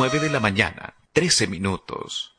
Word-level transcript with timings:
9 0.00 0.18
de 0.18 0.30
la 0.30 0.40
mañana, 0.40 0.94
13 1.12 1.46
minutos. 1.46 2.34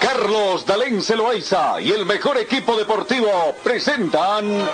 Carlos 0.00 0.66
Dalén 0.66 1.00
Celoaiza 1.00 1.80
y 1.80 1.92
el 1.92 2.06
mejor 2.06 2.38
equipo 2.38 2.76
deportivo 2.76 3.54
presentan 3.62 4.68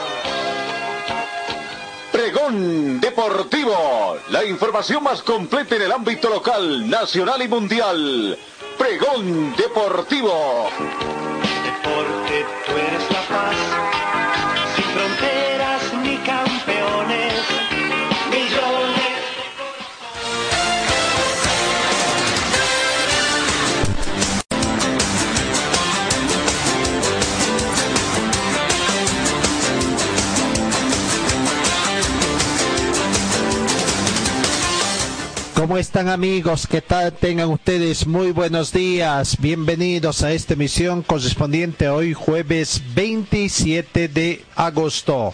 Pregón 2.11 2.99
Deportivo, 2.99 4.17
la 4.31 4.43
información 4.46 5.04
más 5.04 5.22
completa 5.22 5.76
en 5.76 5.82
el 5.82 5.93
ámbito 5.93 6.31
local, 6.31 6.89
nacional 6.89 7.43
y 7.43 7.49
mundial. 7.49 8.39
Pregón 8.79 9.54
Deportivo. 9.54 10.71
Deporte, 11.62 12.24
¿Cómo 35.64 35.78
están 35.78 36.11
amigos? 36.11 36.67
¿Qué 36.67 36.83
tal? 36.83 37.11
Tengan 37.14 37.48
ustedes 37.48 38.06
muy 38.06 38.33
buenos 38.33 38.70
días. 38.70 39.39
Bienvenidos 39.41 40.22
a 40.22 40.31
esta 40.31 40.53
emisión 40.53 41.00
correspondiente 41.00 41.89
hoy 41.89 42.12
jueves 42.12 42.83
27 42.95 44.08
de 44.08 44.45
agosto. 44.56 45.33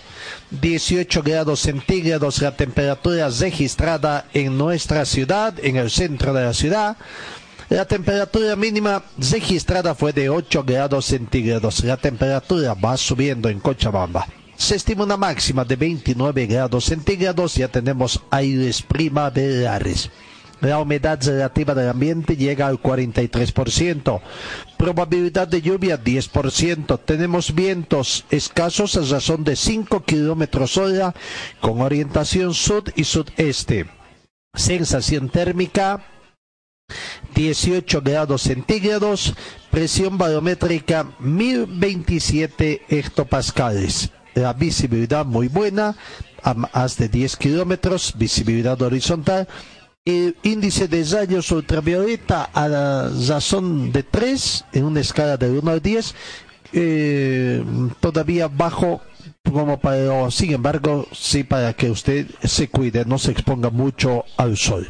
18 0.52 1.24
grados 1.24 1.58
centígrados 1.58 2.40
la 2.42 2.54
temperatura 2.54 3.28
registrada 3.28 4.26
en 4.32 4.56
nuestra 4.56 5.04
ciudad, 5.04 5.52
en 5.64 5.74
el 5.74 5.90
centro 5.90 6.32
de 6.32 6.44
la 6.44 6.54
ciudad. 6.54 6.96
La 7.68 7.86
temperatura 7.86 8.54
mínima 8.54 9.02
registrada 9.18 9.96
fue 9.96 10.12
de 10.12 10.30
8 10.30 10.62
grados 10.62 11.06
centígrados. 11.06 11.82
La 11.82 11.96
temperatura 11.96 12.74
va 12.74 12.96
subiendo 12.96 13.48
en 13.48 13.58
Cochabamba. 13.58 14.28
Se 14.60 14.76
estima 14.76 15.04
una 15.04 15.16
máxima 15.16 15.64
de 15.64 15.74
29 15.74 16.46
grados 16.46 16.84
centígrados. 16.84 17.54
Ya 17.54 17.66
tenemos 17.66 18.20
aires 18.30 18.82
primaverales. 18.82 20.10
La 20.60 20.78
humedad 20.78 21.18
relativa 21.24 21.74
del 21.74 21.88
ambiente 21.88 22.36
llega 22.36 22.66
al 22.66 22.80
43%. 22.82 24.20
Probabilidad 24.76 25.48
de 25.48 25.62
lluvia 25.62 26.02
10%. 26.02 27.00
Tenemos 27.04 27.54
vientos 27.54 28.24
escasos 28.30 28.96
a 28.96 29.00
razón 29.14 29.42
de 29.44 29.56
5 29.56 30.04
kilómetros 30.04 30.76
hora 30.76 31.14
con 31.60 31.80
orientación 31.80 32.52
sud 32.54 32.90
y 32.94 33.04
sudeste. 33.04 33.86
Sensación 34.54 35.30
térmica 35.30 36.04
18 37.34 38.02
grados 38.02 38.42
centígrados, 38.42 39.34
presión 39.70 40.18
barométrica 40.18 41.06
1027 41.20 42.82
hectopascales. 42.88 44.10
La 44.34 44.52
visibilidad 44.52 45.24
muy 45.24 45.48
buena, 45.48 45.96
a 46.42 46.54
más 46.54 46.96
de 46.98 47.08
10 47.08 47.36
kilómetros, 47.36 48.14
visibilidad 48.16 48.80
horizontal. 48.82 49.48
Índice 50.04 50.88
de 50.88 51.04
rayos 51.04 51.52
ultravioleta 51.52 52.44
a 52.44 52.68
la 52.68 53.10
razón 53.28 53.92
de 53.92 54.02
3 54.02 54.64
en 54.72 54.84
una 54.84 55.00
escala 55.00 55.36
de 55.36 55.50
1 55.50 55.70
al 55.70 55.82
10, 55.82 56.14
eh, 56.72 57.62
todavía 58.00 58.48
bajo 58.48 59.02
como 59.52 59.78
para, 59.78 60.30
sin 60.30 60.52
embargo, 60.52 61.06
sí 61.12 61.44
para 61.44 61.74
que 61.74 61.90
usted 61.90 62.26
se 62.42 62.68
cuide, 62.68 63.04
no 63.04 63.18
se 63.18 63.32
exponga 63.32 63.68
mucho 63.68 64.24
al 64.38 64.56
sol. 64.56 64.88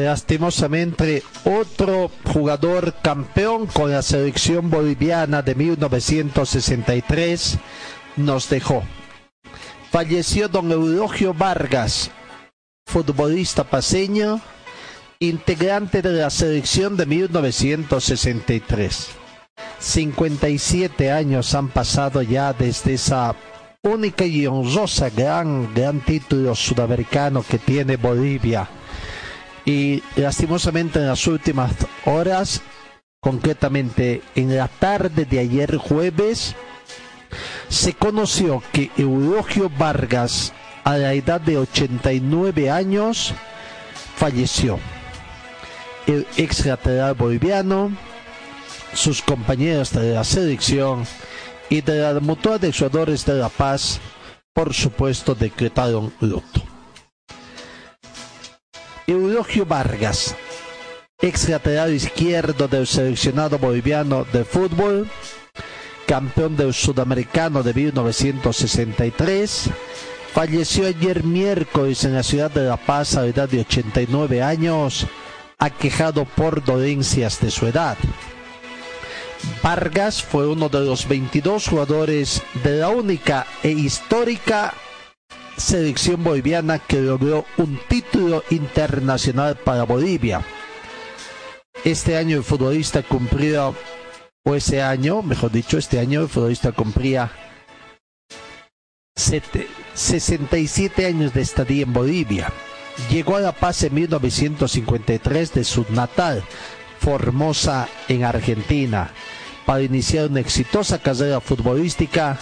Lastimosamente 0.00 1.22
otro 1.44 2.10
jugador 2.32 2.94
campeón 3.02 3.66
con 3.66 3.92
la 3.92 4.00
selección 4.02 4.70
boliviana 4.70 5.42
de 5.42 5.54
1963 5.54 7.58
nos 8.16 8.48
dejó. 8.48 8.82
Falleció 9.90 10.48
don 10.48 10.72
Eulogio 10.72 11.34
Vargas, 11.34 12.10
futbolista 12.86 13.64
paseño, 13.64 14.40
integrante 15.20 16.00
de 16.02 16.12
la 16.12 16.30
selección 16.30 16.96
de 16.96 17.06
1963. 17.06 19.10
57 19.78 21.12
años 21.12 21.54
han 21.54 21.68
pasado 21.68 22.22
ya 22.22 22.52
desde 22.52 22.94
esa 22.94 23.36
única 23.82 24.24
y 24.24 24.44
honrosa 24.46 25.10
gran, 25.10 25.72
gran 25.74 26.00
título 26.00 26.56
sudamericano 26.56 27.44
que 27.48 27.58
tiene 27.58 27.96
Bolivia 27.96 28.68
y 29.64 30.02
lastimosamente 30.16 30.98
en 30.98 31.06
las 31.06 31.26
últimas 31.26 31.72
horas, 32.04 32.60
concretamente 33.20 34.22
en 34.34 34.56
la 34.56 34.68
tarde 34.68 35.24
de 35.24 35.38
ayer 35.38 35.76
jueves, 35.76 36.54
se 37.68 37.94
conoció 37.94 38.62
que 38.72 38.90
Eulogio 38.96 39.70
Vargas, 39.70 40.52
a 40.84 40.98
la 40.98 41.14
edad 41.14 41.40
de 41.40 41.56
89 41.56 42.70
años, 42.70 43.32
falleció. 44.16 44.78
El 46.06 46.26
ex 46.36 46.66
lateral 46.66 47.14
boliviano, 47.14 47.90
sus 48.92 49.22
compañeros 49.22 49.92
de 49.92 50.12
la 50.12 50.24
selección 50.24 51.06
y 51.70 51.80
de 51.80 52.00
la 52.00 52.20
mutua 52.20 52.58
de 52.58 52.72
jugadores 52.72 53.24
de 53.24 53.34
La 53.34 53.48
Paz, 53.48 54.00
por 54.52 54.74
supuesto, 54.74 55.34
decretaron 55.34 56.12
luto. 56.20 56.73
Eulogio 59.06 59.66
Vargas, 59.66 60.34
ex 61.20 61.48
lateral 61.50 61.92
izquierdo 61.92 62.68
del 62.68 62.86
seleccionado 62.86 63.58
boliviano 63.58 64.24
de 64.32 64.46
fútbol, 64.46 65.06
campeón 66.06 66.56
del 66.56 66.72
sudamericano 66.72 67.62
de 67.62 67.74
1963, 67.74 69.68
falleció 70.32 70.86
ayer 70.86 71.22
miércoles 71.22 72.04
en 72.04 72.14
la 72.14 72.22
ciudad 72.22 72.50
de 72.50 72.62
La 72.62 72.78
Paz 72.78 73.14
a 73.16 73.20
la 73.20 73.26
edad 73.26 73.46
de 73.46 73.60
89 73.60 74.42
años, 74.42 75.06
aquejado 75.58 76.24
por 76.24 76.64
dolencias 76.64 77.40
de 77.40 77.50
su 77.50 77.66
edad. 77.66 77.98
Vargas 79.62 80.22
fue 80.22 80.48
uno 80.48 80.70
de 80.70 80.80
los 80.80 81.06
22 81.06 81.68
jugadores 81.68 82.42
de 82.62 82.78
la 82.78 82.88
única 82.88 83.46
e 83.62 83.70
histórica 83.70 84.72
selección 85.56 86.22
boliviana 86.24 86.78
que 86.78 87.00
logró 87.00 87.44
un 87.56 87.80
título 87.88 88.42
internacional 88.50 89.56
para 89.56 89.84
Bolivia. 89.84 90.44
Este 91.84 92.16
año 92.16 92.36
el 92.38 92.44
futbolista 92.44 93.02
cumplió, 93.02 93.74
o 94.44 94.54
ese 94.54 94.82
año, 94.82 95.22
mejor 95.22 95.50
dicho, 95.52 95.78
este 95.78 95.98
año 95.98 96.22
el 96.22 96.28
futbolista 96.28 96.72
cumplía 96.72 97.30
67 99.16 101.06
años 101.06 101.32
de 101.34 101.40
estadía 101.40 101.82
en 101.84 101.92
Bolivia. 101.92 102.52
Llegó 103.10 103.36
a 103.36 103.40
La 103.40 103.52
Paz 103.52 103.82
en 103.84 103.94
1953 103.94 105.52
de 105.52 105.64
su 105.64 105.84
natal, 105.90 106.44
Formosa, 107.00 107.88
en 108.08 108.24
Argentina, 108.24 109.10
para 109.66 109.82
iniciar 109.82 110.30
una 110.30 110.40
exitosa 110.40 110.98
carrera 110.98 111.40
futbolística 111.40 112.38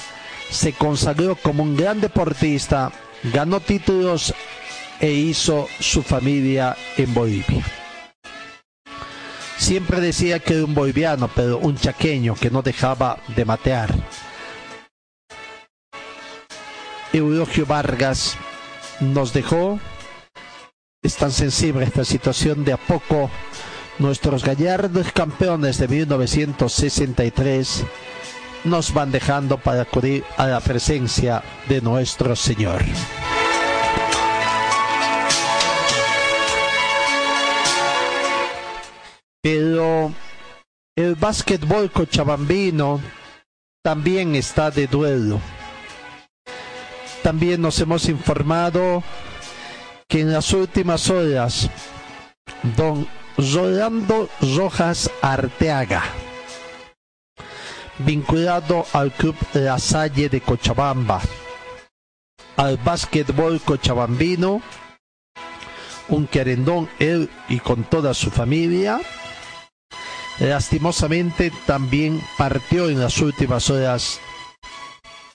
se 0.52 0.74
consagró 0.74 1.34
como 1.34 1.62
un 1.62 1.76
gran 1.76 2.00
deportista, 2.00 2.92
ganó 3.22 3.60
títulos 3.60 4.34
e 5.00 5.10
hizo 5.10 5.68
su 5.80 6.02
familia 6.02 6.76
en 6.96 7.12
Bolivia. 7.14 7.64
Siempre 9.58 10.00
decía 10.00 10.40
que 10.40 10.54
era 10.54 10.64
un 10.64 10.74
boliviano, 10.74 11.30
pero 11.34 11.58
un 11.58 11.76
chaqueño 11.76 12.34
que 12.34 12.50
no 12.50 12.62
dejaba 12.62 13.18
de 13.36 13.44
matear. 13.44 13.94
Eulogio 17.12 17.66
Vargas 17.66 18.36
nos 19.00 19.32
dejó. 19.32 19.78
Es 21.02 21.16
tan 21.16 21.30
sensible 21.30 21.84
esta 21.84 22.04
situación 22.04 22.64
de 22.64 22.72
a 22.72 22.76
poco. 22.76 23.30
Nuestros 23.98 24.44
gallardos 24.44 25.12
campeones 25.12 25.78
de 25.78 25.86
1963 25.86 27.84
nos 28.64 28.92
van 28.92 29.10
dejando 29.10 29.58
para 29.58 29.82
acudir 29.82 30.24
a 30.36 30.46
la 30.46 30.60
presencia 30.60 31.42
de 31.68 31.80
nuestro 31.80 32.36
Señor. 32.36 32.82
Pero 39.42 40.12
el 40.96 41.16
básquetbol 41.16 41.90
cochabambino 41.90 43.00
también 43.82 44.36
está 44.36 44.70
de 44.70 44.86
duelo. 44.86 45.40
También 47.22 47.60
nos 47.60 47.80
hemos 47.80 48.08
informado 48.08 49.02
que 50.08 50.20
en 50.20 50.32
las 50.32 50.52
últimas 50.52 51.10
horas, 51.10 51.68
don 52.76 53.08
Rolando 53.36 54.28
Rojas 54.56 55.10
Arteaga, 55.22 56.02
vinculado 58.04 58.84
al 58.92 59.12
club 59.12 59.36
La 59.54 59.78
Salle 59.78 60.28
de 60.28 60.40
Cochabamba, 60.40 61.20
al 62.56 62.76
básquetbol 62.78 63.60
cochabambino, 63.60 64.62
un 66.08 66.26
querendón 66.26 66.88
él 66.98 67.30
y 67.48 67.60
con 67.60 67.84
toda 67.84 68.14
su 68.14 68.30
familia, 68.30 69.00
lastimosamente 70.38 71.52
también 71.66 72.20
partió 72.36 72.88
en 72.88 73.00
las 73.00 73.18
últimas 73.18 73.70
horas 73.70 74.20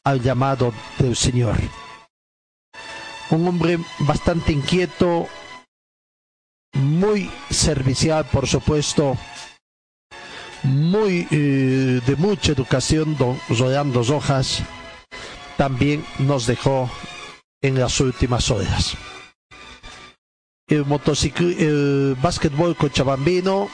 al 0.04 0.22
llamado 0.22 0.74
del 1.00 1.16
Señor. 1.16 1.58
Un 3.30 3.48
hombre 3.48 3.80
bastante 4.00 4.54
inquieto, 4.54 5.28
muy 6.74 7.30
servicial, 7.50 8.26
por 8.26 8.48
supuesto, 8.48 9.18
muy 10.68 11.28
eh, 11.32 12.02
de 12.06 12.16
mucha 12.18 12.52
educación, 12.52 13.16
don 13.18 13.40
Rolando 13.50 14.04
Rojas, 14.04 14.62
también 15.58 16.06
nos 16.20 16.46
dejó 16.46 16.90
en 17.62 17.80
las 17.80 18.00
últimas 18.00 18.52
horas. 18.52 18.96
El, 20.68 20.86
el 21.60 22.18
básquetbol 22.22 22.76
cochabambino 22.76 23.70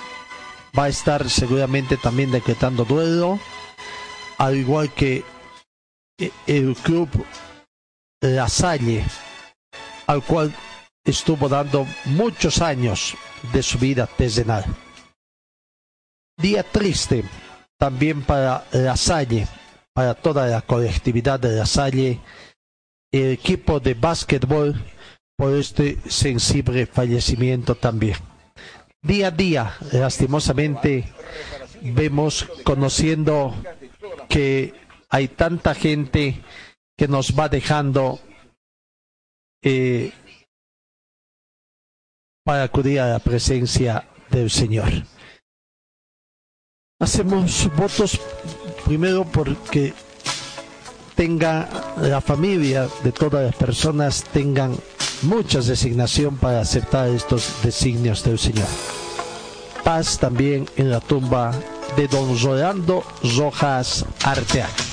va 0.78 0.86
a 0.86 0.90
estar 0.90 1.30
seguramente 1.30 1.98
también 1.98 2.32
decretando 2.32 2.86
duelo, 2.86 3.40
al 4.38 4.56
igual 4.56 4.92
que 4.94 5.24
eh, 6.20 6.32
el 6.48 6.76
club 6.76 7.10
La 8.22 8.48
Salle, 8.48 9.04
al 10.08 10.24
cual 10.24 10.54
estuvo 11.04 11.50
dando 11.50 11.88
muchos 12.06 12.62
años 12.62 13.16
de 13.52 13.64
su 13.64 13.78
vida 13.78 14.04
artesanal. 14.04 14.64
Día 16.38 16.64
triste 16.64 17.24
también 17.78 18.24
para 18.24 18.66
La 18.72 18.98
Salle, 18.98 19.48
para 19.94 20.16
toda 20.16 20.48
la 20.48 20.62
colectividad 20.62 21.40
de 21.40 21.56
La 21.56 21.66
Salle, 21.66 22.20
el 23.12 23.32
equipo 23.34 23.80
de 23.80 23.94
básquetbol 23.94 24.84
por 25.38 25.54
este 25.54 25.98
sensible 26.10 26.86
fallecimiento 26.86 27.76
también. 27.76 28.18
Día 29.02 29.28
a 29.28 29.32
día, 29.32 29.74
lastimosamente, 29.92 31.14
vemos 31.82 32.48
conociendo 32.64 33.54
que 34.30 34.74
hay 35.10 35.28
tanta 35.28 35.76
gente 35.76 36.42
que 36.98 37.08
nos 37.08 37.38
va 37.38 37.50
dejando 37.50 38.20
eh, 39.62 40.12
para 42.44 42.64
acudir 42.64 43.00
a 43.02 43.08
la 43.08 43.20
presencia 43.20 44.08
del 44.30 44.50
Señor. 44.50 44.90
Hacemos 47.04 47.70
votos 47.76 48.18
primero 48.86 49.26
porque 49.26 49.94
tenga 51.16 51.68
la 52.02 52.22
familia 52.22 52.88
de 53.04 53.12
todas 53.12 53.44
las 53.44 53.56
personas 53.56 54.24
tengan 54.32 54.74
mucha 55.24 55.60
designación 55.60 56.38
para 56.38 56.62
aceptar 56.62 57.10
estos 57.10 57.56
designios 57.62 58.24
del 58.24 58.40
Señor. 58.40 58.70
Paz 59.84 60.18
también 60.18 60.66
en 60.78 60.92
la 60.92 61.02
tumba 61.02 61.52
de 61.98 62.08
don 62.08 62.42
Rolando 62.42 63.04
Rojas 63.36 64.06
Arteaga. 64.24 64.93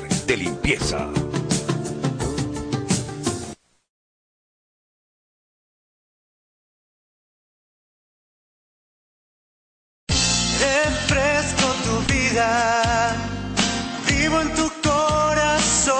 De 0.31 0.37
limpieza. 0.37 1.09
Refresco 10.67 11.67
tu 11.85 11.95
vida, 12.13 13.13
vivo 14.07 14.39
en 14.39 14.55
tu 14.55 14.71
corazón. 14.81 15.99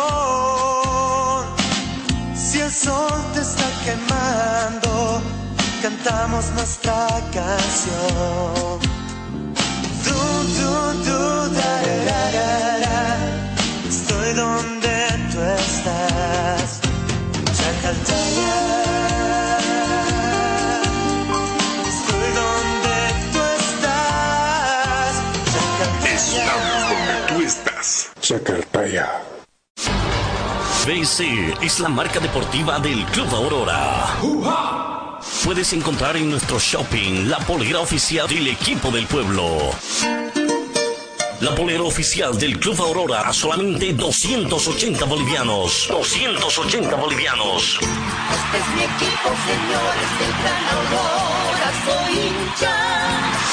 Si 2.33 2.59
el 2.61 2.71
sol 2.71 3.21
te 3.33 3.41
está 3.41 3.69
quemando, 3.83 5.21
cantamos 5.81 6.51
nuestra 6.51 7.07
canción. 7.33 8.60
Chacaltaya. 28.21 29.09
BC 30.85 31.57
es 31.61 31.79
la 31.79 31.89
marca 31.89 32.19
deportiva 32.19 32.79
del 32.79 33.03
Club 33.07 33.27
Aurora. 33.35 34.07
Puedes 35.43 35.73
encontrar 35.73 36.15
en 36.15 36.29
nuestro 36.29 36.57
shopping 36.57 37.27
la 37.27 37.39
polera 37.39 37.81
oficial 37.81 38.27
del 38.27 38.47
equipo 38.47 38.89
del 38.89 39.05
pueblo. 39.05 39.71
La 41.41 41.55
polera 41.55 41.81
oficial 41.81 42.37
del 42.37 42.59
Club 42.59 42.79
Aurora 42.81 43.21
a 43.21 43.33
solamente 43.33 43.93
280 43.93 45.05
bolivianos. 45.05 45.87
280 45.89 46.95
bolivianos. 46.95 47.79
Este 47.81 48.57
es 48.59 48.67
mi 48.75 48.83
equipo, 48.83 49.29
señores 49.47 50.19
del 50.19 50.33
Gran 50.39 50.63
Aurora, 50.77 51.71
soy 51.83 52.13
hincha. 52.27 53.20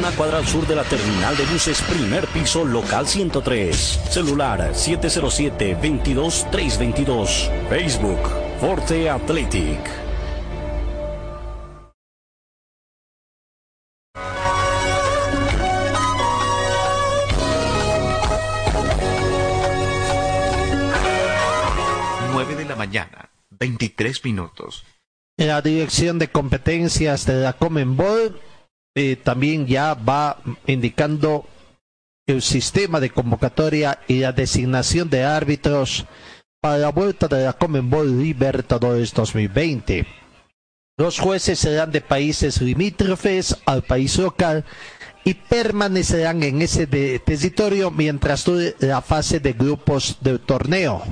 una 0.00 0.10
cuadra 0.12 0.38
al 0.38 0.46
sur 0.46 0.66
de 0.66 0.74
la 0.74 0.84
terminal 0.84 1.36
de 1.36 1.44
buses, 1.44 1.82
primer 1.82 2.26
piso, 2.28 2.64
local 2.64 3.06
103. 3.06 3.76
Celular 4.08 4.72
707-22322. 4.72 7.50
Facebook, 7.68 8.18
Forte 8.58 9.10
Athletic. 9.10 9.78
Nueve 22.32 22.56
de 22.56 22.64
la 22.64 22.74
mañana, 22.74 23.28
23 23.50 24.24
minutos. 24.24 24.86
La 25.36 25.60
dirección 25.60 26.18
de 26.18 26.28
competencias 26.28 27.26
de 27.26 27.34
la 27.34 27.52
Comenbol 27.52 28.40
eh, 29.02 29.16
también 29.16 29.66
ya 29.66 29.94
va 29.94 30.36
indicando 30.66 31.46
el 32.26 32.42
sistema 32.42 33.00
de 33.00 33.08
convocatoria 33.08 33.98
y 34.06 34.18
la 34.20 34.32
designación 34.32 35.08
de 35.08 35.24
árbitros 35.24 36.04
para 36.60 36.76
la 36.76 36.90
vuelta 36.90 37.26
de 37.26 37.44
la 37.44 37.54
Comenbol 37.54 38.18
Libertadores 38.22 39.14
2020. 39.14 40.06
Los 40.98 41.18
jueces 41.18 41.58
serán 41.58 41.92
de 41.92 42.02
países 42.02 42.60
limítrofes 42.60 43.56
al 43.64 43.84
país 43.84 44.18
local 44.18 44.66
y 45.24 45.32
permanecerán 45.32 46.42
en 46.42 46.60
ese 46.60 46.86
territorio 46.86 47.90
mientras 47.90 48.44
dure 48.44 48.76
la 48.80 49.00
fase 49.00 49.40
de 49.40 49.54
grupos 49.54 50.18
del 50.20 50.40
torneo. 50.40 51.02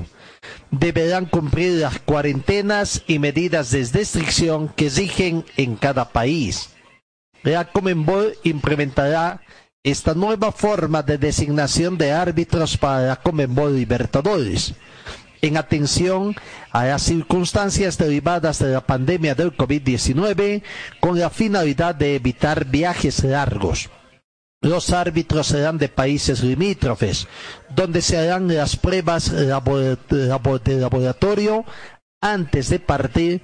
Deberán 0.69 1.25
cumplir 1.25 1.81
las 1.81 1.97
cuarentenas 1.97 3.01
y 3.07 3.17
medidas 3.17 3.71
de 3.71 3.83
restricción 3.91 4.69
que 4.69 4.91
rigen 4.91 5.43
en 5.57 5.75
cada 5.75 6.09
país. 6.09 6.69
La 7.43 7.65
Comenbol 7.65 8.33
implementará 8.43 9.41
esta 9.83 10.13
nueva 10.13 10.51
forma 10.51 11.03
de 11.03 11.17
designación 11.17 11.97
de 11.97 12.11
árbitros 12.11 12.77
para 12.77 13.01
la 13.07 13.15
Comenbol 13.15 13.75
Libertadores, 13.75 14.73
en 15.41 15.55
atención 15.55 16.35
a 16.71 16.85
las 16.85 17.03
circunstancias 17.03 17.97
derivadas 17.97 18.59
de 18.59 18.73
la 18.73 18.81
pandemia 18.85 19.35
del 19.35 19.55
COVID-19, 19.55 20.63
con 20.99 21.17
la 21.17 21.29
finalidad 21.29 21.95
de 21.95 22.15
evitar 22.15 22.65
viajes 22.65 23.23
largos. 23.23 23.89
Los 24.61 24.91
árbitros 24.91 25.47
serán 25.47 25.77
de 25.77 25.87
países 25.87 26.43
limítrofes, 26.43 27.29
donde 27.73 28.01
se 28.01 28.17
harán 28.17 28.53
las 28.53 28.75
pruebas 28.75 29.31
de 29.31 29.47
laboratorio 30.77 31.63
antes 32.19 32.69
de 32.69 32.79
partir 32.79 33.41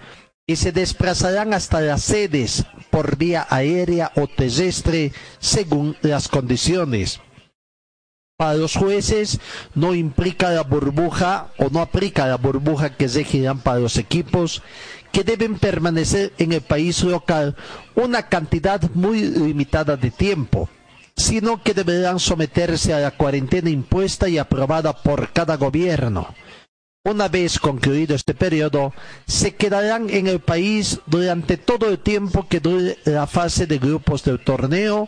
y 0.47 0.55
se 0.57 0.71
desplazarán 0.71 1.53
hasta 1.53 1.81
las 1.81 2.03
sedes 2.03 2.65
por 2.91 3.17
vía 3.17 3.47
aérea 3.49 4.11
o 4.15 4.27
terrestre 4.27 5.11
según 5.39 5.97
las 6.01 6.27
condiciones. 6.27 7.19
Para 8.37 8.55
los 8.55 8.75
jueces 8.75 9.39
no 9.73 9.95
implica 9.95 10.49
la 10.51 10.63
burbuja 10.63 11.51
o 11.57 11.69
no 11.69 11.79
aplica 11.79 12.27
la 12.27 12.35
burbuja 12.35 12.95
que 12.95 13.07
regirán 13.07 13.59
para 13.59 13.79
los 13.79 13.97
equipos 13.97 14.61
que 15.11 15.23
deben 15.23 15.57
permanecer 15.57 16.33
en 16.37 16.51
el 16.51 16.61
país 16.61 17.01
local 17.03 17.55
una 17.95 18.27
cantidad 18.27 18.81
muy 18.93 19.21
limitada 19.21 19.95
de 19.95 20.11
tiempo, 20.11 20.69
sino 21.15 21.63
que 21.63 21.73
deberán 21.73 22.19
someterse 22.19 22.93
a 22.93 22.99
la 22.99 23.11
cuarentena 23.11 23.69
impuesta 23.69 24.27
y 24.27 24.37
aprobada 24.37 25.01
por 25.01 25.31
cada 25.31 25.55
gobierno. 25.55 26.35
Una 27.05 27.27
vez 27.27 27.59
concluido 27.59 28.15
este 28.15 28.33
periodo, 28.33 28.91
se 29.27 29.53
quedarán 29.53 30.09
en 30.09 30.25
el 30.25 30.39
país 30.39 30.99
durante 31.05 31.55
todo 31.55 31.87
el 31.87 31.99
tiempo 31.99 32.47
que 32.47 32.59
dure 32.59 32.97
la 33.05 33.27
fase 33.27 33.67
de 33.67 33.77
grupos 33.77 34.23
del 34.23 34.43
torneo, 34.43 35.07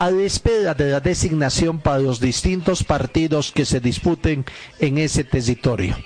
a 0.00 0.10
la 0.10 0.22
espera 0.22 0.74
de 0.74 0.90
la 0.90 0.98
designación 0.98 1.78
para 1.78 2.00
los 2.00 2.18
distintos 2.18 2.82
partidos 2.82 3.52
que 3.52 3.64
se 3.64 3.78
disputen 3.78 4.44
en 4.80 4.98
ese 4.98 5.22
territorio. 5.22 5.96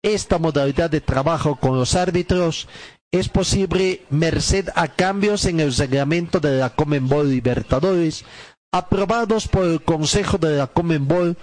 Esta 0.00 0.38
modalidad 0.38 0.90
de 0.90 1.00
trabajo 1.00 1.56
con 1.56 1.76
los 1.76 1.96
árbitros 1.96 2.68
es 3.12 3.28
posible 3.28 4.02
merced 4.10 4.68
a 4.76 4.86
cambios 4.86 5.44
en 5.44 5.58
el 5.58 5.74
reglamento 5.74 6.38
de 6.38 6.58
la 6.58 6.70
Comenbol 6.70 7.30
Libertadores 7.30 8.24
aprobados 8.72 9.48
por 9.48 9.66
el 9.66 9.82
Consejo 9.82 10.38
de 10.38 10.56
la 10.56 10.66
Comenbol 10.68 11.36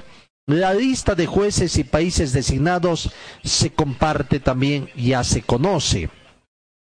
la 0.49 0.73
lista 0.73 1.13
de 1.13 1.27
jueces 1.27 1.77
y 1.77 1.83
países 1.83 2.33
designados 2.33 3.11
se 3.43 3.71
comparte 3.71 4.39
también, 4.39 4.89
ya 4.95 5.23
se 5.23 5.43
conoce. 5.43 6.09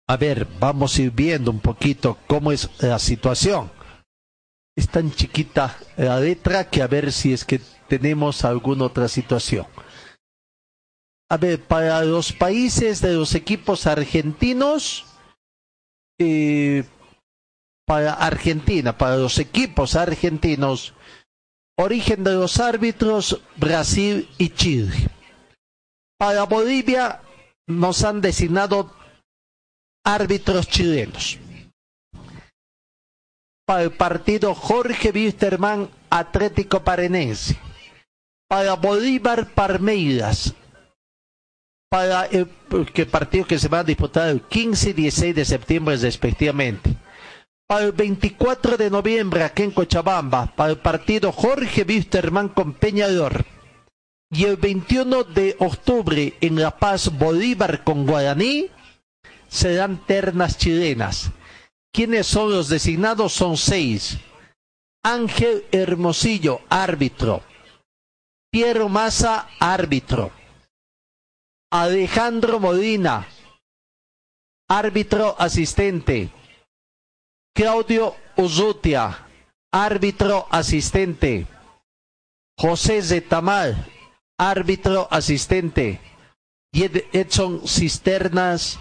A 0.09 0.16
ver, 0.16 0.47
vamos 0.59 0.97
a 0.97 1.02
ir 1.02 1.11
viendo 1.11 1.50
un 1.50 1.61
poquito 1.61 2.18
cómo 2.26 2.50
es 2.50 2.71
la 2.80 2.99
situación. 2.99 3.71
Es 4.75 4.88
tan 4.88 5.12
chiquita 5.12 5.76
la 5.99 6.18
letra 6.18 6.71
que 6.71 6.80
a 6.80 6.87
ver 6.87 7.12
si 7.12 7.35
es 7.35 7.44
que 7.44 7.61
tenemos 7.88 8.42
alguna 8.44 8.85
otra 8.85 9.06
situación. 9.06 9.66
A 11.30 11.37
ver, 11.37 11.62
para 11.62 12.02
los 12.04 12.32
países 12.32 13.02
de 13.02 13.12
los 13.12 13.35
equipos 13.35 13.87
argentinos, 13.87 15.04
eh, 16.18 16.85
para 17.87 18.14
Argentina, 18.14 18.97
para 18.97 19.16
los 19.16 19.38
equipos 19.38 19.94
argentinos, 19.94 20.94
Origen 21.79 22.23
de 22.23 22.35
los 22.35 22.61
árbitros, 22.61 23.41
Brasil 23.57 24.29
y 24.38 24.50
Chile. 24.50 25.09
Para 26.19 26.45
Bolivia 26.45 27.21
nos 27.67 28.05
han 28.05 28.21
designado 28.21 28.95
árbitros 30.05 30.69
chilenos. 30.69 31.38
Para 33.67 33.83
el 33.83 33.93
partido 33.93 34.55
Jorge 34.55 35.11
Wisterman, 35.11 35.88
Atlético 36.11 36.83
Parenense. 36.83 37.59
Para 38.49 38.75
Bolívar, 38.75 39.55
Palmeiras. 39.55 40.55
Para 41.91 42.26
el, 42.26 42.50
el 42.95 43.07
partido 43.07 43.47
que 43.47 43.59
se 43.59 43.69
va 43.69 43.81
a 43.81 43.85
disputar 43.85 44.29
el 44.29 44.43
15 44.43 44.91
y 44.91 44.93
16 44.93 45.35
de 45.35 45.45
septiembre 45.45 45.97
respectivamente 45.97 46.97
el 47.69 47.92
24 47.92 48.76
de 48.76 48.90
noviembre 48.90 49.45
aquí 49.45 49.62
en 49.62 49.71
Cochabamba, 49.71 50.54
para 50.54 50.71
el 50.71 50.78
partido 50.78 51.33
Jorge 51.33 51.85
Wisterman 51.88 52.49
con 52.50 52.75
Peñador. 52.75 53.45
Y 54.31 54.45
el 54.45 54.57
21 54.57 55.25
de 55.25 55.57
octubre 55.59 56.35
en 56.40 56.61
La 56.61 56.78
Paz, 56.78 57.16
Bolívar 57.16 57.85
con 57.85 58.07
Guaraní, 58.07 58.71
serán 59.49 60.04
ternas 60.07 60.57
chilenas. 60.57 61.31
¿Quiénes 61.92 62.26
son 62.26 62.50
los 62.50 62.69
designados? 62.69 63.33
Son 63.33 63.57
seis. 63.57 64.19
Ángel 65.02 65.64
Hermosillo, 65.73 66.61
árbitro. 66.71 67.42
Piero 68.50 68.88
Massa, 68.88 69.49
árbitro. 69.59 70.31
Alejandro 71.71 72.61
Molina, 72.61 73.26
árbitro 74.69 75.35
asistente. 75.38 76.31
Claudio 77.54 78.14
Uzutia, 78.37 79.26
árbitro 79.73 80.47
asistente. 80.50 81.47
José 82.59 83.02
Zetamal, 83.02 83.87
árbitro 84.38 85.09
asistente. 85.11 86.00
Y 86.73 86.85
Ed- 86.85 87.04
Edson 87.12 87.66
Cisternas, 87.66 88.78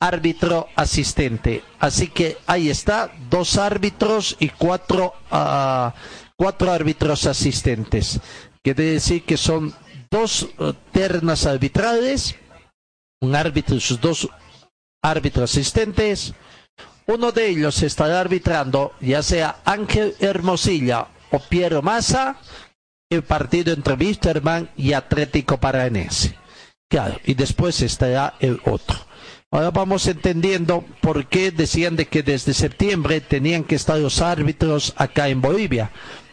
árbitro 0.00 0.68
asistente. 0.76 1.62
Así 1.78 2.08
que 2.08 2.38
ahí 2.46 2.70
está, 2.70 3.12
dos 3.28 3.58
árbitros 3.58 4.36
y 4.40 4.48
cuatro, 4.48 5.14
ah, 5.30 5.94
cuatro 6.36 6.72
árbitros 6.72 7.26
asistentes. 7.26 8.20
Quiere 8.62 8.84
decir 8.84 9.24
que 9.24 9.36
son 9.36 9.74
dos 10.10 10.48
eh, 10.58 10.72
ternas 10.92 11.44
arbitrales, 11.44 12.34
un 13.20 13.34
árbitro 13.34 13.76
y 13.76 13.80
sus 13.80 14.00
dos 14.00 14.28
árbitros 15.02 15.50
asistentes. 15.50 16.32
Uno 17.06 17.32
de 17.32 17.48
ellos 17.48 17.82
estará 17.82 18.20
arbitrando, 18.20 18.92
ya 19.00 19.22
sea 19.22 19.56
Ángel 19.64 20.14
Hermosilla 20.20 21.08
o 21.30 21.38
Piero 21.38 21.82
Massa, 21.82 22.36
el 23.10 23.22
partido 23.22 23.72
entre 23.72 23.94
Wisterman 23.94 24.70
y 24.76 24.94
Atlético 24.94 25.58
Paranaense. 25.58 26.34
Claro, 26.88 27.20
y 27.24 27.34
después 27.34 27.82
estará 27.82 28.34
el 28.40 28.60
otro. 28.64 28.96
Ahora 29.50 29.70
vamos 29.70 30.06
entendiendo 30.06 30.84
por 31.00 31.26
qué 31.26 31.50
decían 31.50 31.94
de 31.94 32.06
que 32.06 32.22
desde 32.22 32.54
septiembre 32.54 33.20
tenían 33.20 33.64
que 33.64 33.76
estar 33.76 33.98
los 33.98 34.20
árbitros 34.20 34.94
acá 34.96 35.28
en 35.28 35.40
Bolivia. 35.40 35.90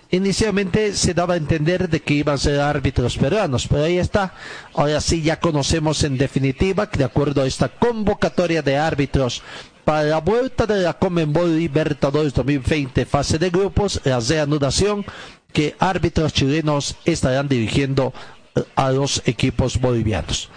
Inicialmente 0.10 0.94
se 0.94 1.14
daba 1.14 1.36
a 1.36 1.38
entender 1.38 1.88
de 1.88 2.02
que 2.02 2.16
iban 2.16 2.36
a 2.36 2.38
ser 2.38 2.60
árbitros 2.60 3.18
peruanos, 3.18 3.68
pero 3.68 3.84
ahí 3.84 3.98
está. 3.98 4.34
Ahora 4.74 5.00
sí 5.00 5.22
ya 5.22 5.40
conocemos 5.40 6.04
en 6.04 6.18
definitiva 6.18 6.90
que 6.90 6.98
de 6.98 7.06
acuerdo 7.06 7.44
a 7.44 7.48
esta 7.48 7.70
convocatoria 7.70 8.62
de 8.62 8.78
árbitros 8.78 9.42
para 9.84 10.04
la 10.04 10.20
vuelta 10.20 10.66
de 10.66 10.82
la 10.82 10.94
Comenbol 10.94 11.58
Libertadores 11.58 12.34
2020 12.34 13.06
fase 13.06 13.38
de 13.38 13.50
grupos, 13.50 14.02
la 14.04 14.20
reanudación 14.20 15.06
que 15.54 15.76
árbitros 15.80 16.34
chilenos 16.34 16.96
estarán 17.06 17.48
dirigiendo 17.48 18.14
eh, 18.56 18.64
a 18.76 18.92
los 18.92 19.22
equipos 19.26 19.80
bolivianos. 19.80 20.50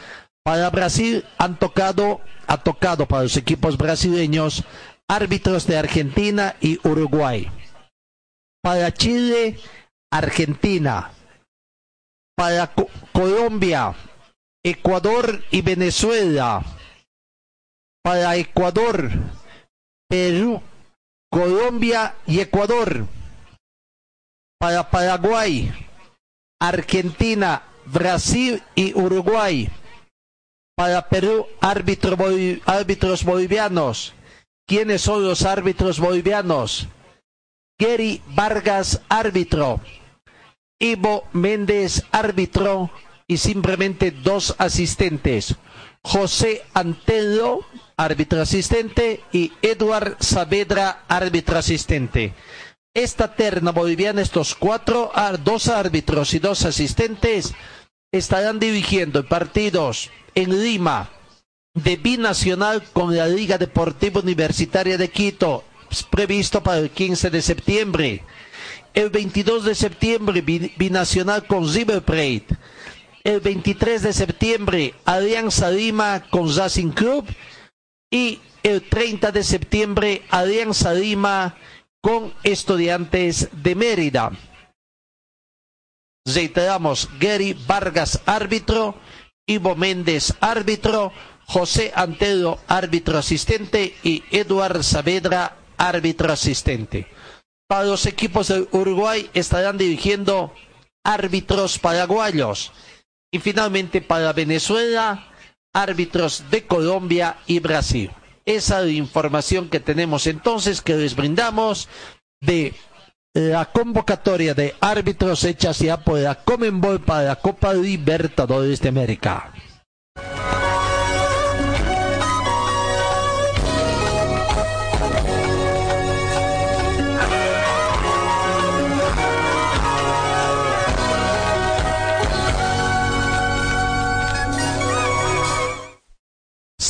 Para 0.44 0.68
Brasil 0.70 1.24
han 1.38 1.58
tocado, 1.58 2.20
ha 2.46 2.58
tocado 2.58 3.06
para 3.06 3.22
los 3.24 3.36
equipos 3.36 3.76
brasileños 3.78 4.62
árbitros 5.08 5.66
de 5.66 5.78
Argentina 5.78 6.54
y 6.60 6.78
Uruguay. 6.86 7.50
Para 8.62 8.92
Chile, 8.92 9.58
Argentina. 10.12 11.10
Para 12.36 12.66
Co- 12.74 12.88
Colombia, 13.12 13.94
Ecuador 14.64 15.42
y 15.50 15.62
Venezuela. 15.62 16.62
Para 18.04 18.36
Ecuador, 18.36 19.10
Perú, 20.10 20.60
Colombia 21.30 22.16
y 22.26 22.40
Ecuador. 22.40 23.06
Para 24.60 24.90
Paraguay, 24.90 25.72
Argentina, 26.60 27.62
Brasil 27.86 28.62
y 28.74 28.92
Uruguay. 28.92 29.70
Para 30.76 31.08
Perú, 31.08 31.46
árbitros 31.62 33.24
bolivianos. 33.24 34.12
¿Quiénes 34.68 35.00
son 35.00 35.24
los 35.24 35.46
árbitros 35.46 35.98
bolivianos? 35.98 36.88
Gary 37.78 38.22
Vargas, 38.26 39.00
árbitro. 39.08 39.80
Ivo 40.78 41.24
Méndez, 41.32 42.04
árbitro. 42.12 42.90
Y 43.26 43.38
simplemente 43.38 44.10
dos 44.10 44.54
asistentes. 44.58 45.56
José 46.02 46.62
Antelo, 46.74 47.64
árbitro 47.96 48.40
asistente. 48.40 49.20
Y 49.32 49.52
Eduard 49.62 50.16
Saavedra, 50.20 51.04
árbitro 51.08 51.58
asistente. 51.58 52.32
Esta 52.94 53.34
terna 53.34 53.72
boliviana, 53.72 54.22
estos 54.22 54.54
cuatro, 54.54 55.10
dos 55.42 55.68
árbitros 55.68 56.32
y 56.34 56.38
dos 56.38 56.64
asistentes, 56.64 57.52
estarán 58.12 58.60
dirigiendo 58.60 59.26
partidos 59.26 60.10
en 60.36 60.62
Lima 60.62 61.10
de 61.74 61.96
binacional 61.96 62.84
con 62.92 63.16
la 63.16 63.26
Liga 63.26 63.58
Deportiva 63.58 64.20
Universitaria 64.20 64.96
de 64.96 65.10
Quito, 65.10 65.64
previsto 66.08 66.62
para 66.62 66.78
el 66.78 66.90
15 66.90 67.30
de 67.30 67.42
septiembre. 67.42 68.22
El 68.94 69.10
22 69.10 69.64
de 69.64 69.74
septiembre, 69.74 70.40
bi- 70.40 70.72
binacional 70.76 71.48
con 71.48 71.72
River. 71.72 72.04
El 73.24 73.40
23 73.40 74.02
de 74.02 74.12
septiembre, 74.12 74.94
Alianza 75.04 75.68
Lima 75.72 76.22
con 76.30 76.54
Racing 76.54 76.90
Club. 76.90 77.26
Y 78.14 78.38
el 78.62 78.88
30 78.88 79.32
de 79.32 79.42
septiembre, 79.42 80.22
Alianza 80.30 80.94
Lima 80.94 81.56
con 82.00 82.32
Estudiantes 82.44 83.48
de 83.50 83.74
Mérida. 83.74 84.30
Reiteramos, 86.24 87.08
Gary 87.18 87.54
Vargas, 87.66 88.22
árbitro, 88.24 88.94
Ivo 89.48 89.74
Méndez, 89.74 90.32
árbitro, 90.38 91.12
José 91.46 91.90
Antelo, 91.96 92.60
árbitro 92.68 93.18
asistente 93.18 93.96
y 94.04 94.22
Eduard 94.30 94.84
Saavedra, 94.84 95.56
árbitro 95.76 96.32
asistente. 96.32 97.08
Para 97.66 97.82
los 97.82 98.06
equipos 98.06 98.46
de 98.46 98.68
Uruguay 98.70 99.28
estarán 99.34 99.76
dirigiendo 99.76 100.54
árbitros 101.02 101.80
paraguayos. 101.80 102.70
Y 103.32 103.40
finalmente 103.40 104.02
para 104.02 104.32
Venezuela, 104.32 105.33
árbitros 105.74 106.44
de 106.50 106.66
Colombia 106.66 107.36
y 107.46 107.58
Brasil. 107.58 108.10
Esa 108.46 108.86
información 108.88 109.68
que 109.68 109.80
tenemos 109.80 110.26
entonces 110.26 110.80
que 110.80 110.94
les 110.94 111.14
brindamos 111.16 111.88
de 112.40 112.74
la 113.34 113.66
convocatoria 113.66 114.54
de 114.54 114.74
árbitros 114.80 115.44
hechas 115.44 115.80
ya 115.80 115.98
por 115.98 116.20
la 116.20 116.36
Comenbol 116.36 117.00
para 117.00 117.24
la 117.24 117.36
Copa 117.36 117.74
Libertadores 117.74 118.80
de 118.80 118.88
América. 118.88 119.52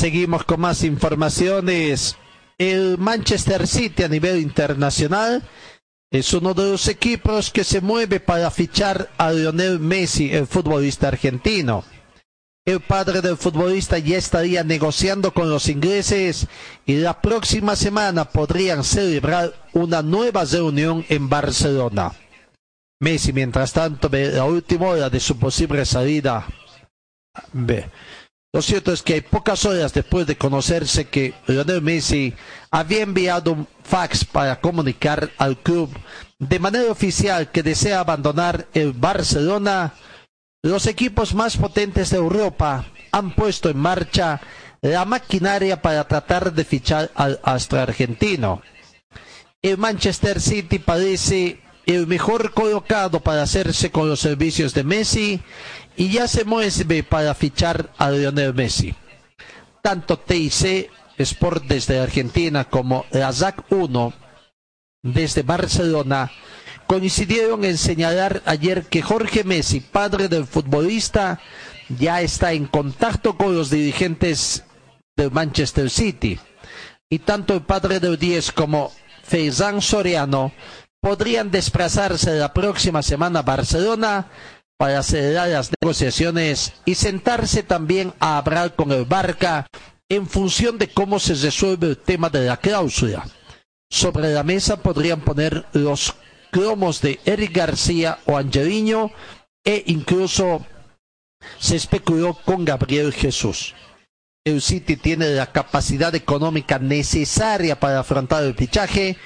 Seguimos 0.05 0.45
con 0.45 0.61
más 0.61 0.85
informaciones. 0.85 2.19
El 2.59 2.99
Manchester 2.99 3.67
City 3.67 4.03
a 4.03 4.09
nivel 4.09 4.39
internacional 4.39 5.43
es 6.11 6.35
uno 6.35 6.53
de 6.53 6.73
los 6.73 6.89
equipos 6.89 7.51
que 7.51 7.65
se 7.65 7.81
mueve 7.81 8.21
para 8.21 8.51
fichar 8.51 9.09
a 9.17 9.33
Lionel 9.33 9.81
Messi, 9.81 10.31
el 10.31 10.47
futbolista 10.47 11.09
argentino. 11.09 11.85
El 12.67 12.81
padre 12.81 13.23
del 13.23 13.39
futbolista 13.39 13.97
ya 13.97 14.19
estaría 14.19 14.63
negociando 14.63 15.33
con 15.33 15.49
los 15.49 15.71
ingleses 15.71 16.49
y 16.85 16.97
la 16.97 17.23
próxima 17.23 17.75
semana 17.75 18.27
podrían 18.27 18.85
celebrar 18.85 19.55
una 19.73 20.03
nueva 20.03 20.45
reunión 20.45 21.03
en 21.09 21.31
Barcelona. 21.31 22.13
Messi, 23.01 23.33
mientras 23.33 23.73
tanto, 23.73 24.11
ve 24.11 24.33
la 24.33 24.45
última 24.45 24.87
hora 24.89 25.09
de 25.09 25.19
su 25.19 25.39
posible 25.39 25.87
salida. 25.87 26.47
Ve. 27.55 27.89
Lo 28.55 28.63
cierto 28.63 28.93
es 28.93 29.03
que 29.03 29.21
pocas 29.21 29.65
horas 29.65 29.93
después 29.93 30.29
de 30.29 30.39
conocerse 30.39 31.07
que 31.07 31.35
Lionel 31.49 31.83
Messi 31.83 32.35
había 32.71 33.03
enviado 33.03 33.51
un 33.51 33.67
fax 33.83 34.25
para 34.25 34.61
comunicar 34.61 35.33
al 35.39 35.57
club 35.59 35.91
de 36.39 36.61
manera 36.61 36.89
oficial 36.93 37.51
que 37.51 37.65
desea 37.65 37.99
abandonar 37.99 38.69
el 38.73 38.93
Barcelona, 38.93 39.95
los 40.63 40.87
equipos 40.87 41.35
más 41.35 41.57
potentes 41.57 42.11
de 42.11 42.19
Europa 42.19 42.87
han 43.11 43.35
puesto 43.35 43.71
en 43.71 43.79
marcha 43.79 44.41
la 44.83 45.05
maquinaria 45.05 45.83
para 45.83 46.07
tratar 46.07 46.53
de 46.53 46.65
fichar 46.65 47.11
al 47.17 47.41
astro 47.43 47.81
argentino. 47.81 48.63
El 49.63 49.79
Manchester 49.79 50.41
City 50.41 50.79
parece 50.79 51.61
el 51.87 52.07
mejor 52.07 52.53
colocado 52.55 53.19
para 53.19 53.43
hacerse 53.43 53.91
con 53.91 54.09
los 54.09 54.21
servicios 54.21 54.75
de 54.75 54.85
Messi 54.85 55.43
y 55.97 56.11
ya 56.11 56.29
se 56.29 56.45
mueve 56.45 57.03
para 57.03 57.35
fichar 57.35 57.91
a 57.99 58.11
Lionel 58.11 58.55
Messi. 58.55 58.95
Tanto 59.83 60.19
TIC 60.19 60.91
Sport 61.19 61.65
desde 61.65 62.01
Argentina 62.01 62.65
como 62.65 63.07
la 63.11 63.33
ZAC 63.33 63.71
1 63.71 64.13
desde 65.03 65.43
Barcelona 65.43 66.31
coincidieron 66.87 67.65
en 67.65 67.79
señalar 67.79 68.43
ayer 68.47 68.85
que 68.85 69.03
Jorge 69.03 69.45
Messi, 69.45 69.81
padre 69.81 70.29
del 70.29 70.47
futbolista, 70.47 71.41
ya 71.89 72.21
está 72.21 72.53
en 72.53 72.67
contacto 72.67 73.37
con 73.37 73.55
los 73.55 73.71
dirigentes 73.71 74.65
del 75.17 75.31
Manchester 75.31 75.91
City. 75.91 76.39
Y 77.11 77.21
tanto 77.21 77.55
el 77.55 77.63
padre 77.63 78.01
del 78.01 78.19
10 78.19 78.53
como 78.53 78.91
Feizán 79.23 79.81
Soriano 79.81 80.53
podrían 81.01 81.51
desplazarse 81.51 82.35
la 82.35 82.53
próxima 82.53 83.03
semana 83.03 83.41
a 83.41 83.43
Barcelona 83.43 84.27
para 84.77 84.99
acelerar 84.99 85.49
las 85.49 85.71
negociaciones 85.81 86.73
y 86.85 86.95
sentarse 86.95 87.63
también 87.63 88.13
a 88.21 88.39
hablar 88.39 88.75
con 88.75 88.93
el 88.93 89.05
Barca 89.05 89.67
en 90.09 90.27
función 90.27 90.79
de 90.79 90.89
cómo 90.89 91.19
se 91.19 91.35
resuelve 91.35 91.89
el 91.89 91.99
tema 91.99 92.29
de 92.29 92.47
la 92.47 92.57
cláusula. 92.57 93.27
Sobre 93.91 94.33
la 94.33 94.43
mesa 94.43 94.83
podrían 94.83 95.21
poner 95.21 95.65
los 95.73 96.15
cromos 96.51 97.01
de 97.01 97.21
Eric 97.25 97.57
García 97.57 98.19
o 98.27 98.37
Angeliño 98.37 99.11
e 99.65 99.83
incluso 99.87 100.65
se 101.59 101.77
especuló 101.77 102.35
con 102.45 102.65
Gabriel 102.65 103.13
Jesús. 103.13 103.75
El 104.47 104.61
City 104.61 104.97
tiene 104.97 105.31
la 105.31 105.53
capacidad 105.53 106.15
económica 106.15 106.79
necesaria 106.79 107.81
para 107.81 108.01
afrontar 108.01 108.45
el 108.45 108.55
fichaje, 108.55 109.17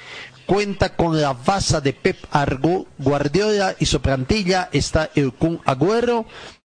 cuenta 0.49 0.95
con 0.95 1.21
la 1.21 1.33
base 1.33 1.79
de 1.79 1.93
Pep 1.93 2.17
Argu, 2.31 2.87
Guardiola 2.97 3.75
y 3.77 3.85
su 3.85 4.01
plantilla 4.01 4.67
está 4.71 5.11
el 5.13 5.31
Kun 5.31 5.61
Agüero, 5.63 6.25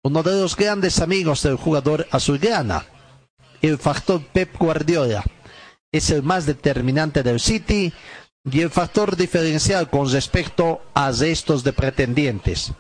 uno 0.04 0.24
de 0.24 0.32
los 0.32 0.56
grandes 0.56 1.00
amigos 1.00 1.44
del 1.44 1.58
jugador 1.58 2.08
azulgrana. 2.10 2.88
El 3.62 3.78
factor 3.78 4.26
Pep 4.34 4.58
Guardiola 4.58 5.24
es 5.92 6.10
el 6.10 6.24
más 6.24 6.48
determinante 6.48 7.22
del 7.22 7.40
City 7.40 7.94
y 8.52 8.62
el 8.62 8.72
factor 8.72 9.16
diferencial 9.16 9.92
con 9.92 10.12
respecto 10.12 10.82
a 10.96 11.12
estos 11.12 11.64
de 11.64 11.74
pretendientes. 11.74 12.72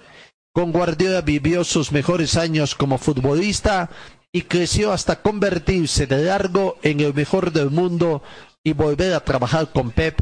Con 0.52 0.72
Guardiola 0.72 1.22
vivió 1.22 1.64
sus 1.64 1.92
mejores 1.92 2.36
años 2.38 2.74
como 2.74 2.98
futbolista 2.98 3.92
y 4.32 4.42
creció 4.42 4.92
hasta 4.92 5.22
convertirse 5.22 6.08
de 6.08 6.24
largo 6.24 6.80
en 6.82 7.02
el 7.02 7.14
mejor 7.14 7.52
del 7.52 7.70
mundo 7.70 8.24
y 8.64 8.74
volver 8.74 9.14
a 9.14 9.24
trabajar 9.24 9.72
con 9.72 9.92
Pep 9.92 10.20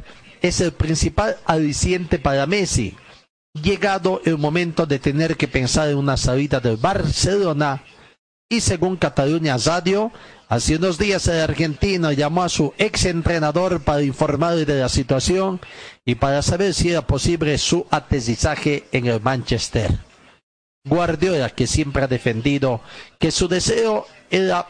es 0.48 0.62
el 0.62 0.74
principal 0.74 1.38
aliciente 1.46 2.20
para 2.20 2.46
Messi. 2.46 2.96
Llegado 3.54 4.22
el 4.26 4.38
momento 4.38 4.86
de 4.86 5.00
tener 5.00 5.38
que 5.38 5.48
pensar 5.48 5.90
en 5.90 5.98
una 5.98 6.18
salida 6.18 6.60
del 6.60 6.78
Barcelona 6.78 7.84
y 8.48 8.62
según 8.62 8.96
Cataluña 8.98 9.58
Radio, 9.58 10.12
hace 10.48 10.76
unos 10.76 11.00
días 11.00 11.28
el 11.28 11.42
argentino 11.42 12.12
llamó 12.12 12.44
a 12.44 12.50
su 12.50 12.74
ex 12.78 13.06
entrenador 13.06 13.82
para 13.82 14.04
informarle 14.04 14.66
de 14.66 14.82
la 14.82 14.90
situación 14.90 15.60
y 16.06 16.16
para 16.16 16.44
saber 16.44 16.76
si 16.76 16.92
era 16.92 17.08
posible 17.08 17.58
su 17.58 17.88
aterrizaje 17.90 18.84
en 18.92 19.08
el 19.08 19.22
Manchester. 19.22 19.98
Guardiola, 20.88 21.50
que 21.50 21.66
siempre 21.66 22.04
ha 22.04 22.08
defendido 22.08 22.82
que 23.18 23.32
su 23.32 23.48
deseo 23.48 24.06
era 24.30 24.68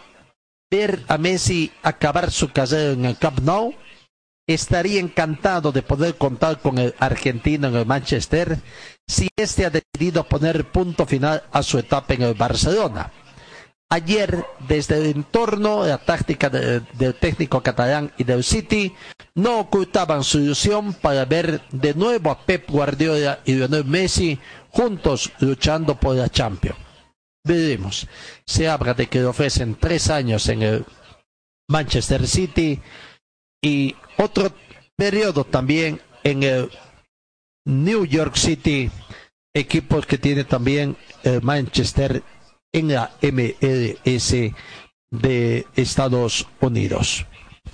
ver 0.71 1.03
a 1.09 1.17
Messi 1.17 1.71
acabar 1.83 2.31
su 2.31 2.51
carrera 2.53 2.93
en 2.93 3.03
el 3.03 3.17
Camp 3.17 3.39
Nou, 3.39 3.73
estaría 4.47 4.99
encantado 4.99 5.71
de 5.71 5.81
poder 5.81 6.15
contar 6.15 6.59
con 6.59 6.77
el 6.77 6.93
argentino 6.99 7.67
en 7.67 7.75
el 7.75 7.85
Manchester 7.85 8.59
si 9.07 9.27
éste 9.35 9.65
ha 9.65 9.69
decidido 9.69 10.23
poner 10.23 10.71
punto 10.71 11.05
final 11.05 11.43
a 11.51 11.63
su 11.63 11.77
etapa 11.79 12.13
en 12.13 12.23
el 12.23 12.33
Barcelona. 12.33 13.11
Ayer, 13.89 14.43
desde 14.67 14.97
el 14.97 15.15
entorno 15.15 15.85
la 15.85 15.99
táctica 15.99 16.49
de, 16.49 16.79
del 16.93 17.13
técnico 17.15 17.61
catalán 17.61 18.11
y 18.17 18.23
del 18.23 18.43
City, 18.43 18.93
no 19.35 19.59
ocultaban 19.59 20.23
su 20.23 20.39
ilusión 20.39 20.93
para 20.93 21.25
ver 21.25 21.61
de 21.71 21.93
nuevo 21.93 22.31
a 22.31 22.45
Pep 22.45 22.69
Guardiola 22.69 23.39
y 23.45 23.53
Lionel 23.53 23.85
Messi 23.85 24.39
juntos 24.69 25.31
luchando 25.39 25.95
por 25.99 26.15
la 26.15 26.29
Champions. 26.29 26.79
Veremos. 27.43 28.07
Se 28.45 28.67
habla 28.67 28.95
de 28.95 29.07
que 29.07 29.19
le 29.19 29.25
ofrecen 29.25 29.75
tres 29.75 30.09
años 30.09 30.49
en 30.49 30.63
el 30.63 30.85
Manchester 31.67 32.27
City 32.27 32.81
y 33.65 33.95
otro 34.17 34.53
periodo 34.95 35.43
también 35.43 35.99
en 36.23 36.43
el 36.43 36.69
New 37.65 38.05
York 38.05 38.35
City, 38.35 38.91
equipos 39.55 40.05
que 40.05 40.19
tiene 40.19 40.43
también 40.43 40.95
el 41.23 41.41
Manchester 41.41 42.21
en 42.71 42.93
la 42.93 43.11
MLS 43.23 44.53
de 45.09 45.65
Estados 45.75 46.47
Unidos. 46.61 47.25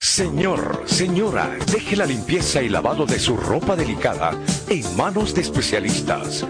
Señor, 0.00 0.82
señora, 0.86 1.56
deje 1.72 1.96
la 1.96 2.04
limpieza 2.04 2.60
y 2.60 2.68
lavado 2.68 3.06
de 3.06 3.18
su 3.18 3.36
ropa 3.36 3.74
delicada 3.74 4.32
en 4.68 4.96
manos 4.96 5.34
de 5.34 5.40
especialistas. 5.40 6.44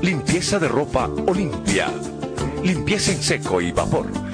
Limpieza 0.00 0.58
de 0.58 0.68
ropa 0.68 1.10
Olimpia. 1.26 1.92
Limpieza 2.62 3.12
en 3.12 3.22
seco 3.22 3.60
y 3.60 3.72
vapor. 3.72 4.33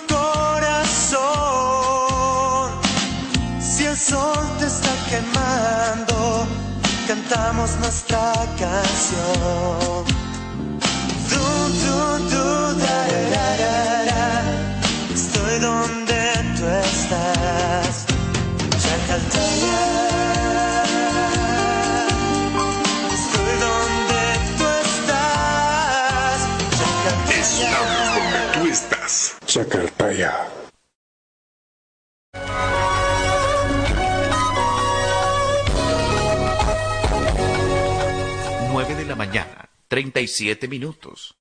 quemando, 5.11 6.47
cantamos 7.05 7.75
nuestra 7.79 8.33
canción. 8.57 10.05
Du, 11.31 11.45
du, 11.83 11.97
du, 12.31 12.45
da, 12.83 12.99
da, 13.35 13.47
da, 13.61 13.77
da. 14.09 14.25
Estoy 15.13 15.55
donde 15.59 16.21
tú 16.57 16.65
estás. 16.87 17.93
Chacaltaya. 18.83 19.79
Estoy 23.17 23.53
donde 23.65 24.23
tú 24.57 24.67
estás. 28.71 29.19
Chacaltaya. 29.45 30.60
37 39.91 40.69
minutos. 40.69 41.35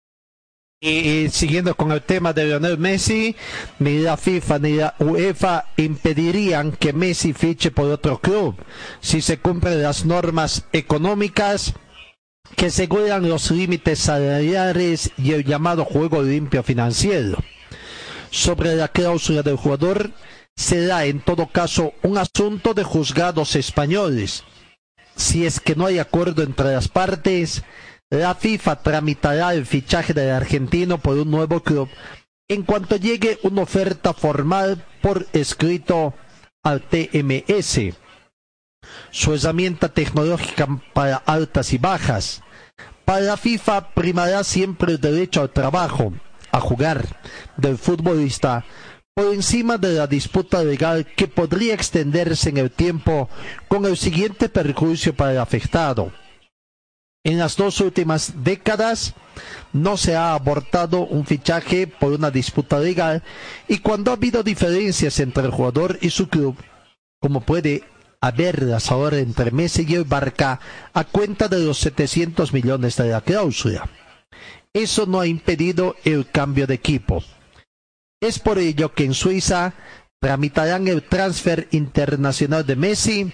Y 0.82 1.28
siguiendo 1.28 1.76
con 1.76 1.92
el 1.92 2.02
tema 2.02 2.32
de 2.32 2.46
Lionel 2.46 2.78
Messi, 2.78 3.36
ni 3.78 4.00
la 4.00 4.16
FIFA 4.16 4.58
ni 4.58 4.72
la 4.72 4.96
UEFA 4.98 5.66
impedirían 5.76 6.72
que 6.72 6.92
Messi 6.92 7.32
fiche 7.32 7.70
por 7.70 7.88
otro 7.88 8.20
club 8.20 8.56
si 9.00 9.20
se 9.20 9.38
cumplen 9.38 9.82
las 9.82 10.04
normas 10.04 10.64
económicas 10.72 11.74
que 12.56 12.66
aseguran 12.66 13.28
los 13.28 13.52
límites 13.52 14.00
salariales 14.00 15.12
y 15.16 15.30
el 15.30 15.44
llamado 15.44 15.84
juego 15.84 16.20
limpio 16.20 16.64
financiero. 16.64 17.38
Sobre 18.32 18.74
la 18.74 18.88
cláusula 18.88 19.42
del 19.42 19.56
jugador, 19.56 20.10
será 20.56 21.04
en 21.04 21.20
todo 21.20 21.46
caso 21.46 21.92
un 22.02 22.18
asunto 22.18 22.74
de 22.74 22.82
juzgados 22.82 23.54
españoles. 23.54 24.42
Si 25.14 25.46
es 25.46 25.60
que 25.60 25.76
no 25.76 25.86
hay 25.86 26.00
acuerdo 26.00 26.42
entre 26.42 26.72
las 26.72 26.88
partes, 26.88 27.62
la 28.10 28.34
FIFA 28.34 28.82
tramitará 28.82 29.54
el 29.54 29.66
fichaje 29.66 30.12
del 30.12 30.30
argentino 30.30 30.98
por 30.98 31.16
un 31.16 31.30
nuevo 31.30 31.60
club 31.60 31.88
en 32.48 32.64
cuanto 32.64 32.96
llegue 32.96 33.38
una 33.44 33.62
oferta 33.62 34.12
formal 34.12 34.84
por 35.00 35.28
escrito 35.32 36.14
al 36.64 36.82
TMS. 36.82 37.94
Su 39.12 39.34
herramienta 39.34 39.88
tecnológica 39.88 40.66
para 40.92 41.16
altas 41.18 41.72
y 41.72 41.78
bajas. 41.78 42.42
Para 43.04 43.20
la 43.20 43.36
FIFA 43.36 43.94
primará 43.94 44.42
siempre 44.42 44.92
el 44.92 45.00
derecho 45.00 45.42
al 45.42 45.50
trabajo, 45.50 46.12
a 46.50 46.60
jugar, 46.60 47.06
del 47.56 47.78
futbolista 47.78 48.64
por 49.14 49.32
encima 49.32 49.78
de 49.78 49.94
la 49.94 50.06
disputa 50.08 50.64
legal 50.64 51.06
que 51.06 51.28
podría 51.28 51.74
extenderse 51.74 52.48
en 52.48 52.56
el 52.56 52.70
tiempo 52.72 53.28
con 53.68 53.84
el 53.84 53.96
siguiente 53.96 54.48
perjuicio 54.48 55.14
para 55.14 55.32
el 55.32 55.38
afectado 55.38 56.12
en 57.24 57.38
las 57.38 57.56
dos 57.56 57.80
últimas 57.80 58.44
décadas 58.44 59.14
no 59.72 59.96
se 59.96 60.16
ha 60.16 60.34
abortado 60.34 61.00
un 61.00 61.26
fichaje 61.26 61.86
por 61.86 62.12
una 62.12 62.30
disputa 62.30 62.78
legal 62.78 63.22
y 63.68 63.78
cuando 63.78 64.10
ha 64.10 64.14
habido 64.14 64.42
diferencias 64.42 65.20
entre 65.20 65.44
el 65.44 65.50
jugador 65.50 65.98
y 66.00 66.10
su 66.10 66.28
club, 66.28 66.56
como 67.20 67.42
puede 67.42 67.84
haberlas 68.20 68.90
ahora 68.90 69.18
entre 69.18 69.50
Messi 69.50 69.84
y 69.88 69.94
el 69.94 70.04
Barca 70.04 70.60
a 70.92 71.04
cuenta 71.04 71.48
de 71.48 71.60
los 71.60 71.78
700 71.78 72.52
millones 72.52 72.96
de 72.96 73.08
la 73.08 73.20
cláusula. 73.20 73.88
Eso 74.72 75.06
no 75.06 75.20
ha 75.20 75.26
impedido 75.26 75.96
el 76.04 76.30
cambio 76.30 76.66
de 76.66 76.74
equipo. 76.74 77.22
Es 78.20 78.38
por 78.38 78.58
ello 78.58 78.92
que 78.92 79.04
en 79.04 79.14
Suiza 79.14 79.74
tramitarán 80.20 80.86
el 80.88 81.02
transfer 81.02 81.68
internacional 81.70 82.66
de 82.66 82.76
Messi 82.76 83.32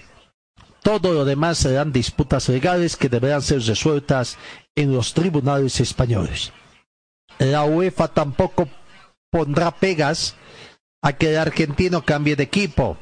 todo 0.86 1.12
lo 1.12 1.24
demás 1.24 1.58
serán 1.58 1.90
disputas 1.90 2.48
legales 2.48 2.94
que 2.94 3.08
deberán 3.08 3.42
ser 3.42 3.60
resueltas 3.60 4.38
en 4.76 4.92
los 4.92 5.14
tribunales 5.14 5.80
españoles. 5.80 6.52
La 7.40 7.64
UEFA 7.64 8.06
tampoco 8.06 8.68
pondrá 9.28 9.72
pegas 9.72 10.36
a 11.02 11.12
que 11.14 11.30
el 11.30 11.38
argentino 11.38 12.04
cambie 12.04 12.36
de 12.36 12.44
equipo, 12.44 12.98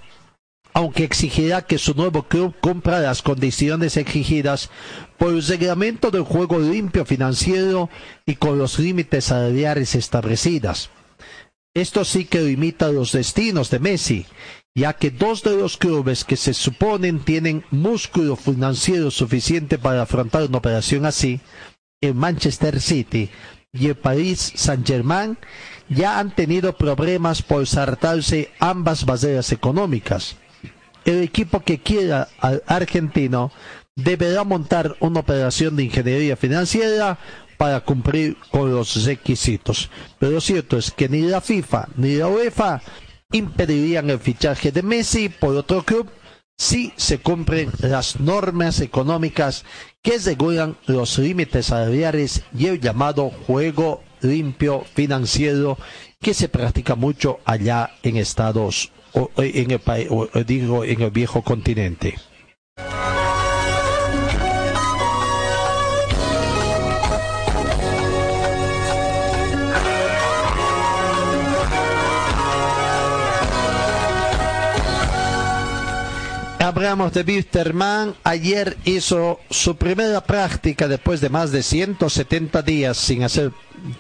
aunque 0.73 1.05
exigirá 1.05 1.61
que 1.67 1.77
su 1.77 1.93
nuevo 1.93 2.23
club 2.23 2.55
cumpla 2.59 3.01
las 3.01 3.21
condiciones 3.21 3.99
exigidas 3.99 4.71
por 5.19 5.35
el 5.35 5.47
reglamento 5.47 6.11
del 6.11 6.23
juego 6.23 6.59
limpio 6.59 7.05
financiero 7.05 7.91
y 8.25 8.37
con 8.37 8.57
los 8.57 8.79
límites 8.79 9.27
salariales 9.27 9.95
establecidos. 9.95 10.89
Esto 11.75 12.07
sí 12.07 12.25
que 12.25 12.41
limita 12.41 12.89
los 12.89 13.13
destinos 13.13 13.69
de 13.69 13.79
Messi, 13.79 14.25
ya 14.75 14.93
que 14.95 15.11
dos 15.11 15.43
de 15.43 15.57
los 15.57 15.77
clubes 15.77 16.25
que 16.25 16.37
se 16.37 16.53
suponen 16.53 17.21
tienen 17.21 17.65
músculo 17.71 18.35
financiero 18.35 19.11
suficiente 19.11 19.79
para 19.79 20.03
afrontar 20.03 20.45
una 20.45 20.59
operación 20.59 21.07
así, 21.07 21.41
el 22.01 22.15
Manchester 22.15 22.81
City 22.81 23.31
y 23.73 23.87
el 23.87 23.95
Paris 23.95 24.53
Saint-Germain, 24.57 25.39
ya 25.89 26.19
han 26.19 26.35
tenido 26.35 26.77
problemas 26.77 27.43
por 27.43 27.67
saltarse 27.67 28.51
ambas 28.59 29.05
barreras 29.05 29.53
económicas. 29.53 30.37
El 31.05 31.23
equipo 31.23 31.61
que 31.61 31.81
quiera 31.81 32.29
al 32.41 32.63
argentino 32.67 33.53
deberá 33.95 34.43
montar 34.43 34.97
una 34.99 35.21
operación 35.21 35.77
de 35.77 35.85
ingeniería 35.85 36.37
financiera 36.37 37.19
para 37.57 37.81
cumplir 37.81 38.37
con 38.51 38.73
los 38.73 39.05
requisitos. 39.05 39.91
Pero 40.19 40.33
lo 40.33 40.41
cierto 40.41 40.77
es 40.79 40.91
que 40.91 41.09
ni 41.09 41.23
la 41.23 41.41
FIFA 41.41 41.89
ni 41.97 42.17
la 42.17 42.27
UEFA 42.27 42.83
impedirían 43.35 44.11
el 44.11 44.21
fichaje 44.21 44.71
de 44.71 44.83
Messi 44.83 45.29
por 45.29 45.57
otro 45.57 45.83
club 45.83 46.09
si 46.57 46.93
se 46.97 47.19
cumplen 47.19 47.73
las 47.81 48.21
normas 48.21 48.81
económicas 48.81 49.65
que 50.03 50.19
regulan 50.19 50.77
los 50.87 51.19
límites 51.19 51.67
salariales 51.67 52.45
y 52.57 52.67
el 52.67 52.81
llamado 52.81 53.31
juego 53.47 54.03
limpio 54.21 54.85
financiero 54.95 55.77
que 56.21 56.33
se 56.33 56.49
practica 56.49 56.95
mucho 56.95 57.41
allá 57.45 57.91
en 58.05 58.17
Estados 58.19 58.93
en 59.37 59.71
el 59.73 60.47
digo 60.47 60.85
en 60.85 61.03
el 61.03 61.11
viejo 61.11 61.43
continente. 61.43 62.15
Hablamos 76.65 77.13
de 77.13 77.21
Wisterman. 77.21 78.15
Ayer 78.25 78.79
hizo 78.87 79.39
su 79.51 79.77
primera 79.77 80.23
práctica 80.23 80.89
después 80.89 81.21
de 81.21 81.29
más 81.29 81.53
de 81.53 81.63
170 81.63 82.63
días 82.63 82.97
sin 82.97 83.23
hacer 83.23 83.53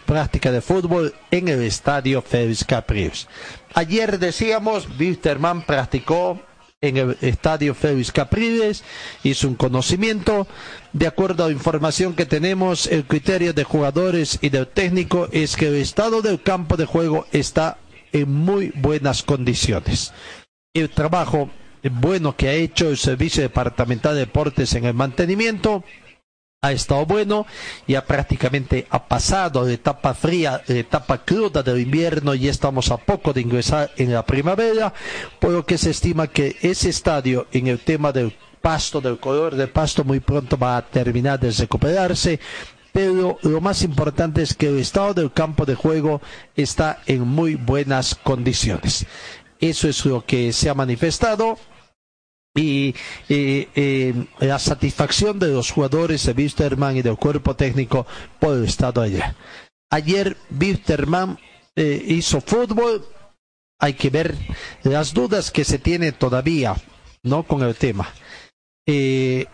práctica 0.07 0.50
de 0.50 0.62
fútbol 0.62 1.14
en 1.31 1.48
el 1.48 1.62
estadio 1.62 2.22
Félix 2.22 2.64
Capriles. 2.64 3.29
Ayer 3.74 4.18
decíamos, 4.18 4.88
Wisterman 4.98 5.61
practicó 5.66 6.40
en 6.81 6.96
el 6.96 7.18
estadio 7.20 7.74
Félix 7.74 8.11
Capriles, 8.11 8.83
hizo 9.22 9.46
un 9.46 9.57
conocimiento. 9.57 10.46
De 10.94 11.07
acuerdo 11.07 11.44
a 11.44 11.53
información 11.53 12.14
que 12.14 12.24
tenemos, 12.24 12.87
el 12.87 13.05
criterio 13.05 13.53
de 13.53 13.64
jugadores 13.64 14.38
y 14.40 14.48
del 14.48 14.68
técnico 14.68 15.29
es 15.33 15.57
que 15.57 15.68
el 15.68 15.74
estado 15.74 16.22
del 16.22 16.40
campo 16.40 16.79
de 16.79 16.87
juego 16.87 17.27
está 17.31 17.77
en 18.14 18.33
muy 18.33 18.72
buenas 18.74 19.22
condiciones. 19.22 20.14
El 20.72 20.88
trabajo 20.88 21.50
bueno 21.90 22.37
que 22.37 22.49
ha 22.49 22.53
hecho 22.53 22.88
el 22.88 22.97
Servicio 22.97 23.42
Departamental 23.42 24.14
de 24.14 24.20
Deportes 24.20 24.75
en 24.75 24.85
el 24.85 24.94
mantenimiento. 24.94 25.85
Ha 26.62 26.73
estado 26.73 27.05
bueno, 27.05 27.47
ya 27.87 28.07
prácticamente 28.07 28.87
ha 28.88 29.07
pasado 29.07 29.66
la 29.66 29.73
etapa 29.73 30.14
fría, 30.14 30.62
la 30.66 30.77
etapa 30.77 31.23
cruda 31.23 31.62
del 31.62 31.81
invierno 31.81 32.35
y 32.35 32.49
estamos 32.49 32.90
a 32.90 32.97
poco 32.97 33.35
de 33.35 33.42
ingresar 33.42 33.90
en 33.99 34.14
la 34.14 34.25
primavera, 34.25 34.94
por 35.38 35.51
lo 35.51 35.66
que 35.66 35.77
se 35.77 35.90
estima 35.90 36.27
que 36.27 36.57
ese 36.62 36.88
estadio 36.88 37.49
en 37.53 37.66
el 37.66 37.81
tema 37.81 38.12
del 38.12 38.33
pasto, 38.62 39.03
del 39.03 39.18
color 39.20 39.55
del 39.55 39.68
pasto, 39.68 40.05
muy 40.05 40.20
pronto 40.20 40.57
va 40.57 40.79
a 40.79 40.87
terminar 40.87 41.38
de 41.38 41.51
recuperarse 41.51 42.40
pero 42.94 43.38
lo 43.42 43.61
más 43.61 43.83
importante 43.83 44.40
es 44.40 44.55
que 44.55 44.68
el 44.68 44.79
estado 44.79 45.14
del 45.14 45.33
campo 45.33 45.66
de 45.66 45.75
juego 45.75 46.23
está 46.55 47.01
en 47.07 47.23
muy 47.23 47.57
buenas 47.57 48.14
condiciones. 48.14 49.05
Eso 49.59 49.88
es 49.88 50.05
lo 50.07 50.25
que 50.25 50.53
se 50.53 50.70
ha 50.70 50.75
manifestado 50.75 51.59
y 52.56 52.94
la 54.38 54.58
satisfacción 54.58 55.38
de 55.38 55.48
los 55.48 55.72
jugadores 55.72 56.24
de 56.24 56.32
Wisterman 56.32 56.96
y 56.96 57.02
del 57.02 57.16
cuerpo 57.16 57.56
técnico 57.56 58.06
por 58.38 58.56
el 58.56 58.64
estado 58.64 59.02
allá. 59.02 59.34
Ayer 59.90 60.36
Wisterman 60.50 61.38
eh, 61.76 62.04
hizo 62.06 62.40
fútbol, 62.40 63.06
hay 63.78 63.94
que 63.94 64.10
ver 64.10 64.34
las 64.82 65.14
dudas 65.14 65.50
que 65.50 65.64
se 65.64 65.78
tiene 65.78 66.12
todavía, 66.12 66.74
¿no? 67.22 67.44
Con 67.44 67.62
el 67.62 67.74
tema. 67.74 68.12
Eh, 68.86 69.46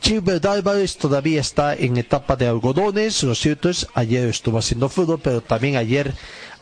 Gilbert 0.00 0.44
Álvarez 0.46 0.96
todavía 0.96 1.40
está 1.40 1.74
en 1.74 1.96
etapa 1.96 2.36
de 2.36 2.48
algodones, 2.48 3.22
lo 3.22 3.34
cierto 3.34 3.68
es, 3.68 3.86
ayer 3.94 4.28
estuvo 4.28 4.58
haciendo 4.58 4.88
fútbol, 4.88 5.20
pero 5.22 5.40
también 5.42 5.76
ayer, 5.76 6.12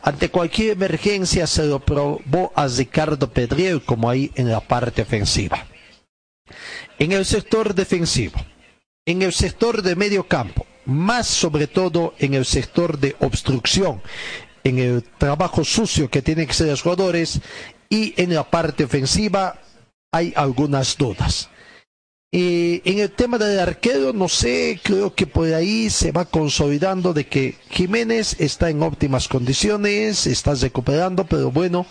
ante 0.01 0.29
cualquier 0.29 0.71
emergencia, 0.71 1.47
se 1.47 1.65
lo 1.65 1.79
probó 1.79 2.51
a 2.55 2.67
Ricardo 2.67 3.31
Pedriel 3.31 3.81
como 3.81 4.09
ahí 4.09 4.31
en 4.35 4.51
la 4.51 4.59
parte 4.59 5.01
ofensiva 5.01 5.65
en 6.99 7.11
el 7.11 7.25
sector 7.25 7.73
defensivo, 7.73 8.39
en 9.05 9.21
el 9.21 9.33
sector 9.33 9.81
de 9.81 9.95
medio 9.95 10.27
campo, 10.27 10.65
más 10.85 11.27
sobre 11.27 11.67
todo 11.67 12.13
en 12.19 12.33
el 12.33 12.45
sector 12.45 12.99
de 12.99 13.15
obstrucción, 13.19 14.01
en 14.63 14.79
el 14.79 15.03
trabajo 15.03 15.63
sucio 15.63 16.09
que 16.09 16.21
tienen 16.21 16.47
que 16.47 16.53
ser 16.53 16.67
los 16.67 16.81
jugadores 16.81 17.41
y 17.89 18.13
en 18.21 18.33
la 18.33 18.49
parte 18.49 18.85
ofensiva 18.85 19.59
hay 20.11 20.33
algunas 20.35 20.97
dudas. 20.97 21.49
Eh, 22.35 22.81
en 22.85 22.97
el 22.97 23.11
tema 23.11 23.37
del 23.37 23.59
arquero, 23.59 24.11
no 24.11 24.27
sé, 24.27 24.79
creo 24.81 25.13
que 25.13 25.27
por 25.27 25.53
ahí 25.53 25.91
se 25.91 26.11
va 26.11 26.25
consolidando 26.25 27.13
de 27.13 27.27
que 27.27 27.55
Jiménez 27.69 28.35
está 28.39 28.71
en 28.71 28.81
óptimas 28.81 29.27
condiciones, 29.27 30.25
está 30.25 30.55
recuperando, 30.55 31.25
pero 31.25 31.51
bueno, 31.51 31.85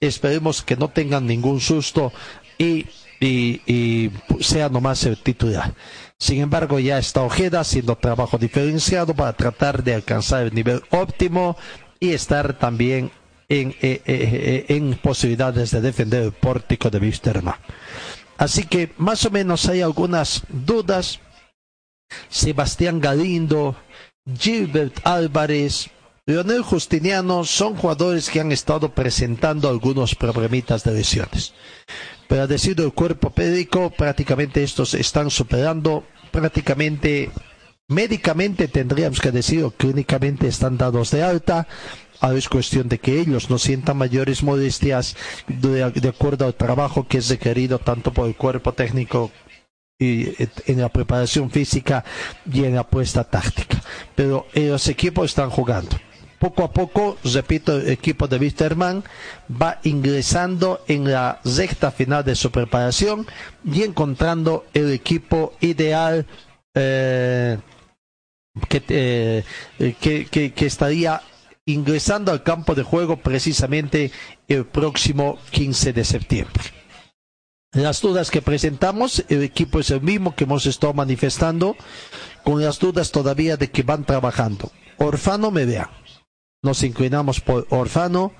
esperemos 0.00 0.62
que 0.62 0.76
no 0.76 0.88
tengan 0.88 1.26
ningún 1.26 1.60
susto 1.60 2.14
y 2.56 2.86
y, 3.26 4.10
sea 4.40 4.68
nomás 4.68 5.04
el 5.04 5.16
titular. 5.16 5.74
Sin 6.18 6.40
embargo, 6.40 6.78
ya 6.78 6.98
está 6.98 7.22
Ojeda 7.22 7.60
haciendo 7.60 7.96
trabajo 7.96 8.38
diferenciado 8.38 9.14
para 9.14 9.32
tratar 9.32 9.82
de 9.82 9.94
alcanzar 9.94 10.44
el 10.44 10.54
nivel 10.54 10.82
óptimo 10.90 11.56
y 12.00 12.10
estar 12.10 12.58
también 12.58 13.10
en, 13.48 13.70
eh, 13.82 14.02
eh, 14.06 14.66
eh, 14.68 14.96
posibilidades 15.02 15.70
de 15.70 15.80
defender 15.80 16.22
el 16.22 16.32
pórtico 16.32 16.90
de 16.90 16.98
Wisterman. 16.98 17.56
Así 18.36 18.64
que 18.64 18.92
más 18.96 19.24
o 19.24 19.30
menos 19.30 19.68
hay 19.68 19.80
algunas 19.80 20.42
dudas. 20.48 21.20
Sebastián 22.28 23.00
Galindo, 23.00 23.76
Gilbert 24.38 25.00
Álvarez, 25.04 25.90
Leonel 26.26 26.62
Justiniano 26.62 27.44
son 27.44 27.76
jugadores 27.76 28.30
que 28.30 28.40
han 28.40 28.50
estado 28.50 28.94
presentando 28.94 29.68
algunos 29.68 30.14
problemitas 30.14 30.82
de 30.82 30.92
lesiones. 30.92 31.52
Pero 32.28 32.42
a 32.42 32.46
decir 32.46 32.74
del 32.76 32.92
cuerpo 32.92 33.32
médico, 33.36 33.90
prácticamente 33.90 34.62
estos 34.62 34.94
están 34.94 35.30
superando, 35.30 36.04
prácticamente 36.30 37.30
médicamente 37.88 38.68
tendríamos 38.68 39.20
que 39.20 39.30
decir, 39.30 39.62
o 39.64 39.70
clínicamente 39.70 40.48
están 40.48 40.76
dados 40.76 41.10
de 41.10 41.22
alta. 41.22 41.66
Ahora 42.20 42.38
es 42.38 42.48
cuestión 42.48 42.88
de 42.88 42.98
que 42.98 43.20
ellos 43.20 43.50
no 43.50 43.58
sientan 43.58 43.98
mayores 43.98 44.42
molestias 44.42 45.16
de, 45.46 46.08
acuerdo 46.08 46.46
al 46.46 46.54
trabajo 46.54 47.06
que 47.06 47.18
es 47.18 47.28
requerido 47.28 47.78
tanto 47.78 48.12
por 48.12 48.26
el 48.28 48.36
cuerpo 48.36 48.72
técnico 48.72 49.30
y 49.98 50.28
en 50.66 50.80
la 50.80 50.88
preparación 50.88 51.50
física 51.50 52.04
y 52.50 52.64
en 52.64 52.74
la 52.74 52.80
apuesta 52.80 53.24
táctica. 53.24 53.82
Pero 54.14 54.46
los 54.54 54.88
equipos 54.88 55.26
están 55.26 55.50
jugando. 55.50 55.96
Poco 56.38 56.64
a 56.64 56.72
poco, 56.72 57.16
repito, 57.24 57.76
el 57.78 57.88
equipo 57.90 58.28
de 58.28 58.38
Wisterman 58.38 59.04
va 59.50 59.80
ingresando 59.84 60.84
en 60.88 61.10
la 61.10 61.40
recta 61.44 61.90
final 61.90 62.24
de 62.24 62.34
su 62.34 62.50
preparación 62.50 63.26
y 63.64 63.82
encontrando 63.82 64.66
el 64.74 64.92
equipo 64.92 65.54
ideal 65.60 66.26
eh, 66.74 67.58
que, 68.68 68.82
eh, 68.88 69.44
que, 70.00 70.26
que, 70.26 70.52
que 70.52 70.66
estaría 70.66 71.22
ingresando 71.66 72.30
al 72.30 72.42
campo 72.42 72.74
de 72.74 72.82
juego 72.82 73.16
precisamente 73.16 74.10
el 74.48 74.66
próximo 74.66 75.38
15 75.50 75.92
de 75.92 76.04
septiembre. 76.04 76.62
Las 77.72 78.00
dudas 78.00 78.30
que 78.30 78.40
presentamos, 78.40 79.24
el 79.28 79.42
equipo 79.42 79.80
es 79.80 79.90
el 79.90 80.00
mismo 80.00 80.36
que 80.36 80.44
hemos 80.44 80.64
estado 80.66 80.92
manifestando, 80.92 81.76
con 82.44 82.62
las 82.62 82.78
dudas 82.78 83.10
todavía 83.10 83.56
de 83.56 83.70
que 83.70 83.82
van 83.82 84.04
trabajando. 84.04 84.70
Orfano 84.98 85.50
Medea. 85.50 85.90
Nos 86.64 86.82
inclinamos 86.82 87.40
por 87.40 87.68
Orfano. 87.70 88.32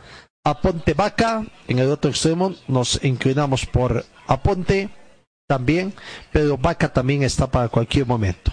Aponte 0.45 0.95
Vaca, 0.95 1.47
en 1.69 1.79
el 1.79 1.89
otro 1.89 2.11
extremo, 2.11 2.55
nos 2.67 3.03
inclinamos 3.05 3.65
por 3.65 4.05
Aponte 4.27 4.91
también, 5.47 5.95
pero 6.33 6.59
Vaca 6.59 6.93
también 6.93 7.23
está 7.23 7.47
para 7.47 7.69
cualquier 7.69 8.07
momento 8.07 8.53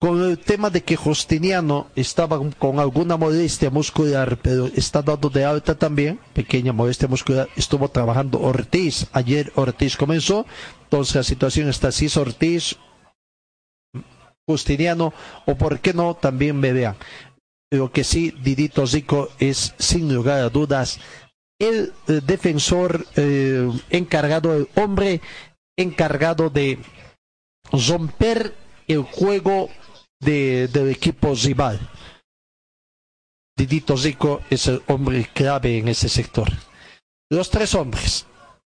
con 0.00 0.22
el 0.22 0.38
tema 0.38 0.70
de 0.70 0.82
que 0.84 0.96
Justiniano 0.96 1.88
estaba 1.96 2.38
con 2.58 2.78
alguna 2.78 3.16
molestia 3.16 3.68
muscular, 3.68 4.38
pero 4.40 4.66
está 4.66 5.02
dando 5.02 5.28
de 5.28 5.44
alta 5.44 5.76
también, 5.76 6.20
pequeña 6.34 6.72
molestia 6.72 7.08
muscular, 7.08 7.48
estuvo 7.56 7.88
trabajando 7.88 8.40
Ortiz, 8.40 9.08
ayer 9.12 9.52
Ortiz 9.56 9.96
comenzó, 9.96 10.46
entonces 10.84 11.16
la 11.16 11.22
situación 11.24 11.68
está 11.68 11.88
así, 11.88 12.06
Ortiz, 12.16 12.76
Justiniano, 14.46 15.12
o 15.46 15.56
por 15.56 15.80
qué 15.80 15.92
no, 15.92 16.14
también 16.14 16.60
vean. 16.60 16.96
Lo 17.70 17.92
que 17.92 18.04
sí, 18.04 18.30
Didito 18.30 18.86
Zico 18.86 19.28
es, 19.38 19.74
sin 19.78 20.12
lugar 20.12 20.40
a 20.40 20.48
dudas, 20.48 21.00
el 21.60 21.92
eh, 22.06 22.20
defensor 22.24 23.06
eh, 23.16 23.68
encargado, 23.90 24.56
el 24.56 24.68
hombre 24.76 25.20
encargado 25.76 26.48
de 26.48 26.78
romper 27.72 28.54
el 28.86 29.02
juego 29.02 29.68
de, 30.20 30.68
del 30.68 30.90
equipo 30.90 31.34
rival. 31.34 31.78
Didito 33.56 33.96
Rico 33.96 34.40
es 34.50 34.68
el 34.68 34.82
hombre 34.86 35.28
clave 35.34 35.78
en 35.78 35.88
ese 35.88 36.08
sector. 36.08 36.48
Los 37.28 37.50
tres 37.50 37.74
hombres, 37.74 38.24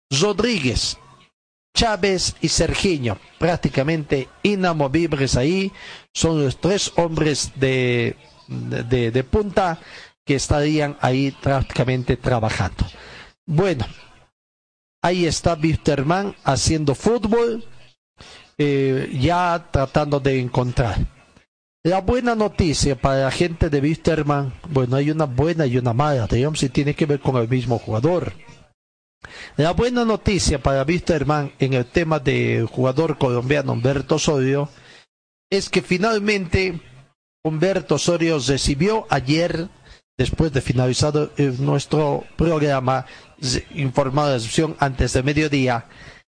Rodríguez, 0.10 0.98
Chávez 1.76 2.36
y 2.42 2.48
Sergiño, 2.48 3.18
prácticamente 3.38 4.30
inamovibles 4.42 5.36
ahí, 5.36 5.72
son 6.16 6.44
los 6.44 6.60
tres 6.60 6.94
hombres 6.96 7.52
de, 7.56 8.16
de, 8.50 9.24
punta 9.24 9.80
que 10.26 10.36
estarían 10.36 10.98
ahí 11.02 11.32
prácticamente 11.32 12.18
trabajando. 12.18 12.86
Bueno, 13.46 13.86
ahí 15.02 15.26
está 15.26 15.54
Wisterman 15.54 16.36
haciendo 16.44 16.96
fútbol, 16.96 17.64
eh, 18.58 19.10
ya 19.20 19.68
tratando 19.72 20.20
de 20.20 20.40
encontrar. 20.40 20.98
La 21.84 22.02
buena 22.02 22.36
noticia 22.36 22.96
para 22.96 23.24
la 23.24 23.32
gente 23.32 23.70
de 23.70 23.80
Wisterman, 23.80 24.54
bueno, 24.70 24.98
hay 24.98 25.12
una 25.12 25.26
buena 25.26 25.66
y 25.66 25.78
una 25.78 25.94
mala, 25.94 26.28
digamos, 26.28 26.60
si 26.60 26.70
tiene 26.70 26.94
que 26.94 27.06
ver 27.06 27.22
con 27.22 27.38
el 27.38 27.48
mismo 27.48 27.80
jugador. 27.80 28.34
La 29.56 29.72
buena 29.72 30.06
noticia 30.06 30.62
para 30.62 30.84
Wisterman 30.84 31.54
en 31.60 31.74
el 31.74 31.86
tema 31.86 32.20
del 32.20 32.66
jugador 32.66 33.18
colombiano 33.18 33.74
Humberto 33.74 34.16
Osorio 34.16 34.70
es 35.50 35.70
que 35.70 35.82
finalmente 35.82 36.82
Humberto 37.44 37.96
Osorio 37.96 38.40
recibió 38.40 39.08
ayer, 39.10 39.70
después 40.18 40.52
de 40.52 40.62
finalizado 40.62 41.32
nuestro 41.60 42.26
programa, 42.36 43.06
informada 43.74 44.30
la 44.30 44.34
recepción 44.36 44.76
antes 44.80 45.14
de 45.14 45.24
mediodía, 45.24 45.86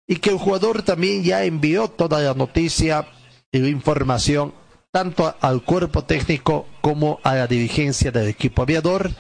y 0.08 0.16
que 0.16 0.30
el 0.30 0.38
jugador 0.38 0.82
también 0.82 1.24
ya 1.24 1.44
envió 1.44 1.88
toda 1.88 2.20
la 2.20 2.34
noticia 2.34 3.08
y 3.50 3.58
información 3.66 4.54
tanto 4.92 5.34
al 5.40 5.64
cuerpo 5.64 6.04
técnico 6.04 6.66
como 6.80 7.18
a 7.22 7.34
la 7.34 7.46
dirigencia 7.46 8.10
del 8.10 8.28
equipo 8.28 8.62
aviador. 8.62 9.10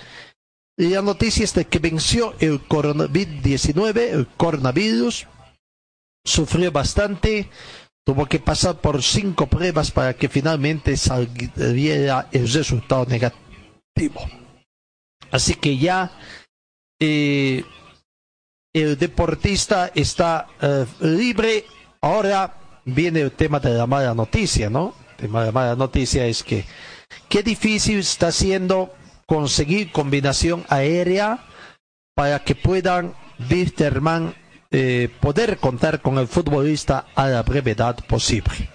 Y 0.76 0.90
la 0.90 1.02
noticia 1.02 1.44
es 1.44 1.54
de 1.54 1.66
que 1.66 1.78
venció 1.78 2.34
el 2.38 2.60
COVID-19, 2.68 3.98
el 3.98 4.26
coronavirus, 4.36 5.26
sufrió 6.24 6.70
bastante, 6.70 7.48
tuvo 8.04 8.26
que 8.26 8.38
pasar 8.38 8.76
por 8.80 9.02
cinco 9.02 9.46
pruebas 9.46 9.90
para 9.90 10.14
que 10.14 10.28
finalmente 10.28 10.96
saliera 10.96 12.28
el 12.32 12.52
resultado 12.52 13.06
negativo. 13.06 14.20
Así 15.30 15.54
que 15.54 15.78
ya 15.78 16.12
eh, 17.00 17.64
el 18.74 18.98
deportista 18.98 19.90
está 19.94 20.48
eh, 20.60 20.86
libre. 21.00 21.64
Ahora 22.00 22.80
viene 22.84 23.20
el 23.20 23.32
tema 23.32 23.60
de 23.60 23.70
la 23.74 23.86
mala 23.86 24.14
noticia, 24.14 24.68
¿no? 24.68 24.94
La 25.18 25.52
mala 25.52 25.76
noticia 25.76 26.26
es 26.26 26.42
que 26.42 26.64
qué 27.28 27.42
difícil 27.42 28.00
está 28.00 28.32
siendo 28.32 28.92
conseguir 29.26 29.92
combinación 29.92 30.64
aérea 30.68 31.38
para 32.14 32.40
que 32.40 32.54
puedan 32.54 33.14
Wisterman 33.50 34.34
poder 35.20 35.58
contar 35.58 36.00
con 36.00 36.18
el 36.18 36.26
futbolista 36.26 37.06
a 37.14 37.28
la 37.28 37.42
brevedad 37.42 37.96
posible. 38.06 38.70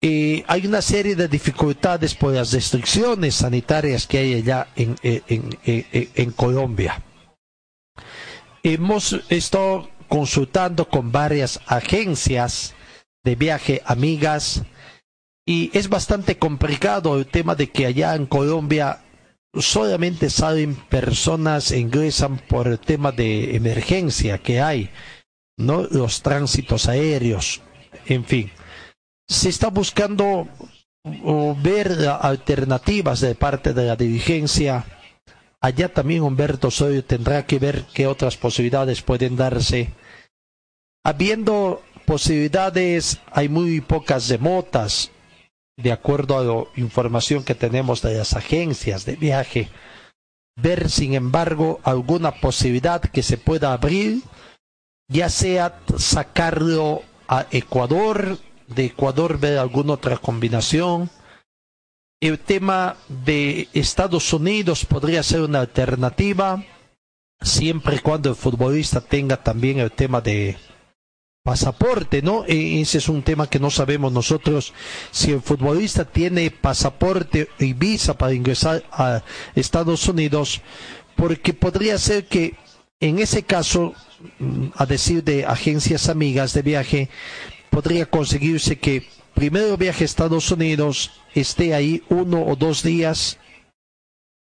Y 0.00 0.44
hay 0.48 0.66
una 0.66 0.82
serie 0.82 1.14
de 1.14 1.28
dificultades 1.28 2.14
por 2.14 2.32
las 2.32 2.52
restricciones 2.52 3.36
sanitarias 3.36 4.06
que 4.06 4.18
hay 4.18 4.34
allá 4.34 4.68
en 4.76 6.30
Colombia. 6.32 7.02
Hemos 8.64 9.20
estado 9.28 9.88
consultando 10.08 10.88
con 10.88 11.10
varias 11.10 11.60
agencias 11.66 12.74
de 13.24 13.34
viaje 13.34 13.80
amigas 13.84 14.62
y 15.46 15.70
es 15.76 15.88
bastante 15.88 16.38
complicado 16.38 17.16
el 17.16 17.26
tema 17.26 17.54
de 17.54 17.70
que 17.70 17.86
allá 17.86 18.14
en 18.14 18.26
Colombia 18.26 19.00
solamente 19.54 20.30
salen 20.30 20.74
personas 20.74 21.70
e 21.70 21.78
ingresan 21.78 22.38
por 22.38 22.68
el 22.68 22.78
tema 22.78 23.12
de 23.12 23.54
emergencia 23.56 24.38
que 24.38 24.60
hay, 24.60 24.90
¿no? 25.58 25.82
Los 25.82 26.22
tránsitos 26.22 26.88
aéreos, 26.88 27.60
en 28.06 28.24
fin. 28.24 28.50
Se 29.28 29.48
está 29.48 29.68
buscando 29.68 30.48
ver 31.62 32.08
alternativas 32.20 33.20
de 33.20 33.34
parte 33.34 33.74
de 33.74 33.84
la 33.84 33.96
dirigencia. 33.96 34.84
Allá 35.60 35.92
también 35.92 36.22
Humberto 36.22 36.70
Soy 36.70 37.02
tendrá 37.02 37.46
que 37.46 37.58
ver 37.58 37.84
qué 37.92 38.06
otras 38.06 38.36
posibilidades 38.36 39.02
pueden 39.02 39.36
darse. 39.36 39.92
Habiendo 41.04 41.82
posibilidades, 42.06 43.20
hay 43.30 43.48
muy 43.48 43.80
pocas 43.80 44.28
remotas 44.28 45.10
de 45.76 45.92
acuerdo 45.92 46.38
a 46.38 46.44
la 46.44 46.64
información 46.76 47.44
que 47.44 47.54
tenemos 47.54 48.02
de 48.02 48.14
las 48.14 48.34
agencias 48.34 49.04
de 49.04 49.16
viaje, 49.16 49.68
ver 50.56 50.90
sin 50.90 51.14
embargo 51.14 51.80
alguna 51.82 52.32
posibilidad 52.32 53.00
que 53.00 53.22
se 53.22 53.38
pueda 53.38 53.72
abrir, 53.72 54.22
ya 55.08 55.28
sea 55.28 55.80
sacarlo 55.96 57.02
a 57.28 57.46
Ecuador, 57.50 58.38
de 58.68 58.86
Ecuador 58.86 59.38
ver 59.38 59.58
alguna 59.58 59.94
otra 59.94 60.16
combinación. 60.18 61.10
El 62.20 62.38
tema 62.38 62.96
de 63.08 63.68
Estados 63.72 64.32
Unidos 64.32 64.84
podría 64.84 65.22
ser 65.22 65.40
una 65.40 65.60
alternativa, 65.60 66.62
siempre 67.40 67.96
y 67.96 67.98
cuando 67.98 68.30
el 68.30 68.36
futbolista 68.36 69.00
tenga 69.00 69.42
también 69.42 69.80
el 69.80 69.90
tema 69.90 70.20
de 70.20 70.56
pasaporte, 71.42 72.22
¿no? 72.22 72.44
E, 72.46 72.80
ese 72.80 72.98
es 72.98 73.08
un 73.08 73.22
tema 73.22 73.48
que 73.48 73.58
no 73.58 73.70
sabemos 73.70 74.12
nosotros 74.12 74.72
si 75.10 75.32
el 75.32 75.40
futbolista 75.40 76.04
tiene 76.04 76.50
pasaporte 76.50 77.48
y 77.58 77.72
visa 77.72 78.16
para 78.16 78.32
ingresar 78.32 78.84
a 78.92 79.22
Estados 79.54 80.08
Unidos, 80.08 80.62
porque 81.16 81.52
podría 81.52 81.98
ser 81.98 82.26
que 82.26 82.54
en 83.00 83.18
ese 83.18 83.42
caso, 83.42 83.94
mm, 84.38 84.68
a 84.76 84.86
decir 84.86 85.24
de 85.24 85.44
agencias 85.44 86.08
amigas 86.08 86.54
de 86.54 86.62
viaje, 86.62 87.08
podría 87.70 88.06
conseguirse 88.06 88.78
que 88.78 89.08
primero 89.34 89.76
viaje 89.76 90.04
a 90.04 90.06
Estados 90.06 90.50
Unidos, 90.52 91.10
esté 91.34 91.74
ahí 91.74 92.02
uno 92.08 92.44
o 92.46 92.54
dos 92.54 92.82
días 92.82 93.38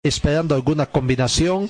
esperando 0.04 0.54
alguna 0.54 0.86
combinación 0.86 1.70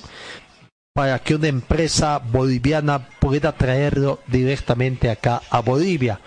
para 0.94 1.18
que 1.18 1.34
una 1.34 1.48
empresa 1.48 2.18
boliviana 2.18 3.08
pueda 3.20 3.52
traerlo 3.52 4.20
directamente 4.26 5.10
acá 5.10 5.42
a 5.50 5.60
Bolivia. 5.60 6.20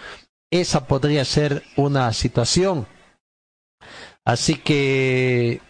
Esa 0.51 0.87
podría 0.87 1.25
ser 1.25 1.63
una 1.75 2.11
situación. 2.13 2.87
Así 4.23 4.55
que 4.55 5.61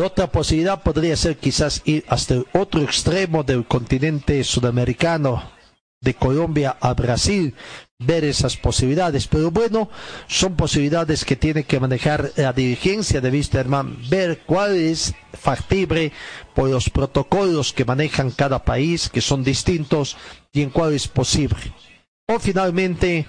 otra 0.00 0.28
posibilidad 0.28 0.82
podría 0.82 1.16
ser 1.16 1.36
quizás 1.36 1.82
ir 1.84 2.04
hasta 2.08 2.34
el 2.34 2.46
otro 2.54 2.80
extremo 2.82 3.42
del 3.42 3.66
continente 3.66 4.42
sudamericano, 4.44 5.50
de 6.00 6.14
Colombia 6.14 6.76
a 6.80 6.94
Brasil, 6.94 7.54
ver 8.06 8.24
esas 8.24 8.56
posibilidades. 8.56 9.26
Pero 9.26 9.50
bueno, 9.50 9.88
son 10.26 10.56
posibilidades 10.56 11.24
que 11.24 11.36
tiene 11.36 11.64
que 11.64 11.80
manejar 11.80 12.32
la 12.36 12.52
dirigencia 12.52 13.20
de 13.20 13.30
Wisterman, 13.30 13.96
ver 14.08 14.40
cuál 14.46 14.76
es 14.76 15.14
factible 15.32 16.12
por 16.54 16.68
los 16.68 16.90
protocolos 16.90 17.72
que 17.72 17.84
manejan 17.84 18.30
cada 18.30 18.64
país, 18.64 19.08
que 19.08 19.20
son 19.20 19.42
distintos, 19.42 20.16
y 20.52 20.62
en 20.62 20.70
cuál 20.70 20.92
es 20.92 21.08
posible. 21.08 21.72
O 22.28 22.38
finalmente, 22.38 23.26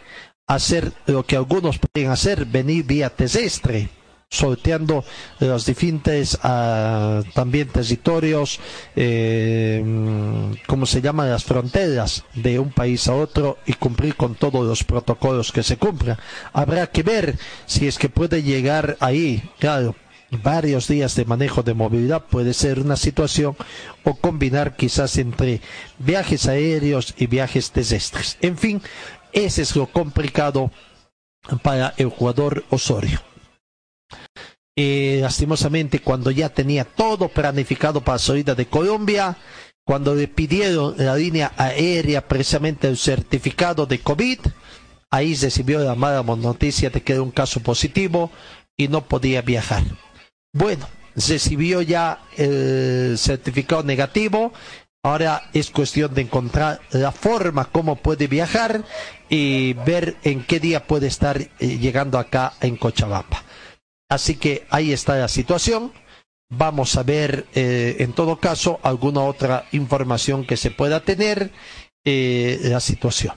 hacer 0.48 0.92
lo 1.08 1.26
que 1.26 1.36
algunos 1.36 1.80
pueden 1.80 2.12
hacer, 2.12 2.46
venir 2.46 2.86
vía 2.86 3.10
terrestre 3.10 3.90
sorteando 4.34 5.06
los 5.40 5.66
diferentes 5.66 6.36
uh, 6.44 7.24
también 7.34 7.68
territorios, 7.68 8.60
eh, 8.96 9.84
como 10.66 10.86
se 10.88 11.02
llaman 11.02 11.30
las 11.30 11.44
fronteras 11.44 12.24
de 12.34 12.58
un 12.58 12.72
país 12.72 13.08
a 13.08 13.14
otro 13.16 13.60
y 13.68 13.74
cumplir 13.74 14.16
con 14.16 14.34
todos 14.34 14.66
los 14.66 14.84
protocolos 14.84 15.52
que 15.52 15.62
se 15.62 15.78
cumplan. 15.78 16.18
Habrá 16.52 16.88
que 16.88 17.04
ver 17.04 17.38
si 17.68 17.88
es 17.88 18.00
que 18.00 18.10
puede 18.10 18.42
llegar 18.42 18.98
ahí, 19.00 19.44
claro. 19.60 19.96
Varios 20.42 20.88
días 20.88 21.16
de 21.16 21.26
manejo 21.26 21.62
de 21.62 21.76
movilidad 21.76 22.24
puede 22.24 22.56
ser 22.56 22.80
una 22.80 22.96
situación 22.96 23.56
o 24.04 24.16
combinar 24.16 24.76
quizás 24.76 25.18
entre 25.18 25.62
viajes 26.00 26.48
aéreos 26.48 27.14
y 27.20 27.28
viajes 27.28 27.70
terrestres. 27.70 28.40
En 28.42 28.58
fin, 28.58 28.82
ese 29.32 29.62
es 29.62 29.76
lo 29.76 29.86
complicado 29.86 30.72
para 31.62 31.94
el 31.98 32.10
jugador 32.10 32.64
Osorio. 32.72 33.22
Y 34.76 35.18
lastimosamente, 35.18 36.00
cuando 36.00 36.32
ya 36.32 36.50
tenía 36.50 36.84
todo 36.84 37.30
planificado 37.30 38.02
para 38.02 38.16
la 38.16 38.20
salida 38.20 38.56
de 38.56 38.66
Colombia, 38.66 39.38
cuando 39.86 40.16
le 40.16 40.28
pidieron 40.28 40.96
la 40.98 41.16
línea 41.16 41.52
aérea 41.58 42.28
precisamente 42.28 42.88
el 42.88 42.98
certificado 42.98 43.86
de 43.86 44.00
COVID, 44.00 44.40
ahí 45.12 45.36
recibió 45.36 45.80
la 45.80 45.94
mala 45.94 46.24
noticia 46.24 46.90
de 46.90 47.02
que 47.02 47.14
era 47.14 47.22
un 47.22 47.32
caso 47.32 47.60
positivo 47.60 48.32
y 48.76 48.88
no 48.88 49.06
podía 49.06 49.42
viajar. 49.42 49.84
Bueno, 50.54 50.88
recibió 51.16 51.82
ya 51.82 52.20
el 52.38 53.18
certificado 53.18 53.84
negativo, 53.84 54.54
ahora 55.04 55.50
es 55.54 55.70
cuestión 55.70 56.16
de 56.16 56.22
encontrar 56.22 56.80
la 56.92 57.12
forma 57.12 57.66
como 57.66 57.98
puede 57.98 58.28
viajar 58.28 58.84
y 59.30 59.74
ver 59.74 60.16
en 60.24 60.44
qué 60.44 60.60
día 60.60 60.88
puede 60.88 61.08
estar 61.08 61.38
eh, 61.40 61.50
llegando 61.60 62.18
acá 62.18 62.54
en 62.62 62.78
Cochabamba. 62.78 63.44
Así 64.14 64.36
que 64.36 64.68
ahí 64.70 64.94
está 64.94 65.16
la 65.18 65.28
situación. 65.28 65.92
Vamos 66.48 66.98
a 66.98 67.04
ver, 67.04 67.48
eh, 67.56 67.96
en 67.98 68.14
todo 68.14 68.40
caso, 68.40 68.80
alguna 68.84 69.22
otra 69.22 69.66
información 69.72 70.46
que 70.46 70.56
se 70.56 70.70
pueda 70.70 71.00
tener 71.00 71.50
eh, 72.06 72.60
la 72.66 72.80
situación. 72.80 73.36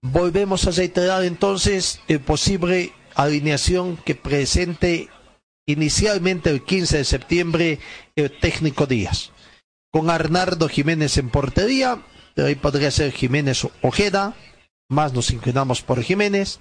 Volvemos 0.00 0.66
a 0.66 0.70
reiterar 0.70 1.24
entonces 1.24 2.00
el 2.08 2.20
posible 2.20 2.94
alineación 3.16 3.98
que 3.98 4.14
presente 4.14 5.10
inicialmente 5.66 6.48
el 6.48 6.64
15 6.64 6.96
de 6.96 7.04
septiembre 7.04 7.80
el 8.16 8.30
técnico 8.40 8.86
Díaz. 8.86 9.32
Con 9.92 10.08
Arnardo 10.08 10.70
Jiménez 10.70 11.18
en 11.18 11.28
portería, 11.28 12.02
ahí 12.38 12.54
podría 12.54 12.90
ser 12.90 13.12
Jiménez 13.12 13.66
Ojeda, 13.82 14.34
más 14.88 15.12
nos 15.12 15.30
inclinamos 15.32 15.82
por 15.82 16.02
Jiménez. 16.02 16.60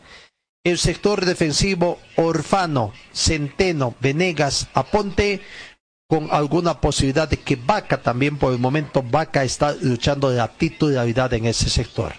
El 0.67 0.77
sector 0.79 1.23
defensivo 1.23 1.97
Orfano, 2.17 2.91
Centeno, 3.13 3.95
Venegas, 4.01 4.67
Aponte, 4.73 5.39
con 6.09 6.27
alguna 6.29 6.81
posibilidad 6.81 7.29
de 7.29 7.37
que 7.37 7.55
Vaca 7.55 8.01
también 8.01 8.37
por 8.37 8.51
el 8.51 8.59
momento 8.59 9.01
Vaca 9.01 9.45
está 9.45 9.73
luchando 9.79 10.29
de 10.29 10.35
la 10.35 10.49
titularidad 10.49 11.33
en 11.35 11.45
ese 11.45 11.69
sector. 11.69 12.15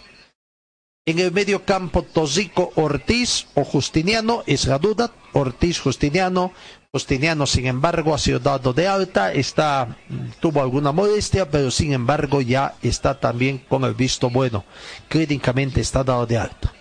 En 1.04 1.18
el 1.18 1.30
medio 1.30 1.66
campo 1.66 2.02
Tosico 2.04 2.72
Ortiz 2.76 3.48
o 3.52 3.64
Justiniano 3.64 4.44
es 4.46 4.66
la 4.66 4.78
duda, 4.78 5.12
Ortiz 5.34 5.78
Justiniano, 5.78 6.52
Justiniano 6.90 7.46
sin 7.46 7.66
embargo 7.66 8.14
ha 8.14 8.18
sido 8.18 8.38
dado 8.38 8.72
de 8.72 8.88
alta, 8.88 9.30
está 9.30 9.98
tuvo 10.40 10.62
alguna 10.62 10.90
molestia, 10.90 11.50
pero 11.50 11.70
sin 11.70 11.92
embargo 11.92 12.40
ya 12.40 12.76
está 12.80 13.20
también 13.20 13.58
con 13.58 13.84
el 13.84 13.92
visto 13.92 14.30
bueno, 14.30 14.64
clínicamente 15.10 15.82
está 15.82 16.02
dado 16.02 16.24
de 16.24 16.38
alta 16.38 16.72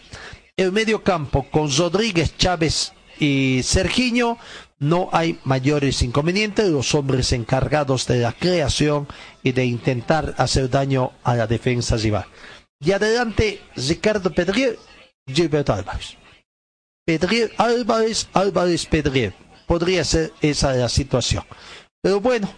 el 0.57 0.71
medio 0.71 1.03
campo 1.03 1.47
con 1.51 1.69
Rodríguez, 1.71 2.35
Chávez 2.35 2.93
y 3.19 3.61
Sergiño, 3.63 4.39
no 4.79 5.09
hay 5.11 5.39
mayores 5.43 6.01
inconvenientes, 6.01 6.67
los 6.67 6.95
hombres 6.95 7.31
encargados 7.31 8.07
de 8.07 8.19
la 8.19 8.33
creación 8.33 9.07
y 9.43 9.51
de 9.51 9.65
intentar 9.65 10.33
hacer 10.37 10.69
daño 10.69 11.11
a 11.23 11.35
la 11.35 11.45
defensa 11.45 11.95
rival. 11.95 12.25
Y 12.79 12.91
adelante, 12.91 13.61
Ricardo 13.75 14.31
Pedrier, 14.31 14.77
Gilberto 15.27 15.73
Álvarez. 15.73 16.17
Pedrier, 17.05 17.51
Álvarez, 17.57 18.27
Álvarez, 18.33 18.85
Pedrier. 18.87 19.33
Podría 19.67 20.03
ser 20.03 20.33
esa 20.41 20.73
la 20.73 20.89
situación. 20.89 21.43
Pero 22.01 22.19
bueno, 22.19 22.49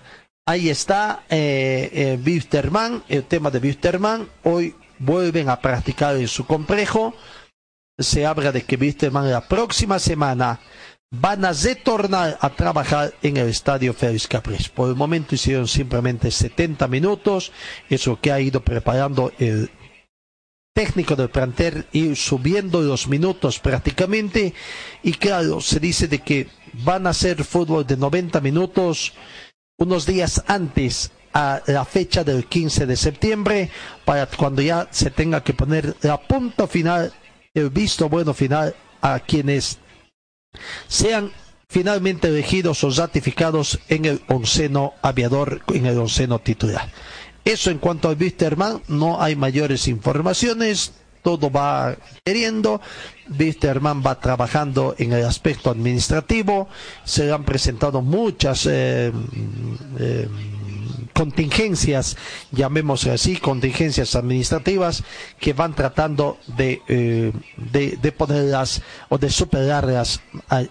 ahí 0.46 0.70
está 0.70 1.24
eh, 1.30 2.18
eh 2.18 3.02
el 3.10 3.24
tema 3.26 3.52
de 3.52 3.60
Wisterman. 3.60 4.30
Hoy 4.44 4.76
vuelven 5.00 5.50
a 5.50 5.60
practicar 5.60 6.16
en 6.16 6.28
su 6.28 6.46
complejo 6.46 7.14
se 8.00 8.26
habla 8.26 8.52
de 8.52 8.64
que 8.64 8.78
Wisterman 8.78 9.30
la 9.30 9.48
próxima 9.48 10.00
semana 10.00 10.60
van 11.12 11.44
a 11.44 11.54
retornar 11.54 12.38
a 12.40 12.50
trabajar 12.50 13.14
en 13.22 13.38
el 13.38 13.50
estadio 13.50 13.94
Félix 13.94 14.28
Capriz. 14.28 14.70
Por 14.70 14.90
el 14.90 14.96
momento 14.96 15.36
hicieron 15.36 15.68
simplemente 15.68 16.32
70 16.32 16.88
minutos, 16.88 17.52
eso 17.90 18.20
que 18.22 18.32
ha 18.32 18.40
ido 18.40 18.62
preparando 18.62 19.32
el 19.40 19.72
técnico 20.74 21.16
del 21.16 21.30
plantel, 21.30 21.88
ir 21.92 22.16
subiendo 22.16 22.82
los 22.82 23.08
minutos 23.08 23.60
prácticamente, 23.60 24.54
y 25.04 25.14
claro, 25.14 25.62
se 25.62 25.80
dice 25.80 26.08
de 26.08 26.20
que 26.20 26.48
van 26.86 27.08
a 27.08 27.10
hacer 27.10 27.44
fútbol 27.44 27.86
de 27.86 27.98
90 27.98 28.40
minutos 28.40 29.14
unos 29.78 30.06
días 30.06 30.44
antes 30.48 31.12
a 31.34 31.62
la 31.68 31.86
fecha 31.86 32.24
del 32.24 32.46
15 32.46 32.86
de 32.86 32.96
septiembre, 32.96 33.70
para 34.06 34.28
cuando 34.28 34.62
ya 34.62 34.88
se 34.92 35.10
tenga 35.10 35.44
que 35.44 35.54
poner 35.54 35.96
la 36.02 36.22
punta 36.22 36.68
final 36.68 37.14
el 37.54 37.70
visto 37.70 38.10
bueno 38.10 38.34
final 38.34 38.76
a 39.02 39.20
quienes 39.20 39.80
sean 40.88 41.32
finalmente 41.68 42.28
elegidos 42.28 42.84
o 42.84 42.90
ratificados 42.90 43.80
en 43.90 44.06
el 44.06 44.22
onceno 44.28 44.94
aviador, 45.02 45.62
en 45.68 45.86
el 45.86 45.98
onceno 46.00 46.40
titular. 46.40 46.90
Eso 47.46 47.72
en 47.72 47.78
cuanto 47.78 48.10
al 48.10 48.18
Wisterman, 48.20 48.82
no 48.88 49.22
hay 49.22 49.36
mayores 49.36 49.88
informaciones, 49.88 50.94
todo 51.22 51.52
va 51.52 51.96
queriendo. 52.24 52.82
Wisterman 53.38 54.04
va 54.06 54.20
trabajando 54.20 54.96
en 54.98 55.14
el 55.14 55.26
aspecto 55.26 55.70
administrativo, 55.70 56.68
se 57.04 57.32
han 57.32 57.44
presentado 57.46 58.02
muchas 58.02 58.66
eh, 58.66 59.12
eh, 60.00 60.28
contingencias, 61.14 62.18
llamémosle 62.52 63.12
así, 63.12 63.38
contingencias 63.38 64.16
administrativas 64.16 65.04
que 65.40 65.54
van 65.54 65.76
tratando 65.76 66.38
de, 66.58 66.82
eh, 66.88 67.32
de, 67.58 68.12
ponerlas 68.12 68.82
o 69.10 69.18
de 69.18 69.30
superarlas 69.30 70.22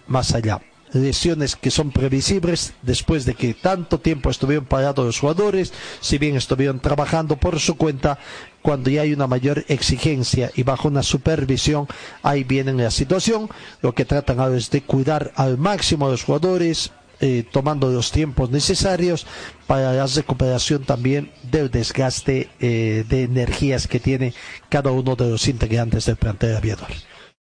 más 0.07 0.35
allá 0.35 0.61
lesiones 0.93 1.57
que 1.57 1.71
son 1.71 1.91
previsibles 1.91 2.73
después 2.83 3.25
de 3.25 3.35
que 3.35 3.55
tanto 3.55 4.01
tiempo 4.01 4.31
estuvieron 4.31 4.65
parados 4.65 5.05
los 5.05 5.19
jugadores, 5.19 5.73
si 6.01 6.19
bien 6.19 6.37
estuvieron 6.37 6.81
trabajando 6.81 7.37
por 7.37 7.61
su 7.61 7.77
cuenta, 7.77 8.19
cuando 8.63 8.91
ya 8.91 9.03
hay 9.03 9.13
una 9.13 9.27
mayor 9.27 9.65
exigencia 9.69 10.51
y 10.55 10.63
bajo 10.63 10.89
una 10.89 11.03
supervisión, 11.03 11.87
ahí 12.23 12.45
viene 12.45 12.73
la 12.73 12.91
situación. 12.91 13.49
Lo 13.83 13.95
que 13.95 14.05
tratan 14.05 14.41
ahora 14.41 14.57
es 14.57 14.71
de 14.71 14.83
cuidar 14.83 15.33
al 15.37 15.59
máximo 15.59 16.07
a 16.07 16.11
los 16.11 16.25
jugadores, 16.25 16.93
eh, 17.21 17.45
tomando 17.51 17.91
los 17.91 18.13
tiempos 18.13 18.51
necesarios 18.51 19.27
para 19.67 19.93
la 19.93 20.07
recuperación 20.07 20.85
también 20.85 21.33
del 21.51 21.71
desgaste 21.71 22.49
eh, 22.61 23.05
de 23.09 23.23
energías 23.25 23.89
que 23.89 24.01
tiene 24.01 24.35
cada 24.69 24.91
uno 24.93 25.17
de 25.17 25.29
los 25.29 25.49
integrantes 25.49 26.07
del 26.07 26.17
plantel 26.17 26.57
aviador. 26.57 26.89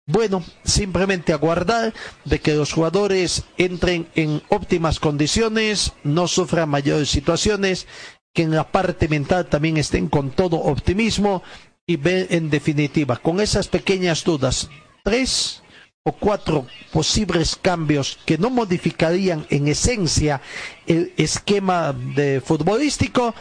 Bueno, 0.06 0.44
simplemente 0.64 1.32
aguardar 1.32 1.94
de 2.24 2.38
que 2.38 2.54
los 2.54 2.72
jugadores 2.72 3.44
entren 3.56 4.06
en 4.14 4.42
óptimas 4.50 5.00
condiciones, 5.00 5.92
no 6.04 6.28
sufran 6.28 6.68
mayores 6.68 7.08
situaciones, 7.08 7.86
que 8.34 8.42
en 8.42 8.50
la 8.50 8.70
parte 8.70 9.08
mental 9.08 9.46
también 9.46 9.76
estén 9.78 10.08
con 10.08 10.30
todo 10.30 10.58
optimismo 10.58 11.42
y 11.86 11.96
ver 11.96 12.28
en 12.30 12.50
definitiva, 12.50 13.16
con 13.16 13.40
esas 13.40 13.68
pequeñas 13.68 14.24
dudas, 14.24 14.68
tres 15.02 15.63
o 16.06 16.12
cuatro 16.12 16.66
posibles 16.92 17.56
cambios 17.56 18.18
que 18.26 18.36
no 18.36 18.50
modificarían 18.50 19.46
en 19.48 19.68
esencia 19.68 20.42
el 20.86 21.14
esquema 21.16 21.94
de 21.94 22.42
futbolístico, 22.44 23.34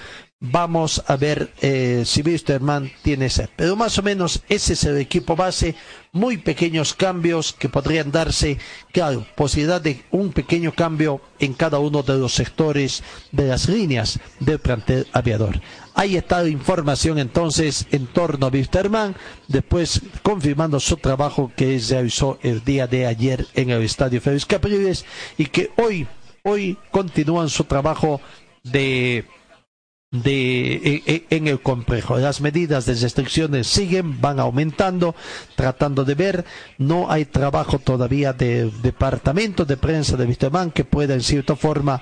Vamos 0.46 1.02
a 1.08 1.16
ver 1.16 1.54
eh, 1.62 2.04
si 2.06 2.22
Wisterman 2.22 2.92
tiene 3.02 3.28
ese. 3.28 3.48
Pero 3.56 3.78
más 3.78 3.98
o 3.98 4.02
menos 4.04 4.44
ese 4.50 4.74
es 4.74 4.84
el 4.84 4.98
equipo 4.98 5.38
base. 5.38 5.74
Muy 6.12 6.36
pequeños 6.36 6.94
cambios 6.94 7.54
que 7.54 7.70
podrían 7.70 8.12
darse. 8.12 8.58
Claro, 8.92 9.26
posibilidad 9.36 9.80
de 9.80 10.04
un 10.12 10.34
pequeño 10.34 10.74
cambio 10.74 11.22
en 11.40 11.54
cada 11.54 11.80
uno 11.80 12.04
de 12.04 12.18
los 12.18 12.34
sectores 12.34 13.04
de 13.32 13.48
las 13.48 13.70
líneas 13.70 14.20
del 14.42 14.60
plantel 14.60 15.08
aviador. 15.14 15.62
Ahí 15.94 16.18
está 16.18 16.44
la 16.44 16.50
información 16.50 17.20
entonces 17.20 17.88
en 17.92 18.06
torno 18.08 18.48
a 18.48 18.50
Wisterman. 18.50 19.16
Después 19.48 20.02
confirmando 20.24 20.82
su 20.82 20.98
trabajo 20.98 21.54
que 21.56 21.80
se 21.80 21.94
realizó 21.94 22.38
el 22.44 22.66
día 22.66 22.86
de 22.86 23.06
ayer 23.06 23.48
en 23.54 23.70
el 23.70 23.82
estadio 23.82 24.20
Félix 24.20 24.46
Capriles 24.46 25.06
y 25.38 25.46
que 25.46 25.72
hoy, 25.78 26.06
hoy 26.44 26.78
continúan 26.92 27.48
su 27.48 27.64
trabajo 27.64 28.20
de 28.64 29.26
de, 30.14 31.26
en 31.30 31.48
el 31.48 31.60
complejo. 31.60 32.18
Las 32.18 32.40
medidas 32.40 32.86
de 32.86 32.94
restricciones 32.94 33.68
siguen, 33.68 34.22
van 34.22 34.40
aumentando, 34.40 35.16
tratando 35.56 36.06
de 36.06 36.16
ver. 36.16 36.46
No 36.78 37.12
hay 37.12 37.26
trabajo 37.26 37.80
todavía 37.80 38.32
de 38.32 38.72
departamento 38.82 39.66
de 39.66 39.76
prensa 39.76 40.16
de 40.16 40.26
Vistemán 40.26 40.72
que 40.72 40.86
pueda 40.86 41.16
en 41.16 41.22
cierta 41.22 41.56
forma 41.56 42.02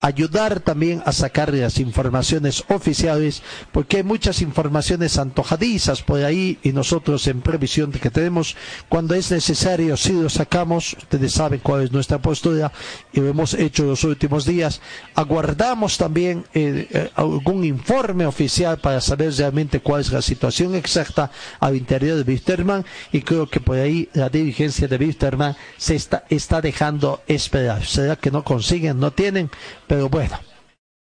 ayudar 0.00 0.60
también 0.60 1.02
a 1.06 1.12
sacar 1.12 1.52
las 1.54 1.78
informaciones 1.78 2.64
oficiales, 2.68 3.42
porque 3.72 3.98
hay 3.98 4.02
muchas 4.02 4.42
informaciones 4.42 5.18
antojadizas 5.18 6.02
por 6.02 6.22
ahí 6.22 6.58
y 6.62 6.72
nosotros 6.72 7.26
en 7.26 7.40
previsión 7.40 7.90
que 7.92 8.10
tenemos, 8.10 8.56
cuando 8.88 9.14
es 9.14 9.30
necesario, 9.30 9.96
si 9.96 10.12
lo 10.12 10.28
sacamos, 10.28 10.94
ustedes 10.98 11.32
saben 11.32 11.60
cuál 11.60 11.82
es 11.82 11.92
nuestra 11.92 12.18
postura 12.18 12.70
y 13.12 13.20
lo 13.20 13.28
hemos 13.28 13.54
hecho 13.54 13.84
los 13.84 14.04
últimos 14.04 14.44
días, 14.44 14.82
aguardamos 15.14 15.96
también 15.96 16.44
eh, 16.52 16.86
eh, 16.90 17.10
algún 17.14 17.64
informe 17.64 18.26
oficial 18.26 18.78
para 18.78 19.00
saber 19.00 19.32
realmente 19.32 19.80
cuál 19.80 20.02
es 20.02 20.12
la 20.12 20.22
situación 20.22 20.74
exacta 20.74 21.30
al 21.58 21.74
interior 21.74 22.22
de 22.22 22.30
Wisterman 22.30 22.84
y 23.12 23.22
creo 23.22 23.48
que 23.48 23.60
por 23.60 23.78
ahí 23.78 24.10
la 24.12 24.28
dirigencia 24.28 24.88
de 24.88 24.96
Wisterman 24.98 25.56
se 25.78 25.96
está, 25.96 26.24
está 26.28 26.60
dejando 26.60 27.22
esperar. 27.26 27.84
¿Será 27.84 28.16
que 28.16 28.30
no 28.30 28.44
consiguen, 28.44 29.00
no 29.00 29.10
tienen? 29.10 29.50
Pero 29.86 30.08
bueno, 30.08 30.38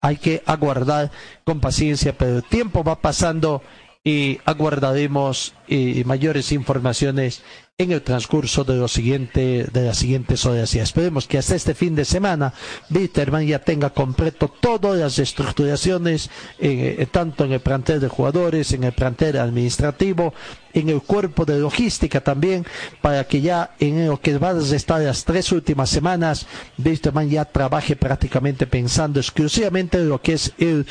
hay 0.01 0.17
que 0.17 0.43
aguardar 0.45 1.11
con 1.43 1.59
paciencia, 1.59 2.17
pero 2.17 2.37
el 2.37 2.43
tiempo 2.43 2.83
va 2.83 3.01
pasando 3.01 3.61
y 4.03 4.39
aguardaremos 4.45 5.53
eh, 5.67 6.03
mayores 6.05 6.51
informaciones 6.51 7.43
en 7.79 7.93
el 7.93 8.01
transcurso 8.01 8.65
de, 8.65 8.75
lo 8.75 8.89
siguiente, 8.89 9.65
de 9.71 9.83
las 9.83 9.97
siguientes 9.97 10.45
horas. 10.45 10.75
Y 10.75 10.79
esperemos 10.79 11.27
que 11.27 11.37
hasta 11.37 11.55
este 11.55 11.73
fin 11.73 11.95
de 11.95 12.03
semana 12.03 12.53
Bitterman 12.89 13.47
ya 13.47 13.59
tenga 13.59 13.91
completo 13.91 14.49
todas 14.49 14.99
las 14.99 15.17
estructuraciones, 15.17 16.29
eh, 16.59 17.07
tanto 17.09 17.45
en 17.45 17.53
el 17.53 17.61
plantel 17.61 18.01
de 18.01 18.09
jugadores, 18.09 18.73
en 18.73 18.83
el 18.83 18.91
plantel 18.91 19.37
administrativo, 19.37 20.33
en 20.73 20.89
el 20.89 21.01
cuerpo 21.01 21.45
de 21.45 21.57
logística 21.57 22.19
también, 22.19 22.65
para 23.01 23.23
que 23.23 23.39
ya 23.39 23.71
en 23.79 24.07
lo 24.07 24.19
que 24.19 24.37
va 24.37 24.49
a 24.49 24.59
estar 24.59 24.99
las 24.99 25.23
tres 25.23 25.49
últimas 25.53 25.89
semanas, 25.89 26.47
Bitterman 26.75 27.29
ya 27.29 27.45
trabaje 27.45 27.95
prácticamente 27.95 28.67
pensando 28.67 29.21
exclusivamente 29.21 29.99
en 29.99 30.09
lo 30.09 30.21
que 30.21 30.33
es 30.33 30.51
el 30.57 30.85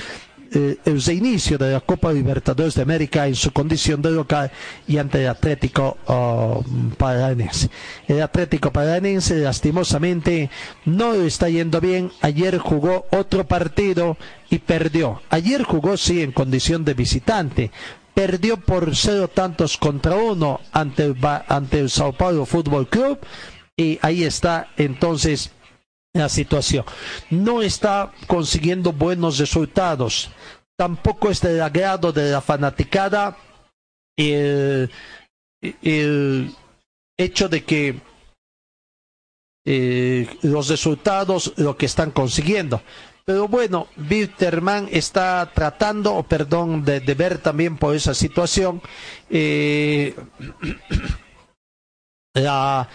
eh, 0.51 0.79
el 0.87 1.03
reinicio 1.03 1.59
de 1.59 1.73
la 1.73 1.81
Copa 1.81 2.13
Libertadores 2.13 2.75
de 2.75 2.83
América 2.83 3.27
en 3.27 3.35
su 3.35 3.53
condición 3.53 4.01
de 4.01 4.11
local 4.11 4.51
y 4.87 4.97
ante 4.97 5.23
el 5.23 5.29
Atlético 5.29 5.99
uh, 6.07 6.63
Paranense. 6.97 7.69
El 8.07 8.23
Atlético 8.23 8.73
Paranense 8.73 9.37
lastimosamente 9.37 10.49
no 10.87 11.13
está 11.15 11.51
yendo 11.51 11.81
bien. 11.81 12.11
Ayer 12.23 12.57
jugó 12.59 13.07
otro 13.11 13.47
partido 13.47 14.17
y 14.49 14.59
perdió. 14.59 15.21
Ayer 15.29 15.65
jugó 15.65 15.97
sí 15.97 16.23
en 16.23 16.33
condición 16.33 16.85
de 16.85 16.95
visitante, 16.95 17.71
perdió 18.15 18.57
por 18.57 18.97
cero 18.97 19.29
tantos 19.29 19.77
contra 19.77 20.17
uno 20.17 20.61
ante 20.73 21.05
el, 21.05 21.17
ante 21.47 21.81
el 21.81 21.91
Sao 21.91 22.13
Paulo 22.13 22.47
Fútbol 22.47 22.89
Club 22.89 23.19
y 23.77 23.99
ahí 24.03 24.25
está 24.25 24.69
entonces 24.77 25.53
la 26.19 26.29
situación. 26.29 26.85
No 27.31 27.63
está 27.63 28.13
consiguiendo 28.27 28.93
buenos 28.93 29.39
resultados. 29.39 30.31
Tampoco 30.77 31.31
es 31.31 31.41
del 31.41 31.61
agrado 31.61 32.13
de 32.13 32.31
la 32.31 32.41
fanaticada 32.41 33.37
el, 34.17 34.91
el 35.83 36.55
hecho 37.17 37.49
de 37.49 37.65
que 37.65 38.01
eh, 39.65 40.27
los 40.43 40.69
resultados, 40.69 41.53
lo 41.57 41.77
que 41.77 41.87
están 41.87 42.11
consiguiendo. 42.11 42.81
Pero 43.25 43.49
bueno, 43.49 43.89
Bitterman 43.97 44.89
está 44.91 45.51
tratando, 45.55 46.15
o 46.15 46.23
perdón, 46.23 46.85
de, 46.85 47.01
de, 47.01 47.15
ver 47.15 47.37
también 47.37 47.77
por 47.77 47.95
esa 47.95 48.15
situación 48.15 48.81
eh, 49.29 50.15
la, 52.35 52.89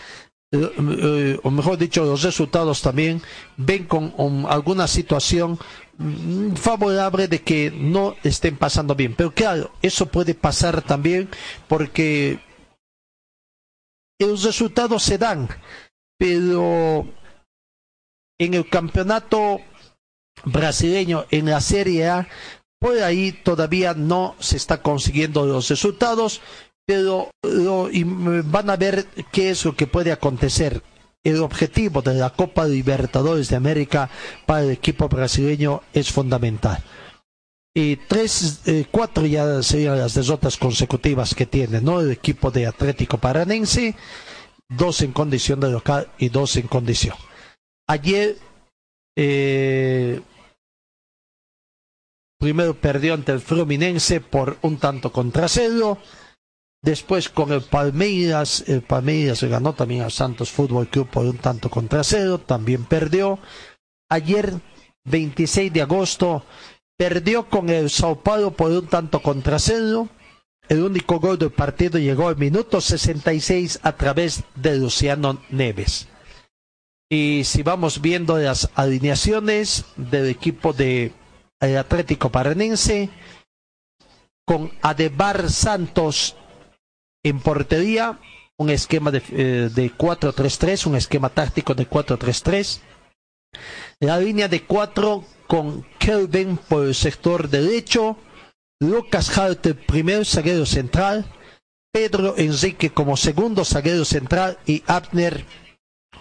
eh, 0.54 0.72
eh, 0.78 1.40
o 1.42 1.50
mejor 1.50 1.80
dicho, 1.80 2.06
los 2.06 2.22
resultados 2.22 2.84
también 2.84 3.22
ven 3.58 3.86
con 3.86 4.14
um, 4.18 4.46
alguna 4.46 4.88
situación 4.88 5.58
mm, 5.98 6.54
favorable 6.54 7.28
de 7.28 7.42
que 7.42 7.72
no 7.72 8.16
estén 8.24 8.56
pasando 8.58 8.94
bien. 8.94 9.16
Pero 9.16 9.32
claro, 9.32 9.72
eso 9.82 10.06
puede 10.06 10.36
pasar 10.36 10.84
también 10.84 11.28
porque 11.68 12.40
los 14.20 14.44
resultados 14.44 15.02
se 15.02 15.18
dan, 15.18 15.50
pero 16.20 17.08
en 18.40 18.54
el 18.54 18.70
campeonato 18.70 19.60
brasileño, 20.46 21.26
en 21.32 21.48
la 21.50 21.62
Serie 21.62 22.08
A, 22.10 22.28
por 22.80 23.00
ahí 23.00 23.32
todavía 23.32 23.96
no 23.96 24.36
se 24.40 24.58
está 24.58 24.84
consiguiendo 24.84 25.48
los 25.48 25.68
resultados 25.70 26.42
pero 26.86 27.30
van 28.46 28.70
a 28.70 28.76
ver 28.76 29.06
qué 29.32 29.50
es 29.50 29.66
lo 29.66 29.76
que 29.76 29.88
puede 29.88 30.12
acontecer. 30.12 30.82
El 31.24 31.42
objetivo 31.42 32.02
de 32.02 32.16
la 32.16 32.32
Copa 32.32 32.66
Libertadores 32.66 33.50
de 33.50 33.56
América 33.56 34.10
para 34.46 34.64
el 34.64 34.72
equipo 34.72 35.08
brasileño 35.08 35.82
es 35.94 36.12
fundamental. 36.12 36.84
Y 37.74 37.96
tres, 37.96 38.62
eh, 38.66 38.86
cuatro 38.92 39.26
ya 39.26 39.64
serían 39.64 39.98
las 39.98 40.14
derrotas 40.14 40.58
consecutivas 40.58 41.34
que 41.34 41.46
tiene, 41.46 41.82
¿no? 41.82 42.02
El 42.02 42.12
equipo 42.12 42.52
de 42.52 42.68
Atlético 42.68 43.18
Paranense, 43.18 43.96
dos 44.70 45.02
en 45.02 45.14
condición 45.14 45.60
de 45.60 45.72
local 45.72 46.12
y 46.18 46.30
dos 46.30 46.56
en 46.58 46.68
condición. 46.68 47.16
Ayer, 47.88 48.38
eh, 49.16 50.22
primero 52.38 52.76
perdió 52.76 53.14
ante 53.14 53.32
el 53.32 53.40
Fluminense 53.40 54.20
por 54.20 54.58
un 54.62 54.78
tanto 54.78 55.12
contra 55.12 55.48
cero 55.48 55.98
Después 56.84 57.30
con 57.30 57.54
el 57.54 57.62
Palmeiras, 57.62 58.66
el 58.68 58.82
Palmeiras 58.82 59.40
se 59.40 59.48
ganó 59.48 59.72
también 59.72 60.02
al 60.02 60.12
Santos 60.12 60.52
Fútbol 60.52 60.90
Club 60.90 61.08
por 61.08 61.26
un 61.26 61.38
tanto 61.38 61.70
contra 61.70 62.04
cero, 62.04 62.40
también 62.40 62.84
perdió. 62.84 63.40
Ayer, 64.10 64.54
26 65.06 65.72
de 65.72 65.82
agosto, 65.82 66.44
perdió 66.98 67.50
con 67.50 67.70
el 67.70 67.90
Sao 67.90 68.22
Paulo 68.22 68.52
por 68.52 68.70
un 68.72 68.88
tanto 68.88 69.22
contra 69.22 69.60
cero. 69.60 70.10
El 70.68 70.84
único 70.84 71.22
gol 71.22 71.40
del 71.40 71.52
partido 71.52 72.00
llegó 72.00 72.28
al 72.28 72.36
minuto 72.36 72.82
66 72.82 73.80
a 73.82 73.94
través 73.94 74.44
de 74.56 74.76
Luciano 74.78 75.42
Neves. 75.52 76.10
Y 77.10 77.46
si 77.46 77.64
vamos 77.64 78.02
viendo 78.02 78.38
las 78.38 78.70
alineaciones 78.76 79.86
del 79.96 80.28
equipo 80.28 80.74
de 80.74 81.14
Atlético 81.62 82.30
Paranense, 82.30 83.10
con 84.46 84.70
Adebar 84.82 85.50
Santos 85.50 86.36
en 87.24 87.40
portería, 87.40 88.20
un 88.58 88.70
esquema 88.70 89.12
de, 89.12 89.24
eh, 89.32 89.70
de 89.74 89.92
4-3-3, 89.92 90.86
un 90.86 90.96
esquema 90.96 91.30
táctico 91.30 91.74
de 91.74 91.90
4-3-3. 91.90 92.82
La 94.00 94.20
línea 94.20 94.48
de 94.48 94.64
4 94.64 95.24
con 95.48 95.86
Kelvin 96.00 96.58
por 96.58 96.86
el 96.86 96.96
sector 96.96 97.50
derecho, 97.50 98.18
Lucas 98.80 99.38
Hart, 99.38 99.68
primer 99.86 100.26
zaguero 100.26 100.66
central, 100.66 101.26
Pedro 101.94 102.36
Enrique 102.38 102.90
como 102.90 103.16
segundo 103.16 103.64
zaguero 103.64 104.04
central 104.04 104.58
y 104.66 104.84
Abner 104.88 105.46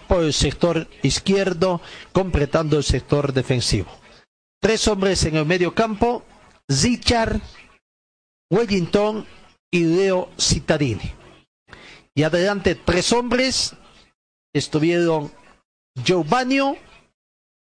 por 0.06 0.22
el 0.22 0.32
sector 0.32 0.86
izquierdo, 1.02 1.80
completando 2.12 2.76
el 2.76 2.84
sector 2.84 3.32
defensivo. 3.32 3.90
Tres 4.60 4.86
hombres 4.86 5.24
en 5.24 5.36
el 5.36 5.46
medio 5.46 5.74
campo, 5.74 6.24
Zichar, 6.70 7.40
Wellington 8.50 9.26
y 9.72 9.84
Leo. 9.84 10.28
Y 12.14 12.22
adelante 12.22 12.76
tres 12.76 13.12
hombres 13.12 13.74
estuvieron 14.54 15.32
Giovanni, 16.04 16.60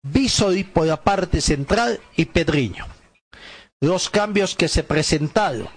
Bisoli 0.05 0.65
por 0.65 0.87
la 0.87 1.03
parte 1.03 1.41
central 1.41 2.01
y 2.17 2.27
Pedriño. 2.27 2.87
Los 3.81 4.11
cambios 4.11 4.55
que 4.55 4.69
se 4.69 4.83
presentaron. 4.83 5.69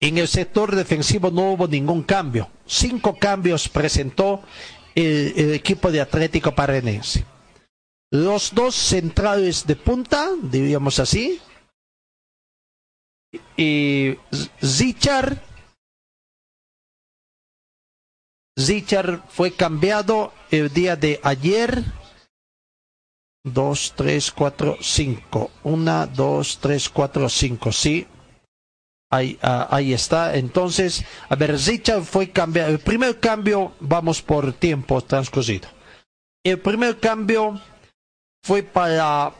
En 0.00 0.18
el 0.18 0.26
sector 0.26 0.74
defensivo 0.74 1.30
no 1.30 1.52
hubo 1.52 1.68
ningún 1.68 2.02
cambio. 2.02 2.50
Cinco 2.66 3.16
cambios 3.16 3.68
presentó 3.68 4.42
el, 4.96 5.32
el 5.36 5.54
equipo 5.54 5.92
de 5.92 6.00
Atlético 6.00 6.52
Paranense. 6.52 7.24
Los 8.10 8.52
dos 8.52 8.74
centrales 8.74 9.66
de 9.66 9.76
punta, 9.76 10.30
diríamos 10.42 10.98
así, 10.98 11.40
y 13.56 14.16
Zichar 14.62 15.40
Zichar 18.58 19.22
fue 19.28 19.52
cambiado 19.52 20.32
el 20.50 20.72
día 20.72 20.96
de 20.96 21.20
ayer. 21.22 21.82
Dos, 23.44 23.94
tres, 23.96 24.30
cuatro, 24.30 24.76
cinco. 24.80 25.50
Una, 25.64 26.06
dos, 26.06 26.58
tres, 26.60 26.88
cuatro, 26.88 27.28
cinco. 27.28 27.72
Sí. 27.72 28.06
Ahí, 29.10 29.38
ah, 29.42 29.68
ahí 29.70 29.92
está. 29.92 30.36
Entonces, 30.36 31.04
a 31.28 31.34
ver, 31.34 31.58
Zichar 31.58 32.02
fue 32.02 32.30
cambiado. 32.30 32.70
El 32.70 32.78
primer 32.78 33.18
cambio, 33.18 33.72
vamos 33.80 34.22
por 34.22 34.52
tiempo 34.52 35.00
transcurrido. 35.00 35.68
El 36.44 36.60
primer 36.60 37.00
cambio 37.00 37.60
fue 38.44 38.62
para 38.62 39.32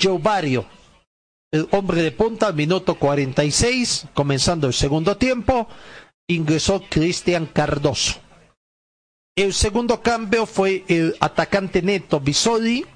Joe 0.00 0.18
Barrio, 0.18 0.66
el 1.56 1.68
hombre 1.72 2.02
de 2.02 2.12
punta, 2.12 2.52
minuto 2.52 2.96
46, 2.96 4.06
comenzando 4.14 4.66
el 4.66 4.74
segundo 4.74 5.16
tiempo 5.16 5.68
ingresó 6.28 6.82
Cristian 6.88 7.46
Cardoso. 7.46 8.20
El 9.36 9.52
segundo 9.52 10.02
cambio 10.02 10.46
fue 10.46 10.84
el 10.88 11.16
atacante 11.20 11.82
neto 11.82 12.20
Bisoli, 12.20 12.86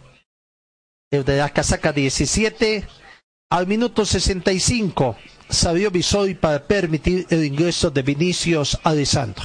el 1.11 1.25
de 1.25 1.39
la 1.39 1.51
casaca 1.51 1.93
17. 1.93 2.87
Al 3.51 3.67
minuto 3.67 4.05
65 4.05 5.17
salió 5.49 5.91
Bisoli 5.91 6.35
para 6.35 6.67
permitir 6.67 7.27
el 7.31 7.45
ingreso 7.45 7.91
de 7.91 8.03
Vinicius 8.03 8.79
Alessandro. 8.85 9.45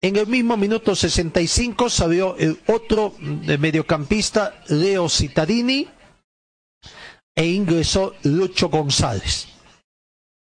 En 0.00 0.16
el 0.16 0.28
mismo 0.28 0.56
minuto 0.56 0.94
65 0.94 1.90
salió 1.90 2.36
el 2.36 2.60
otro 2.68 3.14
mediocampista, 3.18 4.62
Leo 4.68 5.08
Cittadini, 5.08 5.88
e 7.38 7.46
ingresó 7.46 8.16
Lucho 8.24 8.68
González. 8.68 9.46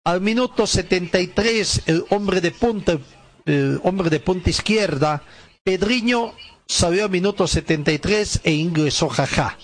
Al 0.06 0.22
minuto 0.22 0.66
73, 0.66 1.82
el 1.88 2.06
hombre 2.10 2.39
de 2.39 2.52
punta, 2.52 2.98
el 3.43 3.82
hombre 3.84 4.10
de 4.10 4.22
punta 4.22 4.50
izquierda, 4.50 5.22
Pedriño, 5.62 6.34
salió 6.66 7.04
al 7.04 7.10
minuto 7.10 7.48
73 7.48 8.39
e 8.46 8.54
ingresó 8.54 9.10
Jajá. 9.10 9.58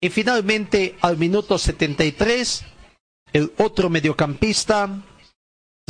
Y 0.00 0.10
finalmente, 0.10 0.96
al 1.00 1.18
minuto 1.18 1.58
73, 1.58 2.64
el 3.32 3.52
otro 3.58 3.90
mediocampista, 3.90 5.02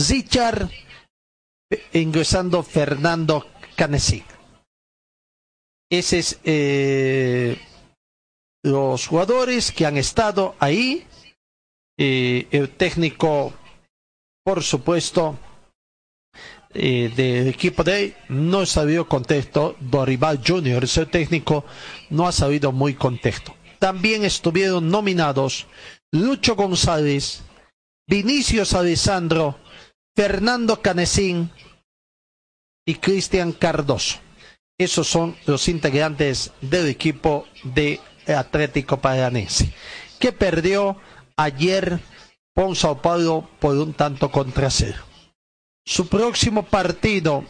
Zichar, 0.00 0.70
ingresando 1.92 2.62
Fernando 2.62 3.46
Canesic. 3.76 4.24
Ese 5.90 6.18
es 6.20 6.38
eh, 6.44 7.58
los 8.64 9.06
jugadores 9.06 9.70
que 9.70 9.86
han 9.86 9.96
estado 9.96 10.56
ahí. 10.58 11.06
Eh, 11.96 12.48
el 12.50 12.70
técnico 12.70 13.52
por 14.44 14.62
supuesto, 14.62 15.38
eh, 16.74 17.10
del 17.16 17.48
equipo 17.48 17.82
de 17.82 18.14
no 18.28 18.60
ha 18.60 18.66
sabido 18.66 19.08
contexto. 19.08 19.74
Dorival 19.80 20.40
Jr., 20.46 20.84
ese 20.84 21.06
técnico, 21.06 21.64
no 22.10 22.28
ha 22.28 22.32
sabido 22.32 22.70
muy 22.70 22.94
contexto. 22.94 23.56
También 23.78 24.22
estuvieron 24.22 24.90
nominados 24.90 25.66
Lucho 26.12 26.56
González, 26.56 27.42
Vinicius 28.06 28.74
Alessandro, 28.74 29.58
Fernando 30.14 30.82
Canesín 30.82 31.50
y 32.86 32.96
Cristian 32.96 33.52
Cardoso. 33.52 34.18
Esos 34.78 35.08
son 35.08 35.36
los 35.46 35.68
integrantes 35.68 36.52
del 36.60 36.88
equipo 36.88 37.46
de 37.62 38.00
Atlético 38.28 38.98
Paranense, 38.98 39.72
que 40.18 40.32
perdió 40.32 40.96
ayer 41.36 42.00
con 42.54 42.76
Sao 42.76 43.02
Paulo 43.02 43.48
por 43.58 43.76
un 43.76 43.92
tanto 43.94 44.30
contra 44.30 44.70
cero. 44.70 45.02
Su 45.84 46.08
próximo 46.08 46.64
partido 46.64 47.44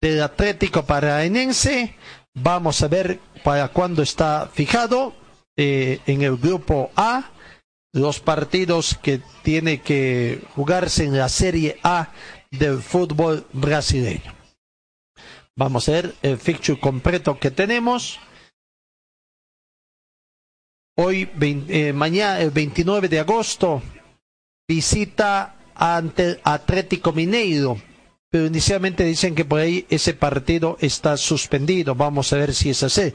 del 0.00 0.22
Atlético 0.22 0.84
Paranaense, 0.84 1.94
vamos 2.34 2.82
a 2.82 2.88
ver 2.88 3.20
para 3.44 3.68
cuándo 3.68 4.02
está 4.02 4.50
fijado 4.52 5.14
eh, 5.56 6.00
en 6.06 6.22
el 6.22 6.36
grupo 6.36 6.90
A, 6.96 7.30
los 7.92 8.20
partidos 8.20 8.98
que 9.02 9.20
tiene 9.42 9.80
que 9.80 10.42
jugarse 10.54 11.04
en 11.04 11.16
la 11.16 11.28
Serie 11.28 11.78
A 11.82 12.12
del 12.50 12.82
fútbol 12.82 13.46
brasileño. 13.52 14.34
Vamos 15.56 15.88
a 15.88 15.92
ver 15.92 16.14
el 16.22 16.36
fixture 16.38 16.78
completo 16.78 17.38
que 17.38 17.50
tenemos. 17.50 18.20
Hoy, 20.98 21.28
eh, 21.68 21.92
mañana, 21.92 22.40
el 22.40 22.50
29 22.50 23.10
de 23.10 23.20
agosto, 23.20 23.82
visita 24.66 25.56
ante 25.74 26.40
Atlético 26.42 27.12
Mineiro. 27.12 27.76
Pero 28.30 28.46
inicialmente 28.46 29.04
dicen 29.04 29.34
que 29.34 29.44
por 29.44 29.60
ahí 29.60 29.86
ese 29.90 30.14
partido 30.14 30.78
está 30.80 31.18
suspendido. 31.18 31.94
Vamos 31.94 32.32
a 32.32 32.36
ver 32.38 32.54
si 32.54 32.70
es 32.70 32.82
así. 32.82 33.12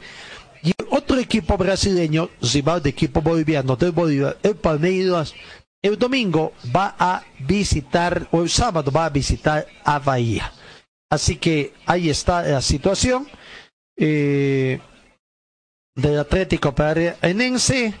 Y 0.62 0.72
otro 0.90 1.18
equipo 1.18 1.56
brasileño, 1.58 2.30
rival 2.40 2.82
de 2.82 2.90
equipo 2.90 3.20
boliviano 3.20 3.74
del 3.74 3.90
Bolívar, 3.90 4.38
el 4.44 4.54
Palmeiras, 4.54 5.34
el 5.82 5.98
domingo 5.98 6.52
va 6.74 6.94
a 6.96 7.24
visitar, 7.40 8.28
o 8.30 8.42
el 8.42 8.48
sábado 8.48 8.92
va 8.92 9.06
a 9.06 9.10
visitar 9.10 9.66
a 9.84 9.98
Bahía. 9.98 10.52
Así 11.10 11.34
que 11.34 11.74
ahí 11.84 12.08
está 12.08 12.42
la 12.42 12.62
situación 12.62 13.26
eh, 13.96 14.80
del 15.94 16.18
Atlético 16.18 16.74
Paranaense 16.74 17.94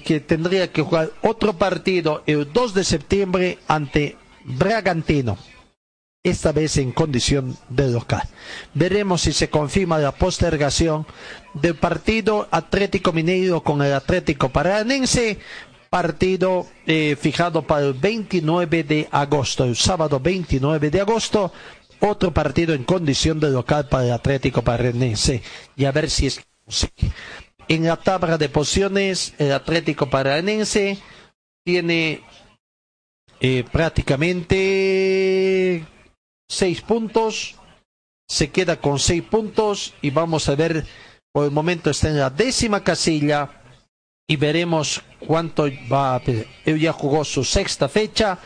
que 0.00 0.20
tendría 0.20 0.72
que 0.72 0.82
jugar 0.82 1.10
otro 1.22 1.52
partido 1.54 2.22
el 2.26 2.50
2 2.50 2.74
de 2.74 2.84
septiembre 2.84 3.58
ante 3.68 4.16
Bragantino, 4.44 5.36
esta 6.22 6.52
vez 6.52 6.78
en 6.78 6.92
condición 6.92 7.56
de 7.68 7.88
local. 7.88 8.22
Veremos 8.72 9.20
si 9.22 9.32
se 9.32 9.50
confirma 9.50 9.98
la 9.98 10.12
postergación 10.12 11.06
del 11.54 11.74
partido 11.74 12.48
Atlético 12.50 13.12
Mineiro 13.12 13.62
con 13.62 13.82
el 13.82 13.92
Atlético 13.92 14.48
Paranense, 14.48 15.38
partido 15.90 16.66
eh, 16.86 17.16
fijado 17.20 17.62
para 17.62 17.86
el 17.86 17.92
29 17.92 18.84
de 18.84 19.08
agosto, 19.10 19.64
el 19.64 19.76
sábado 19.76 20.20
29 20.20 20.88
de 20.90 21.00
agosto, 21.02 21.52
otro 22.00 22.32
partido 22.32 22.72
en 22.72 22.84
condición 22.84 23.38
de 23.38 23.50
local 23.50 23.88
para 23.88 24.06
el 24.06 24.12
Atlético 24.12 24.62
Paranense 24.62 25.42
y 25.76 25.84
a 25.84 25.92
ver 25.92 26.08
si 26.08 26.28
es 26.28 26.40
en 27.68 27.84
la 27.84 27.96
tabla 27.96 28.38
de 28.38 28.48
posiciones, 28.48 29.34
el 29.38 29.52
Atlético 29.52 30.10
Paranense 30.10 30.98
tiene 31.64 32.22
eh, 33.40 33.64
prácticamente 33.70 35.86
seis 36.48 36.80
puntos, 36.80 37.56
se 38.28 38.50
queda 38.50 38.80
con 38.80 38.98
seis 38.98 39.22
puntos 39.22 39.94
y 40.02 40.10
vamos 40.10 40.48
a 40.48 40.54
ver, 40.54 40.86
por 41.32 41.44
el 41.44 41.50
momento 41.50 41.90
está 41.90 42.08
en 42.08 42.18
la 42.18 42.30
décima 42.30 42.82
casilla 42.84 43.62
y 44.26 44.36
veremos 44.36 45.02
cuánto 45.18 45.64
va. 45.90 46.22
Él 46.64 46.80
ya 46.80 46.92
jugó 46.92 47.24
su 47.24 47.44
sexta 47.44 47.88
fecha 47.88 48.38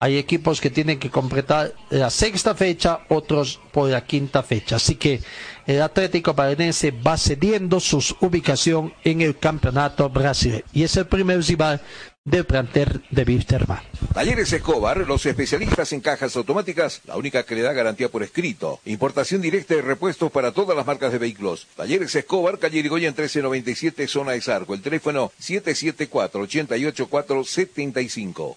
hay 0.00 0.16
equipos 0.16 0.60
que 0.60 0.70
tienen 0.70 1.00
que 1.00 1.10
completar 1.10 1.74
la 1.90 2.10
sexta 2.10 2.54
fecha, 2.54 3.00
otros 3.08 3.60
por 3.72 3.90
la 3.90 4.04
quinta 4.04 4.44
fecha. 4.44 4.76
Así 4.76 4.94
que 4.94 5.20
el 5.68 5.82
Atlético 5.82 6.34
Paranense 6.34 6.90
va 6.90 7.16
cediendo 7.18 7.78
su 7.78 8.02
ubicación 8.20 8.94
en 9.04 9.20
el 9.20 9.38
campeonato 9.38 10.08
brasileño. 10.08 10.64
Y 10.72 10.82
es 10.82 10.96
el 10.96 11.06
primer 11.06 11.44
rival 11.44 11.82
del 12.24 12.46
planter 12.46 13.02
de 13.10 13.24
Wisterman. 13.24 13.82
Talleres 14.14 14.50
Escobar, 14.50 14.96
los 15.06 15.26
especialistas 15.26 15.92
en 15.92 16.00
cajas 16.00 16.34
automáticas, 16.36 17.02
la 17.06 17.18
única 17.18 17.42
que 17.42 17.54
le 17.54 17.60
da 17.60 17.74
garantía 17.74 18.08
por 18.08 18.22
escrito. 18.22 18.80
Importación 18.86 19.42
directa 19.42 19.74
de 19.74 19.82
repuestos 19.82 20.32
para 20.32 20.52
todas 20.52 20.74
las 20.74 20.86
marcas 20.86 21.12
de 21.12 21.18
vehículos. 21.18 21.66
Talleres 21.76 22.14
Escobar, 22.14 22.58
calle 22.58 22.78
Irigoyen 22.78 23.10
1397, 23.10 24.08
zona 24.08 24.32
de 24.32 24.40
Sarco. 24.40 24.72
El 24.72 24.80
teléfono 24.80 25.32
774 25.38 26.40
88475 26.40 28.56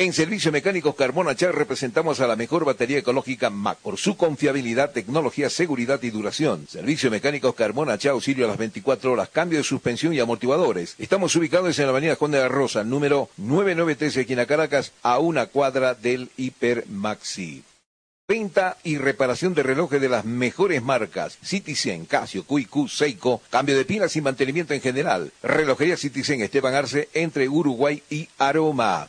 En 0.00 0.12
Servicio 0.12 0.52
Mecánicos 0.52 0.94
Carmona 0.94 1.34
Char 1.34 1.56
representamos 1.56 2.20
a 2.20 2.28
la 2.28 2.36
mejor 2.36 2.64
batería 2.64 2.98
ecológica 2.98 3.50
MAC 3.50 3.78
por 3.78 3.96
su 3.96 4.16
confiabilidad, 4.16 4.92
tecnología, 4.92 5.50
seguridad 5.50 6.00
y 6.04 6.10
duración. 6.10 6.68
Servicio 6.68 7.10
Mecánicos 7.10 7.56
Carmona 7.56 7.98
Char 7.98 8.12
auxilio 8.12 8.44
a 8.44 8.48
las 8.48 8.58
24 8.58 9.10
horas, 9.10 9.28
cambio 9.28 9.58
de 9.58 9.64
suspensión 9.64 10.14
y 10.14 10.20
amortiguadores. 10.20 10.94
Estamos 11.00 11.34
ubicados 11.34 11.76
en 11.76 11.86
la 11.86 11.90
avenida 11.90 12.14
Juan 12.14 12.30
de 12.30 12.38
la 12.38 12.46
Rosa, 12.46 12.84
número 12.84 13.28
993, 13.38 14.18
aquí 14.18 14.34
en 14.34 14.44
Caracas, 14.44 14.92
a 15.02 15.18
una 15.18 15.46
cuadra 15.46 15.94
del 15.94 16.30
Hiper 16.36 16.86
Maxi. 16.86 17.64
Venta 18.28 18.76
y 18.84 18.98
reparación 18.98 19.52
de 19.52 19.64
relojes 19.64 20.00
de 20.00 20.10
las 20.10 20.24
mejores 20.24 20.80
marcas. 20.80 21.38
Citizen, 21.42 22.06
Casio, 22.06 22.44
QQ, 22.44 22.88
Seiko. 22.88 23.42
Cambio 23.50 23.76
de 23.76 23.84
pilas 23.84 24.14
y 24.14 24.20
mantenimiento 24.20 24.74
en 24.74 24.80
general. 24.80 25.32
Relojería 25.42 25.96
Citizen 25.96 26.40
Esteban 26.40 26.74
Arce 26.74 27.08
entre 27.14 27.48
Uruguay 27.48 28.00
y 28.08 28.28
Aroma. 28.38 29.08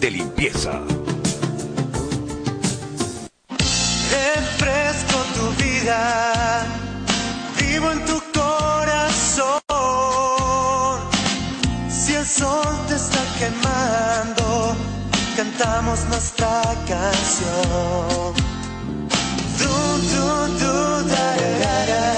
de 0.00 0.10
limpieza! 0.10 0.72
Refresco 4.10 5.18
tu 5.36 5.62
vida, 5.62 6.66
vivo 7.58 7.90
en 7.92 8.04
tu 8.04 8.20
corazón. 8.32 9.60
Si 11.88 12.14
el 12.14 12.26
sol 12.26 12.76
te 12.88 12.94
está 12.94 13.22
quemando, 13.38 14.76
cantamos 15.36 16.04
nuestra 16.08 16.62
canción. 16.88 18.34
Du, 19.58 19.74
du, 20.12 20.26
du, 20.60 20.74
da, 21.08 21.26
da, 21.62 21.76
da, 21.86 22.13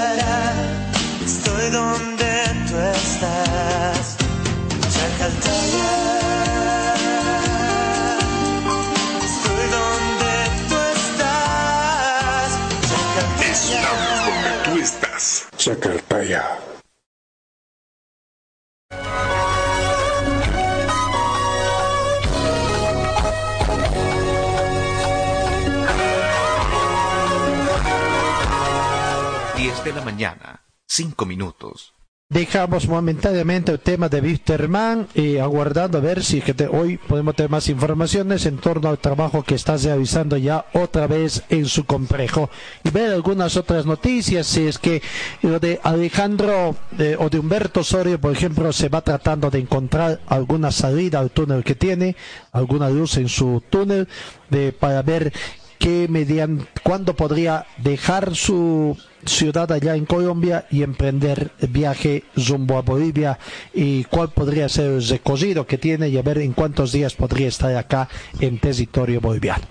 Diez 29.56 29.82
de 29.82 29.92
la 29.92 30.02
mañana, 30.04 30.64
cinco 30.86 31.26
minutos. 31.26 31.95
Dejamos 32.28 32.88
momentáneamente 32.88 33.70
el 33.70 33.78
tema 33.78 34.08
de 34.08 34.20
Wisterman 34.20 35.06
y 35.14 35.36
aguardando 35.36 35.98
a 35.98 36.00
ver 36.00 36.24
si 36.24 36.42
hoy 36.72 36.98
podemos 36.98 37.36
tener 37.36 37.48
más 37.48 37.68
informaciones 37.68 38.46
en 38.46 38.58
torno 38.58 38.88
al 38.88 38.98
trabajo 38.98 39.44
que 39.44 39.54
está 39.54 39.76
realizando 39.76 40.36
ya 40.36 40.66
otra 40.72 41.06
vez 41.06 41.44
en 41.50 41.66
su 41.66 41.84
complejo. 41.84 42.50
Y 42.82 42.90
ver 42.90 43.12
algunas 43.12 43.56
otras 43.56 43.86
noticias 43.86 44.48
si 44.48 44.66
es 44.66 44.80
que 44.80 45.02
lo 45.42 45.60
de 45.60 45.78
Alejandro 45.84 46.74
eh, 46.98 47.16
o 47.16 47.30
de 47.30 47.38
Humberto 47.38 47.80
Osorio 47.80 48.20
por 48.20 48.32
ejemplo 48.32 48.72
se 48.72 48.88
va 48.88 49.02
tratando 49.02 49.48
de 49.48 49.60
encontrar 49.60 50.20
alguna 50.26 50.72
salida 50.72 51.20
al 51.20 51.30
túnel 51.30 51.62
que 51.62 51.76
tiene 51.76 52.16
alguna 52.50 52.90
luz 52.90 53.18
en 53.18 53.28
su 53.28 53.62
túnel 53.70 54.08
de, 54.50 54.72
para 54.72 55.00
ver 55.02 55.32
que 55.78 56.08
mediante 56.08 56.66
cuándo 56.82 57.14
podría 57.14 57.66
dejar 57.78 58.34
su 58.34 58.96
ciudad 59.28 59.70
allá 59.72 59.96
en 59.96 60.06
Colombia 60.06 60.66
y 60.70 60.82
emprender 60.82 61.50
viaje 61.68 62.24
rumbo 62.36 62.78
a 62.78 62.82
Bolivia 62.82 63.38
y 63.74 64.04
cuál 64.04 64.30
podría 64.30 64.68
ser 64.68 64.92
el 64.92 65.08
recorrido 65.08 65.66
que 65.66 65.78
tiene 65.78 66.08
y 66.08 66.18
a 66.18 66.22
ver 66.22 66.38
en 66.38 66.52
cuántos 66.52 66.92
días 66.92 67.14
podría 67.14 67.48
estar 67.48 67.74
acá 67.76 68.08
en 68.40 68.58
territorio 68.58 69.20
boliviano. 69.20 69.64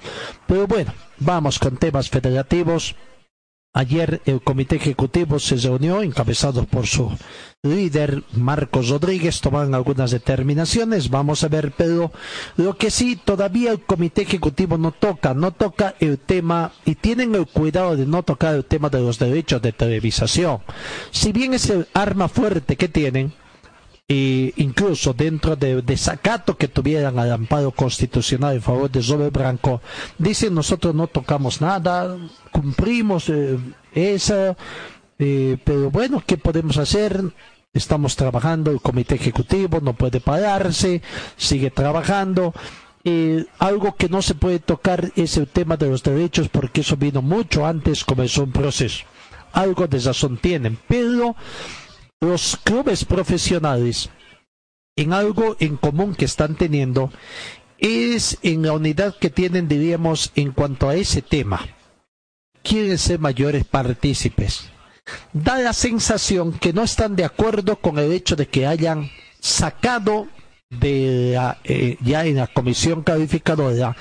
Pero 0.47 0.67
bueno, 0.67 0.93
vamos 1.19 1.59
con 1.59 1.77
temas 1.77 2.09
federativos. 2.09 2.95
Ayer 3.77 4.21
el 4.23 4.41
comité 4.41 4.77
ejecutivo 4.77 5.37
se 5.37 5.57
reunió, 5.57 6.01
encabezado 6.01 6.63
por 6.63 6.87
su 6.87 7.11
líder 7.61 8.23
Marcos 8.31 8.87
Rodríguez, 8.87 9.41
tomaron 9.41 9.75
algunas 9.75 10.11
determinaciones, 10.11 11.09
vamos 11.09 11.43
a 11.43 11.49
ver, 11.49 11.73
pero 11.75 12.13
lo 12.55 12.77
que 12.77 12.89
sí, 12.89 13.17
todavía 13.17 13.73
el 13.73 13.81
comité 13.81 14.21
ejecutivo 14.21 14.77
no 14.77 14.93
toca, 14.93 15.33
no 15.33 15.51
toca 15.51 15.95
el 15.99 16.19
tema 16.19 16.71
y 16.85 16.95
tienen 16.95 17.35
el 17.35 17.47
cuidado 17.47 17.97
de 17.97 18.05
no 18.05 18.23
tocar 18.23 18.55
el 18.55 18.63
tema 18.63 18.89
de 18.89 19.01
los 19.01 19.19
derechos 19.19 19.61
de 19.61 19.73
televisación. 19.73 20.59
Si 21.11 21.33
bien 21.33 21.53
es 21.53 21.69
el 21.69 21.85
arma 21.93 22.29
fuerte 22.29 22.77
que 22.77 22.87
tienen, 22.87 23.33
e 24.07 24.53
incluso 24.57 25.13
dentro 25.13 25.55
de 25.55 25.81
desacato 25.81 26.55
que 26.57 26.67
tuvieran 26.67 27.17
al 27.17 27.31
amparo 27.31 27.71
constitucional 27.71 28.53
en 28.55 28.61
favor 28.61 28.89
de 28.89 29.01
Robert 29.01 29.33
Branco, 29.33 29.81
dicen 30.19 30.53
nosotros 30.53 30.93
no 30.93 31.07
tocamos 31.07 31.59
nada, 31.59 32.15
cumplimos 32.51 33.29
eh, 33.29 33.57
esa, 33.93 34.55
eh, 35.17 35.57
pero 35.63 35.89
bueno, 35.89 36.21
¿qué 36.25 36.37
podemos 36.37 36.77
hacer? 36.77 37.19
Estamos 37.73 38.15
trabajando, 38.15 38.69
el 38.69 38.79
comité 38.79 39.15
ejecutivo 39.15 39.79
no 39.81 39.93
puede 39.93 40.19
pararse, 40.21 41.01
sigue 41.35 41.71
trabajando. 41.71 42.53
Algo 43.59 43.95
que 43.95 44.09
no 44.09 44.21
se 44.23 44.33
puede 44.33 44.59
tocar 44.59 45.11
es 45.15 45.37
el 45.37 45.47
tema 45.47 45.77
de 45.77 45.89
los 45.89 46.01
derechos 46.01 46.47
porque 46.49 46.81
eso 46.81 46.95
vino 46.95 47.21
mucho 47.21 47.65
antes, 47.65 48.03
comenzó 48.05 48.43
un 48.43 48.51
proceso. 48.51 49.03
Algo 49.51 49.87
de 49.87 49.99
razón 49.99 50.37
tienen, 50.37 50.79
pero 50.87 51.35
los 52.21 52.57
clubes 52.63 53.05
profesionales 53.05 54.09
en 54.95 55.13
algo 55.13 55.57
en 55.59 55.77
común 55.77 56.15
que 56.15 56.25
están 56.25 56.55
teniendo 56.55 57.11
es 57.77 58.37
en 58.41 58.63
la 58.63 58.73
unidad 58.73 59.15
que 59.17 59.29
tienen, 59.29 59.67
diríamos, 59.67 60.31
en 60.35 60.51
cuanto 60.51 60.87
a 60.87 60.95
ese 60.95 61.21
tema. 61.21 61.67
Quieren 62.63 62.97
ser 62.97 63.19
mayores 63.19 63.65
partícipes. 63.65 64.69
Da 65.33 65.59
la 65.59 65.73
sensación 65.73 66.53
que 66.53 66.73
no 66.73 66.83
están 66.83 67.15
de 67.15 67.25
acuerdo 67.25 67.75
con 67.75 67.99
el 67.99 68.11
hecho 68.11 68.35
de 68.35 68.47
que 68.47 68.65
hayan 68.65 69.11
sacado 69.39 70.27
de 70.69 71.39
eh, 71.63 71.97
ya 72.01 72.25
en 72.25 72.37
la 72.37 72.47
comisión 72.47 73.03
calificadora 73.03 73.95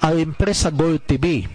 a 0.00 0.10
la 0.10 0.20
empresa 0.20 0.70
Gold 0.70 1.00
TV 1.06 1.48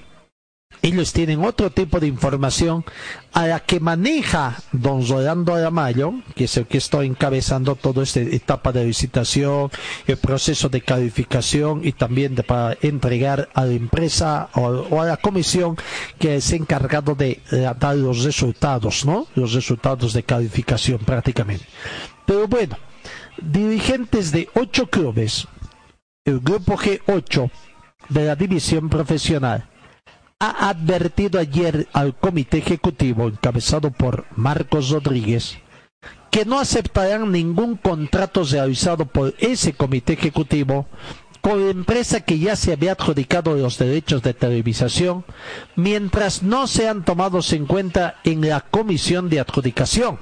ellos 0.87 1.11
tienen 1.13 1.43
otro 1.43 1.69
tipo 1.69 1.99
de 1.99 2.07
información 2.07 2.85
a 3.33 3.45
la 3.45 3.59
que 3.59 3.79
maneja 3.79 4.57
don 4.71 5.05
Rolando 5.07 5.53
Aramayo, 5.53 6.13
que 6.35 6.45
es 6.45 6.57
el 6.57 6.65
que 6.65 6.77
está 6.77 7.03
encabezando 7.03 7.75
toda 7.75 8.03
esta 8.03 8.21
etapa 8.21 8.71
de 8.71 8.85
licitación, 8.85 9.69
el 10.07 10.17
proceso 10.17 10.69
de 10.69 10.81
calificación 10.81 11.81
y 11.85 11.91
también 11.91 12.35
de, 12.35 12.43
para 12.43 12.77
entregar 12.81 13.49
a 13.53 13.65
la 13.65 13.73
empresa 13.73 14.49
o, 14.55 15.01
a 15.01 15.05
la 15.05 15.17
comisión 15.17 15.75
que 16.19 16.37
es 16.37 16.51
encargado 16.53 17.15
de 17.15 17.41
dar 17.79 17.95
los 17.95 18.23
resultados, 18.23 19.05
¿no? 19.05 19.27
Los 19.35 19.53
resultados 19.53 20.13
de 20.13 20.23
calificación 20.23 20.99
prácticamente. 20.99 21.65
Pero 22.25 22.47
bueno, 22.47 22.77
dirigentes 23.41 24.31
de 24.31 24.49
ocho 24.55 24.87
clubes, 24.87 25.47
el 26.25 26.39
grupo 26.39 26.77
G8 26.77 27.49
de 28.09 28.25
la 28.25 28.35
división 28.35 28.89
profesional, 28.89 29.69
ha 30.39 30.69
advertido 30.69 31.39
ayer 31.39 31.87
al 31.93 32.15
comité 32.15 32.59
ejecutivo 32.59 33.27
encabezado 33.27 33.91
por 33.91 34.25
Marcos 34.35 34.89
Rodríguez 34.89 35.57
que 36.29 36.45
no 36.45 36.59
aceptarán 36.59 37.31
ningún 37.31 37.77
contrato 37.77 38.43
realizado 38.43 39.05
por 39.05 39.33
ese 39.39 39.73
comité 39.73 40.13
ejecutivo 40.13 40.85
con 41.41 41.63
la 41.63 41.71
empresa 41.71 42.21
que 42.21 42.37
ya 42.37 42.55
se 42.55 42.73
había 42.73 42.91
adjudicado 42.91 43.55
los 43.55 43.77
derechos 43.77 44.21
de 44.21 44.33
televisación 44.33 45.25
mientras 45.75 46.43
no 46.43 46.67
sean 46.67 47.05
tomados 47.05 47.53
en 47.53 47.65
cuenta 47.65 48.19
en 48.23 48.47
la 48.47 48.61
comisión 48.61 49.29
de 49.29 49.39
adjudicación. 49.39 50.19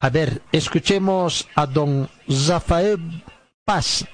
A 0.00 0.10
ver, 0.10 0.42
escuchemos 0.52 1.48
a 1.54 1.66
don 1.66 2.08
Rafael 2.48 2.98
Paz, 3.64 4.06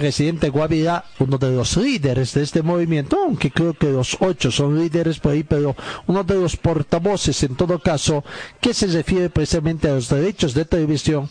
presidente 0.00 0.48
Guavira, 0.48 1.04
uno 1.18 1.36
de 1.36 1.50
los 1.50 1.76
líderes 1.76 2.32
de 2.32 2.42
este 2.42 2.62
movimiento, 2.62 3.18
aunque 3.22 3.50
creo 3.50 3.74
que 3.74 3.90
los 3.90 4.16
ocho 4.20 4.50
son 4.50 4.78
líderes 4.78 5.20
por 5.20 5.32
ahí, 5.32 5.42
pero 5.42 5.76
uno 6.06 6.24
de 6.24 6.36
los 6.36 6.56
portavoces 6.56 7.42
en 7.42 7.54
todo 7.54 7.78
caso, 7.78 8.24
que 8.62 8.72
se 8.72 8.86
refiere 8.86 9.28
precisamente 9.28 9.88
a 9.88 9.94
los 9.94 10.08
derechos 10.08 10.54
de 10.54 10.64
televisión 10.64 11.28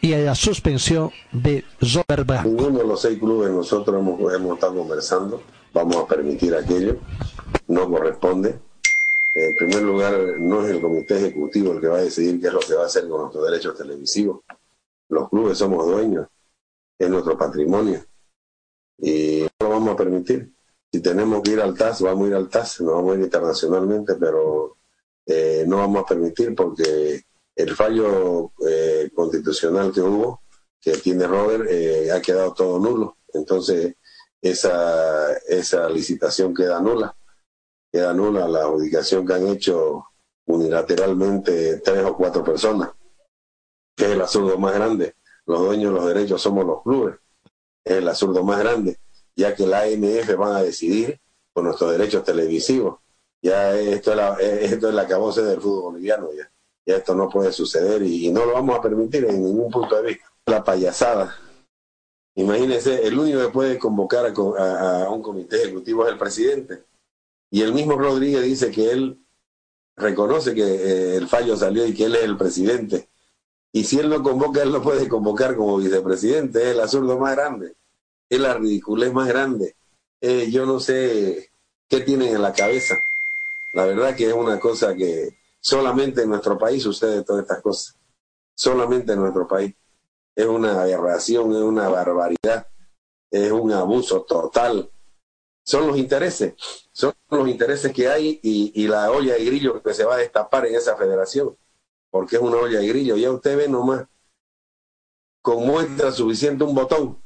y 0.00 0.12
a 0.14 0.18
la 0.18 0.34
suspensión 0.34 1.12
de 1.30 1.64
Robert 1.80 2.26
Branco. 2.26 2.48
Ninguno 2.48 2.78
de 2.80 2.86
los 2.88 3.00
seis 3.00 3.16
clubes 3.16 3.52
nosotros 3.52 3.96
hemos, 3.96 4.34
hemos 4.34 4.54
estado 4.54 4.74
conversando, 4.74 5.42
vamos 5.72 5.96
a 5.98 6.06
permitir 6.08 6.52
aquello, 6.56 6.96
no 7.68 7.88
corresponde. 7.88 8.58
En 9.36 9.54
primer 9.54 9.82
lugar, 9.82 10.18
no 10.40 10.66
es 10.66 10.72
el 10.72 10.80
comité 10.80 11.16
ejecutivo 11.18 11.74
el 11.74 11.80
que 11.80 11.86
va 11.86 11.98
a 11.98 12.02
decidir 12.02 12.40
qué 12.40 12.48
es 12.48 12.52
lo 12.52 12.58
que 12.58 12.74
va 12.74 12.82
a 12.82 12.86
hacer 12.86 13.08
con 13.08 13.20
nuestros 13.20 13.48
derechos 13.48 13.78
televisivos. 13.78 14.40
Los 15.08 15.28
clubes 15.28 15.58
somos 15.58 15.86
dueños 15.86 16.26
es 17.00 17.08
nuestro 17.08 17.36
patrimonio 17.36 18.04
y 18.98 19.46
no 19.58 19.68
lo 19.68 19.70
vamos 19.70 19.94
a 19.94 19.96
permitir. 19.96 20.52
Si 20.92 21.00
tenemos 21.00 21.42
que 21.42 21.52
ir 21.52 21.60
al 21.60 21.74
TAS, 21.74 22.02
vamos 22.02 22.26
a 22.26 22.28
ir 22.28 22.34
al 22.34 22.48
TAS, 22.50 22.82
no 22.82 22.92
vamos 22.92 23.12
a 23.12 23.18
ir 23.18 23.24
internacionalmente, 23.24 24.16
pero 24.16 24.76
eh, 25.24 25.64
no 25.66 25.78
vamos 25.78 26.02
a 26.02 26.06
permitir 26.06 26.54
porque 26.54 27.22
el 27.56 27.74
fallo 27.74 28.52
eh, 28.68 29.10
constitucional 29.14 29.92
que 29.92 30.02
hubo, 30.02 30.42
que 30.78 30.92
tiene 30.98 31.26
Robert, 31.26 31.66
eh, 31.70 32.12
ha 32.12 32.20
quedado 32.20 32.52
todo 32.52 32.78
nulo. 32.78 33.16
Entonces, 33.32 33.94
esa, 34.42 35.32
esa 35.48 35.88
licitación 35.88 36.52
queda 36.52 36.80
nula. 36.80 37.16
Queda 37.90 38.12
nula 38.12 38.46
la 38.46 38.60
adjudicación 38.60 39.26
que 39.26 39.34
han 39.34 39.46
hecho 39.46 40.04
unilateralmente 40.46 41.78
tres 41.78 42.04
o 42.04 42.16
cuatro 42.16 42.44
personas, 42.44 42.90
que 43.96 44.04
es 44.04 44.10
el 44.10 44.20
absurdo 44.20 44.58
más 44.58 44.74
grande 44.74 45.14
los 45.50 45.60
dueños 45.60 45.92
de 45.92 46.00
los 46.00 46.06
derechos 46.06 46.40
somos 46.40 46.64
los 46.64 46.82
clubes. 46.82 47.16
Es 47.84 47.96
el 47.96 48.08
absurdo 48.08 48.44
más 48.44 48.60
grande, 48.60 48.98
ya 49.34 49.54
que 49.54 49.66
la 49.66 49.82
ANF 49.82 50.36
van 50.36 50.56
a 50.56 50.62
decidir 50.62 51.20
por 51.52 51.64
nuestros 51.64 51.90
derechos 51.90 52.24
televisivos. 52.24 53.00
Ya 53.42 53.76
esto 53.76 54.12
es 54.12 54.16
la, 54.16 54.34
esto 54.34 54.88
es 54.88 54.94
la 54.94 55.06
cabose 55.06 55.42
del 55.42 55.60
fútbol 55.60 55.92
boliviano, 55.92 56.28
ya. 56.32 56.50
ya 56.86 56.96
esto 56.96 57.14
no 57.14 57.28
puede 57.28 57.52
suceder 57.52 58.02
y, 58.02 58.30
no 58.30 58.44
lo 58.44 58.52
vamos 58.52 58.78
a 58.78 58.82
permitir 58.82 59.24
en 59.24 59.42
ningún 59.42 59.70
punto 59.70 59.96
de 59.96 60.08
vista. 60.08 60.24
La 60.46 60.62
payasada. 60.62 61.36
Imagínense, 62.34 63.06
el 63.06 63.18
único 63.18 63.40
que 63.40 63.48
puede 63.48 63.78
convocar 63.78 64.26
a, 64.26 65.04
a 65.04 65.10
un 65.10 65.22
comité 65.22 65.62
ejecutivo 65.62 66.06
es 66.06 66.12
el 66.12 66.18
presidente. 66.18 66.84
Y 67.50 67.62
el 67.62 67.72
mismo 67.72 67.96
Rodríguez 67.96 68.42
dice 68.42 68.70
que 68.70 68.90
él 68.90 69.18
reconoce 69.96 70.54
que 70.54 70.62
eh, 70.62 71.16
el 71.16 71.28
fallo 71.28 71.56
salió 71.56 71.84
y 71.86 71.94
que 71.94 72.04
él 72.04 72.14
es 72.14 72.22
el 72.22 72.36
presidente 72.36 73.09
y 73.72 73.84
si 73.84 73.98
él 73.98 74.08
no 74.08 74.22
convoca, 74.22 74.62
él 74.62 74.72
no 74.72 74.82
puede 74.82 75.08
convocar 75.08 75.56
como 75.56 75.76
vicepresidente. 75.76 76.62
Es 76.62 76.68
el 76.68 76.80
absurdo 76.80 77.18
más 77.18 77.36
grande. 77.36 77.76
Es 78.28 78.40
la 78.40 78.54
ridiculez 78.54 79.12
más 79.12 79.28
grande. 79.28 79.76
Eh, 80.20 80.50
yo 80.50 80.66
no 80.66 80.80
sé 80.80 81.50
qué 81.88 82.00
tienen 82.00 82.34
en 82.34 82.42
la 82.42 82.52
cabeza. 82.52 82.98
La 83.72 83.86
verdad 83.86 84.16
que 84.16 84.26
es 84.26 84.32
una 84.32 84.58
cosa 84.58 84.94
que 84.96 85.38
solamente 85.60 86.22
en 86.22 86.30
nuestro 86.30 86.58
país 86.58 86.82
sucede 86.82 87.22
todas 87.22 87.42
estas 87.42 87.62
cosas. 87.62 87.96
Solamente 88.54 89.12
en 89.12 89.20
nuestro 89.20 89.46
país. 89.46 89.74
Es 90.34 90.46
una 90.46 90.82
aberración, 90.82 91.52
es 91.52 91.62
una 91.62 91.88
barbaridad, 91.88 92.66
es 93.30 93.52
un 93.52 93.72
abuso 93.72 94.22
total. 94.22 94.90
Son 95.62 95.86
los 95.86 95.96
intereses, 95.98 96.54
son 96.92 97.12
los 97.30 97.48
intereses 97.48 97.92
que 97.92 98.08
hay 98.08 98.40
y, 98.42 98.72
y 98.74 98.88
la 98.88 99.10
olla 99.10 99.34
de 99.34 99.44
grillo 99.44 99.82
que 99.82 99.94
se 99.94 100.04
va 100.04 100.14
a 100.14 100.18
destapar 100.18 100.66
en 100.66 100.74
esa 100.74 100.96
federación 100.96 101.56
porque 102.10 102.36
es 102.36 102.42
una 102.42 102.58
olla 102.58 102.80
de 102.80 102.88
grillo. 102.88 103.16
Ya 103.16 103.30
usted 103.30 103.56
ve 103.56 103.68
nomás, 103.68 104.06
con 105.42 105.66
muestra 105.66 106.12
suficiente 106.12 106.64
un 106.64 106.74
botón, 106.74 107.22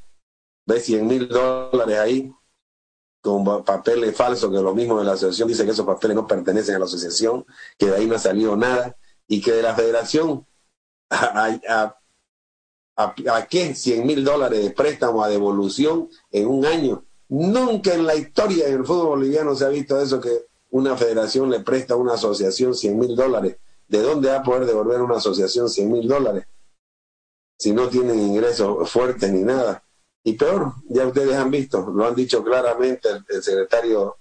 ve 0.67 0.81
100 0.81 1.07
mil 1.07 1.29
dólares 1.29 1.99
ahí, 1.99 2.33
con 3.21 3.65
papeles 3.65 4.15
falsos, 4.15 4.51
que 4.51 4.61
lo 4.61 4.75
mismo 4.75 4.99
de 4.99 5.05
la 5.05 5.13
asociación 5.13 5.49
dice 5.49 5.65
que 5.65 5.71
esos 5.71 5.87
papeles 5.87 6.15
no 6.15 6.27
pertenecen 6.27 6.77
a 6.77 6.79
la 6.79 6.85
asociación, 6.85 7.47
que 7.79 7.87
de 7.87 7.97
ahí 7.97 8.07
no 8.07 8.17
ha 8.17 8.19
salido 8.19 8.57
nada, 8.57 8.97
y 9.27 9.41
que 9.41 9.53
de 9.53 9.63
la 9.63 9.75
federación, 9.75 10.47
¿a, 11.11 11.97
a, 12.97 13.47
qué 13.49 13.75
100 13.75 14.07
mil 14.07 14.25
dólares 14.25 14.63
de 14.63 14.71
préstamo 14.71 15.25
a 15.25 15.29
devolución 15.29 16.09
en 16.31 16.47
un 16.47 16.67
año? 16.67 17.05
Nunca 17.29 17.95
en 17.95 18.05
la 18.05 18.15
historia 18.15 18.67
del 18.67 18.85
fútbol 18.85 19.09
boliviano 19.09 19.55
se 19.55 19.65
ha 19.65 19.69
visto 19.69 19.99
eso 19.99 20.21
que 20.21 20.47
una 20.71 20.97
federación 20.97 21.51
le 21.51 21.61
presta 21.61 21.95
a 21.95 21.97
una 21.97 22.15
asociación 22.15 22.75
100 22.75 22.99
mil 22.99 23.17
dólares 23.17 23.57
¿de 23.95 24.03
dónde 24.03 24.29
va 24.29 24.39
a 24.39 24.43
poder 24.43 24.67
devolver 24.67 25.01
una 25.01 25.19
asociación 25.19 25.69
100 25.69 25.93
mil 25.93 26.09
dólares? 26.09 26.47
Si 27.57 27.73
no 27.73 27.89
tienen 27.89 28.19
ingresos 28.19 28.91
fuertes 28.91 29.31
ni 29.31 29.45
nada. 29.45 29.85
Y 30.25 30.33
peor, 30.33 30.73
ya 30.89 31.07
ustedes 31.07 31.37
han 31.37 31.49
visto, 31.53 31.89
lo 31.95 32.05
han 32.05 32.17
dicho 32.17 32.43
claramente 32.43 33.09
el, 33.29 33.41
secretario 33.41 34.17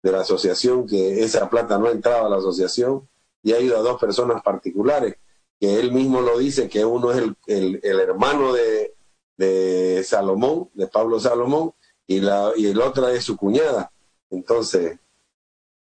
de 0.00 0.12
la 0.12 0.20
asociación, 0.20 0.86
que 0.86 1.24
esa 1.24 1.50
plata 1.50 1.76
no 1.76 1.86
ha 1.86 1.90
entrado 1.90 2.26
a 2.26 2.28
la 2.28 2.36
asociación 2.36 3.08
y 3.42 3.52
ha 3.52 3.58
ido 3.58 3.76
a 3.76 3.80
dos 3.80 4.00
personas 4.00 4.42
particulares, 4.42 5.16
que 5.58 5.80
él 5.80 5.90
mismo 5.90 6.20
lo 6.20 6.38
dice, 6.38 6.68
que 6.68 6.84
uno 6.84 7.10
es 7.10 7.18
el, 7.48 7.80
el, 7.82 8.00
hermano 8.00 8.52
de, 8.52 8.94
de 9.36 10.04
Salomón, 10.04 10.70
de 10.74 10.86
Pablo 10.86 11.18
Salomón, 11.18 11.72
y, 12.06 12.20
la, 12.20 12.52
y 12.54 12.66
el 12.66 12.80
otro 12.80 13.08
es 13.08 13.24
su 13.24 13.36
cuñada. 13.36 13.90
Entonces, 14.30 15.00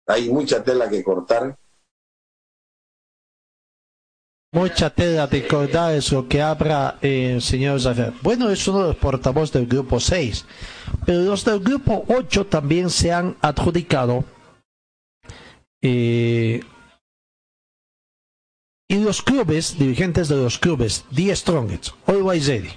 hay 0.06 0.30
mucha 0.30 0.64
tela 0.64 0.88
que 0.88 1.04
cortar 1.04 1.58
Mucha 4.54 4.88
tela 4.88 5.26
de 5.26 5.46
cortar 5.46 5.94
es 5.94 6.12
lo 6.12 6.28
que 6.28 6.40
habla 6.40 6.96
el 7.02 7.42
señor 7.42 7.80
Zafer. 7.80 8.12
Bueno, 8.22 8.48
es 8.50 8.66
uno 8.68 8.82
de 8.82 8.88
los 8.88 8.96
portavoces 8.96 9.52
del 9.52 9.66
grupo 9.66 10.00
6, 10.00 10.46
pero 11.04 11.20
los 11.22 11.44
del 11.44 11.60
grupo 11.60 12.04
8 12.08 12.46
también 12.46 12.88
se 12.88 13.12
han 13.12 13.36
adjudicado. 13.42 14.24
Eh, 15.82 16.62
Y 18.88 18.98
los 18.98 19.22
clubes, 19.22 19.78
dirigentes 19.78 20.28
de 20.28 20.36
los 20.36 20.58
clubes, 20.58 21.04
Die 21.10 21.34
Strongets, 21.34 21.94
Always 22.06 22.46
Ready, 22.46 22.70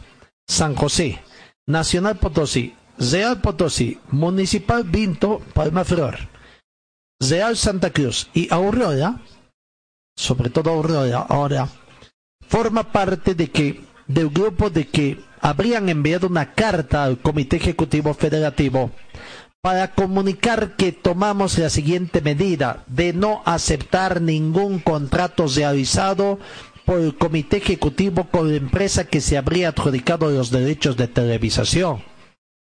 San 0.48 0.74
José, 0.74 1.20
Nacional 1.68 2.18
Potosí, 2.18 2.74
Real 2.98 3.42
Potosí, 3.42 4.00
Municipal 4.10 4.84
Vinto, 4.84 5.42
Palma 5.54 5.84
Flor, 5.84 6.18
Real 7.20 7.58
Santa 7.58 7.92
Cruz 7.92 8.30
y 8.34 8.52
Aurora, 8.52 9.22
sobre 10.18 10.50
todo 10.50 10.72
ahora, 11.30 11.70
forma 12.50 12.92
parte 12.92 13.36
de 13.36 13.50
que 13.52 13.82
del 14.08 14.30
grupo 14.30 14.70
de 14.70 14.88
que 14.88 15.20
habrían 15.40 15.90
enviado 15.90 16.28
una 16.28 16.54
carta 16.54 17.04
al 17.04 17.20
Comité 17.20 17.58
Ejecutivo 17.58 18.14
Federativo 18.16 18.92
para 19.62 19.94
comunicar 19.94 20.76
que 20.76 20.92
tomamos 20.92 21.58
la 21.60 21.70
siguiente 21.70 22.22
medida 22.22 22.84
de 22.88 23.14
no 23.14 23.44
aceptar 23.46 24.22
ningún 24.22 24.80
contrato 24.80 25.46
realizado 25.48 26.40
por 26.86 27.00
el 27.00 27.16
Comité 27.16 27.58
Ejecutivo 27.58 28.26
con 28.32 28.50
la 28.50 28.56
empresa 28.58 29.06
que 29.06 29.22
se 29.22 29.38
habría 29.38 29.70
adjudicado 29.70 30.32
los 30.32 30.50
derechos 30.50 30.98
de 30.98 31.08
televisación, 31.10 32.02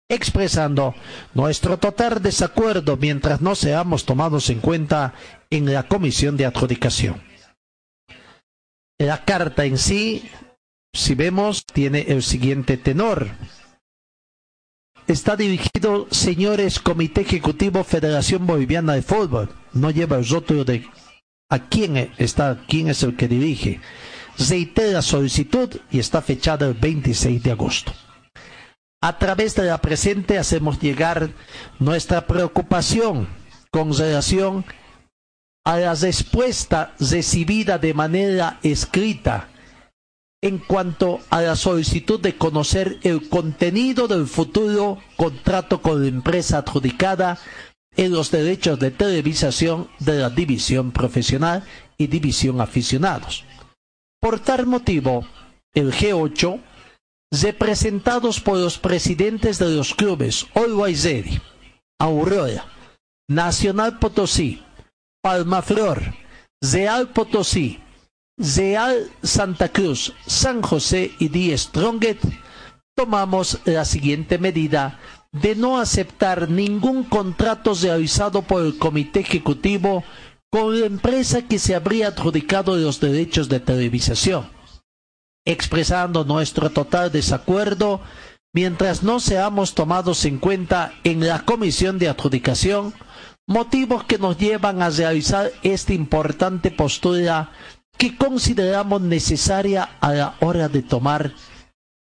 expresando 0.08 0.94
nuestro 1.34 1.76
total 1.76 2.22
desacuerdo 2.22 2.96
mientras 2.96 3.42
no 3.42 3.54
seamos 3.56 4.06
tomados 4.06 4.48
en 4.48 4.60
cuenta 4.60 5.12
en 5.50 5.70
la 5.70 5.82
comisión 5.82 6.36
de 6.38 6.46
adjudicación. 6.46 7.31
La 9.02 9.24
carta 9.24 9.64
en 9.64 9.78
sí, 9.78 10.30
si 10.94 11.16
vemos, 11.16 11.66
tiene 11.66 12.02
el 12.02 12.22
siguiente 12.22 12.76
tenor. 12.76 13.30
Está 15.08 15.34
dirigido, 15.34 16.06
señores 16.12 16.78
Comité 16.78 17.22
Ejecutivo 17.22 17.82
Federación 17.82 18.46
Boliviana 18.46 18.92
de 18.92 19.02
Fútbol. 19.02 19.48
No 19.72 19.90
lleva 19.90 20.18
el 20.18 20.28
rótulo 20.28 20.64
de 20.64 20.86
a 21.50 21.68
quién 21.68 22.12
está, 22.16 22.64
quién 22.68 22.90
es 22.90 23.02
el 23.02 23.16
que 23.16 23.26
dirige. 23.26 23.80
Reitera 24.38 25.02
solicitud 25.02 25.80
y 25.90 25.98
está 25.98 26.22
fechada 26.22 26.68
el 26.68 26.74
26 26.74 27.42
de 27.42 27.50
agosto. 27.50 27.92
A 29.00 29.18
través 29.18 29.56
de 29.56 29.64
la 29.64 29.78
presente 29.78 30.38
hacemos 30.38 30.78
llegar 30.78 31.30
nuestra 31.80 32.28
preocupación 32.28 33.26
con 33.72 33.92
relación 33.98 34.64
a 34.64 34.81
la 35.64 35.94
respuesta 35.94 36.94
recibida 36.98 37.78
de 37.78 37.94
manera 37.94 38.58
escrita 38.62 39.48
en 40.42 40.58
cuanto 40.58 41.20
a 41.30 41.40
la 41.40 41.54
solicitud 41.54 42.20
de 42.20 42.36
conocer 42.36 42.98
el 43.04 43.28
contenido 43.28 44.08
del 44.08 44.26
futuro 44.26 44.98
contrato 45.16 45.80
con 45.80 46.02
la 46.02 46.08
empresa 46.08 46.58
adjudicada 46.58 47.38
en 47.94 48.12
los 48.12 48.30
derechos 48.30 48.78
de 48.80 48.90
televisación 48.90 49.88
de 50.00 50.18
la 50.18 50.30
división 50.30 50.90
profesional 50.90 51.62
y 51.96 52.08
división 52.08 52.60
aficionados. 52.60 53.44
Por 54.20 54.40
tal 54.40 54.66
motivo, 54.66 55.26
el 55.74 55.92
G8, 55.92 56.60
representados 57.30 58.40
por 58.40 58.58
los 58.58 58.78
presidentes 58.78 59.58
de 59.58 59.70
los 59.70 59.94
clubes 59.94 60.46
Always 60.54 61.04
Ready, 61.04 61.40
Aurora, 62.00 62.66
Nacional 63.28 63.98
Potosí, 63.98 64.62
Palmaflor, 65.22 66.02
Real 66.60 67.10
Potosí, 67.10 67.78
Real 68.36 69.08
Santa 69.22 69.68
Cruz, 69.68 70.12
San 70.26 70.62
José 70.62 71.12
y 71.20 71.28
Die 71.28 71.56
Stronget, 71.56 72.18
tomamos 72.96 73.60
la 73.64 73.84
siguiente 73.84 74.38
medida 74.38 74.98
de 75.30 75.54
no 75.54 75.78
aceptar 75.78 76.50
ningún 76.50 77.04
contrato 77.04 77.72
realizado 77.80 78.42
por 78.42 78.62
el 78.66 78.78
Comité 78.78 79.20
Ejecutivo 79.20 80.02
con 80.50 80.78
la 80.80 80.86
empresa 80.86 81.42
que 81.42 81.60
se 81.60 81.76
habría 81.76 82.08
adjudicado 82.08 82.76
los 82.76 82.98
derechos 82.98 83.48
de 83.48 83.60
televisación, 83.60 84.50
expresando 85.46 86.24
nuestro 86.24 86.70
total 86.70 87.12
desacuerdo 87.12 88.00
mientras 88.52 89.04
no 89.04 89.20
seamos 89.20 89.74
tomados 89.74 90.24
en 90.24 90.38
cuenta 90.38 90.92
en 91.04 91.26
la 91.26 91.44
comisión 91.44 91.98
de 92.00 92.08
adjudicación, 92.08 92.92
motivos 93.46 94.04
que 94.04 94.18
nos 94.18 94.38
llevan 94.38 94.82
a 94.82 94.90
realizar 94.90 95.50
esta 95.62 95.92
importante 95.94 96.70
postura 96.70 97.52
que 97.98 98.16
consideramos 98.16 99.00
necesaria 99.02 99.84
a 100.00 100.12
la 100.12 100.34
hora 100.40 100.68
de 100.68 100.82
tomar 100.82 101.32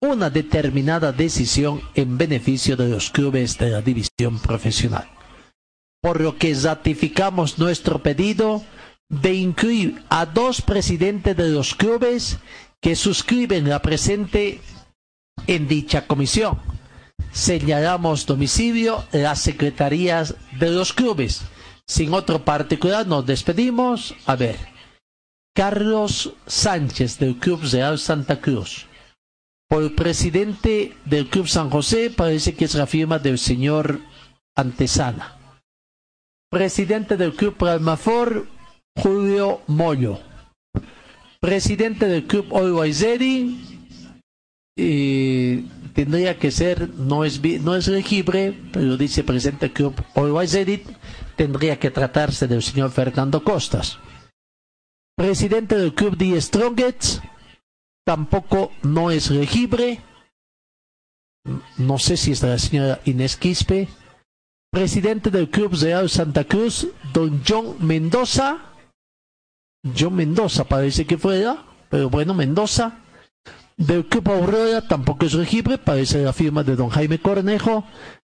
una 0.02 0.30
determinada 0.30 1.12
decisión 1.12 1.82
en 1.96 2.18
beneficio 2.18 2.76
de 2.78 2.88
los 2.90 3.10
clubes 3.10 3.58
de 3.58 3.70
la 3.72 3.82
división 3.82 4.40
profesional. 4.40 5.10
Por 6.02 6.22
lo 6.22 6.38
que 6.38 6.54
ratificamos 6.54 7.58
nuestro 7.58 8.04
pedido 8.04 8.64
de 9.10 9.34
incluir 9.34 10.04
a 10.10 10.26
dos 10.26 10.62
presidentes 10.62 11.36
de 11.36 11.50
los 11.50 11.74
clubes 11.74 12.38
que 12.82 12.96
suscriben 12.96 13.68
la 13.70 13.82
presente 13.82 14.62
en 15.48 15.68
dicha 15.68 16.06
comisión. 16.06 16.60
Señalamos 17.32 18.26
domicilio 18.26 19.06
las 19.12 19.40
secretarías 19.42 20.36
de 20.60 20.72
los 20.72 20.92
clubes. 20.92 21.44
Sin 21.86 22.14
otro 22.14 22.44
particular 22.44 23.06
nos 23.06 23.26
despedimos. 23.26 24.16
A 24.26 24.36
ver. 24.36 24.58
Carlos 25.56 26.34
Sánchez 26.46 27.20
del 27.20 27.38
Club 27.38 27.62
Real 27.72 28.00
Santa 28.00 28.42
Cruz. 28.42 28.88
Por 29.70 29.96
presidente 29.96 30.98
del 31.06 31.30
Club 31.30 31.48
San 31.48 31.70
José 31.70 32.10
parece 32.10 32.56
que 32.56 32.66
es 32.66 32.76
la 32.76 32.88
firma 32.88 33.20
del 33.20 33.38
señor 33.38 34.00
Antesana. 34.56 35.38
Presidente 36.50 37.18
del 37.18 37.34
Club 37.34 37.56
Palmafor, 37.56 38.48
Julio 38.96 39.62
Mollo. 39.68 40.20
Presidente 41.40 42.08
del 42.08 42.26
Club 42.26 42.56
Always 42.56 43.04
y 44.78 45.62
tendría 45.94 46.38
que 46.38 46.52
ser, 46.52 46.90
no 46.92 47.26
es, 47.26 47.42
no 47.62 47.76
es 47.76 47.88
elegible, 47.88 48.56
pero 48.72 48.96
dice 48.96 49.24
presidente 49.24 49.74
Club 49.74 49.96
Always 50.16 50.56
tendría 51.36 51.80
que 51.80 51.92
tratarse 51.92 52.48
del 52.48 52.62
señor 52.62 52.92
Fernando 52.92 53.44
Costas 53.44 53.98
presidente 55.18 55.76
del 55.76 55.96
club 55.96 56.16
de 56.16 56.40
Strongets, 56.40 57.22
tampoco 58.06 58.72
no 58.84 59.10
es 59.10 59.32
elegible. 59.32 60.00
No 61.78 61.98
sé 61.98 62.18
si 62.18 62.32
es 62.34 62.44
la 62.44 62.60
señora 62.60 63.02
Inés 63.06 63.36
Quispe. 63.36 63.88
Presidente 64.70 65.32
del 65.32 65.50
Club 65.50 65.76
Real 65.82 66.10
Santa 66.10 66.44
Cruz, 66.44 66.88
don 67.14 67.42
John 67.48 67.78
Mendoza. 67.80 68.74
John 69.98 70.14
Mendoza 70.16 70.66
parece 70.66 71.08
que 71.08 71.18
fuera, 71.18 71.66
pero 71.90 72.10
bueno, 72.10 72.34
Mendoza. 72.34 73.00
Del 73.78 74.08
Club 74.08 74.30
Aurora 74.30 74.82
tampoco 74.88 75.26
es 75.26 75.34
elegible, 75.36 75.78
parece 75.78 76.24
la 76.24 76.34
firma 76.34 76.64
de 76.64 76.76
don 76.76 76.90
Jaime 76.90 77.20
Cornejo. 77.20 77.86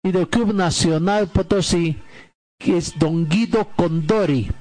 Y 0.03 0.11
del 0.11 0.27
Club 0.27 0.53
Nacional 0.53 1.27
Potosí, 1.27 1.97
que 2.59 2.77
es 2.77 2.97
don 2.97 3.27
Guido 3.27 3.69
Condori. 3.75 4.51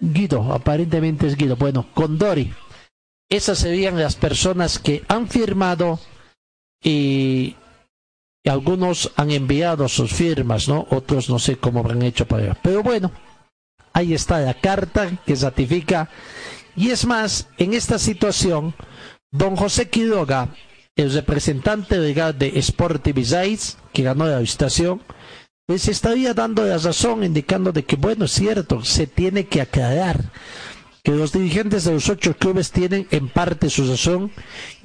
Guido, 0.00 0.52
aparentemente 0.52 1.26
es 1.26 1.36
Guido. 1.36 1.56
Bueno, 1.56 1.86
Condori. 1.94 2.52
Esas 3.28 3.58
serían 3.58 3.98
las 3.98 4.16
personas 4.16 4.78
que 4.78 5.04
han 5.08 5.28
firmado 5.28 6.00
y, 6.82 7.56
algunos 8.44 9.12
han 9.16 9.30
enviado 9.30 9.88
sus 9.88 10.12
firmas, 10.12 10.68
¿no? 10.68 10.86
Otros 10.90 11.30
no 11.30 11.38
sé 11.38 11.56
cómo 11.56 11.80
habrán 11.80 12.02
hecho 12.02 12.26
para 12.26 12.42
allá. 12.42 12.58
Pero 12.60 12.82
bueno, 12.82 13.12
ahí 13.92 14.14
está 14.14 14.40
la 14.40 14.54
carta 14.54 15.08
que 15.24 15.36
ratifica. 15.36 16.10
Y 16.74 16.90
es 16.90 17.06
más, 17.06 17.48
en 17.58 17.74
esta 17.74 17.98
situación, 17.98 18.74
don 19.32 19.56
José 19.56 19.88
Quiroga, 19.88 20.50
el 20.94 21.12
representante 21.12 21.98
legal 21.98 22.38
de 22.38 22.60
Sportivizites, 22.62 23.78
que 23.92 24.02
ganó 24.02 24.26
la 24.26 24.40
licitación, 24.40 25.02
pues 25.66 25.88
estaría 25.88 26.34
dando 26.34 26.64
la 26.64 26.76
razón, 26.76 27.24
indicando 27.24 27.72
de 27.72 27.84
que, 27.84 27.96
bueno, 27.96 28.26
es 28.26 28.32
cierto, 28.32 28.84
se 28.84 29.06
tiene 29.06 29.46
que 29.46 29.62
aclarar 29.62 30.20
que 31.02 31.12
los 31.12 31.32
dirigentes 31.32 31.84
de 31.84 31.92
los 31.94 32.08
ocho 32.08 32.36
clubes 32.36 32.70
tienen 32.70 33.08
en 33.10 33.28
parte 33.28 33.70
su 33.70 33.88
razón 33.88 34.30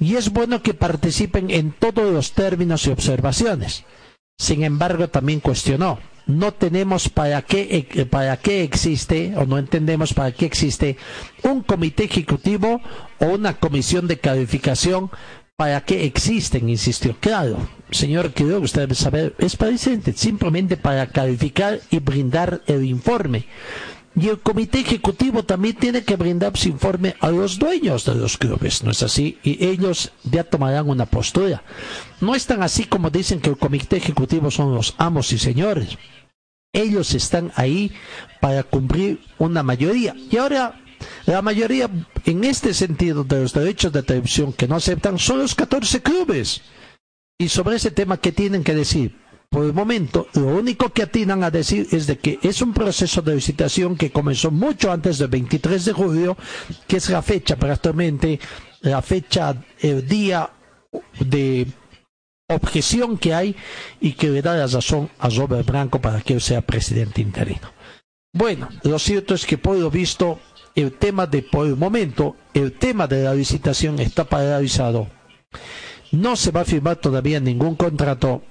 y 0.00 0.16
es 0.16 0.30
bueno 0.30 0.62
que 0.62 0.74
participen 0.74 1.50
en 1.50 1.70
todos 1.72 2.12
los 2.12 2.32
términos 2.32 2.86
y 2.86 2.90
observaciones. 2.90 3.84
Sin 4.38 4.62
embargo, 4.62 5.08
también 5.08 5.40
cuestionó, 5.40 5.98
no 6.26 6.52
tenemos 6.52 7.08
para 7.08 7.42
qué, 7.42 7.88
eh, 7.92 8.06
para 8.06 8.36
qué 8.36 8.62
existe, 8.62 9.34
o 9.36 9.44
no 9.44 9.58
entendemos 9.58 10.14
para 10.14 10.32
qué 10.32 10.46
existe, 10.46 10.96
un 11.42 11.62
comité 11.62 12.04
ejecutivo 12.04 12.80
o 13.18 13.26
una 13.26 13.54
comisión 13.58 14.06
de 14.06 14.18
calificación 14.18 15.10
¿Para 15.58 15.80
qué 15.80 16.04
existen? 16.04 16.68
Insistió. 16.68 17.16
Claro, 17.18 17.56
señor 17.90 18.30
quiero 18.30 18.60
usted 18.60 18.82
debe 18.82 18.94
saber, 18.94 19.34
es 19.38 19.56
presente 19.56 20.12
simplemente 20.12 20.76
para 20.76 21.08
calificar 21.08 21.80
y 21.90 21.98
brindar 21.98 22.62
el 22.68 22.84
informe. 22.84 23.44
Y 24.16 24.28
el 24.28 24.40
comité 24.40 24.80
ejecutivo 24.80 25.44
también 25.44 25.76
tiene 25.76 26.02
que 26.02 26.16
brindar 26.16 26.56
su 26.56 26.68
informe 26.68 27.14
a 27.20 27.30
los 27.30 27.58
dueños 27.58 28.04
de 28.04 28.14
los 28.16 28.36
clubes, 28.36 28.82
¿no 28.82 28.90
es 28.90 29.02
así? 29.02 29.38
Y 29.42 29.64
ellos 29.64 30.12
ya 30.24 30.44
tomarán 30.44 30.88
una 30.88 31.06
postura. 31.06 31.62
No 32.20 32.34
es 32.34 32.46
tan 32.46 32.62
así 32.62 32.84
como 32.84 33.10
dicen 33.10 33.40
que 33.40 33.50
el 33.50 33.58
comité 33.58 33.96
ejecutivo 33.96 34.50
son 34.50 34.74
los 34.74 34.94
amos 34.98 35.32
y 35.32 35.38
señores. 35.38 35.96
Ellos 36.72 37.14
están 37.14 37.52
ahí 37.54 37.92
para 38.40 38.62
cumplir 38.64 39.20
una 39.38 39.62
mayoría. 39.62 40.14
Y 40.30 40.36
ahora 40.36 40.80
La 41.26 41.42
mayoría, 41.42 41.90
en 42.24 42.44
este 42.44 42.74
sentido, 42.74 43.24
de 43.24 43.42
los 43.42 43.52
derechos 43.52 43.92
de 43.92 44.02
televisión 44.02 44.52
que 44.52 44.66
no 44.68 44.76
aceptan 44.76 45.18
son 45.18 45.38
los 45.38 45.54
14 45.54 46.02
clubes. 46.02 46.62
Y 47.38 47.48
sobre 47.48 47.76
ese 47.76 47.90
tema, 47.90 48.16
¿qué 48.16 48.32
tienen 48.32 48.64
que 48.64 48.74
decir? 48.74 49.16
Por 49.50 49.64
el 49.64 49.72
momento, 49.72 50.28
lo 50.34 50.46
único 50.46 50.90
que 50.90 51.02
atinan 51.02 51.42
a 51.42 51.50
decir 51.50 51.86
es 51.90 52.06
de 52.06 52.18
que 52.18 52.38
es 52.42 52.60
un 52.60 52.74
proceso 52.74 53.22
de 53.22 53.34
licitación 53.34 53.96
que 53.96 54.12
comenzó 54.12 54.50
mucho 54.50 54.92
antes 54.92 55.18
del 55.18 55.28
23 55.28 55.86
de 55.86 55.92
julio, 55.92 56.36
que 56.86 56.98
es 56.98 57.08
la 57.08 57.22
fecha 57.22 57.56
prácticamente, 57.56 58.38
la 58.82 59.00
fecha, 59.00 59.56
el 59.80 60.06
día 60.06 60.50
de 61.18 61.66
objeción 62.50 63.16
que 63.16 63.34
hay 63.34 63.56
y 64.00 64.12
que 64.12 64.28
le 64.28 64.42
da 64.42 64.54
la 64.54 64.66
razón 64.66 65.10
a 65.18 65.28
Robert 65.30 65.66
Branco 65.66 66.00
para 66.00 66.20
que 66.20 66.34
él 66.34 66.40
sea 66.42 66.60
presidente 66.60 67.22
interino. 67.22 67.72
Bueno, 68.34 68.68
lo 68.82 68.98
cierto 68.98 69.34
es 69.34 69.46
que 69.46 69.56
por 69.56 69.76
lo 69.76 69.90
visto, 69.90 70.40
el 70.74 70.92
tema 70.92 71.26
de, 71.26 71.42
por 71.42 71.66
el 71.66 71.76
momento, 71.76 72.36
el 72.52 72.72
tema 72.72 73.06
de 73.06 73.24
la 73.24 73.34
licitación 73.34 73.98
está 73.98 74.24
paralizado. 74.24 75.08
No 76.12 76.36
se 76.36 76.50
va 76.50 76.60
a 76.60 76.66
firmar 76.66 76.96
todavía 76.96 77.40
ningún 77.40 77.74
contrato 77.76 78.42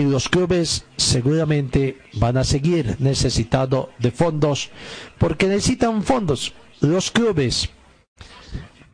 y 0.00 0.04
los 0.04 0.28
clubes 0.28 0.84
seguramente 0.96 1.98
van 2.14 2.36
a 2.36 2.44
seguir 2.44 2.96
necesitando 2.98 3.90
de 3.98 4.10
fondos 4.10 4.70
porque 5.18 5.46
necesitan 5.46 6.02
fondos. 6.02 6.54
Los 6.80 7.10
clubes 7.10 7.70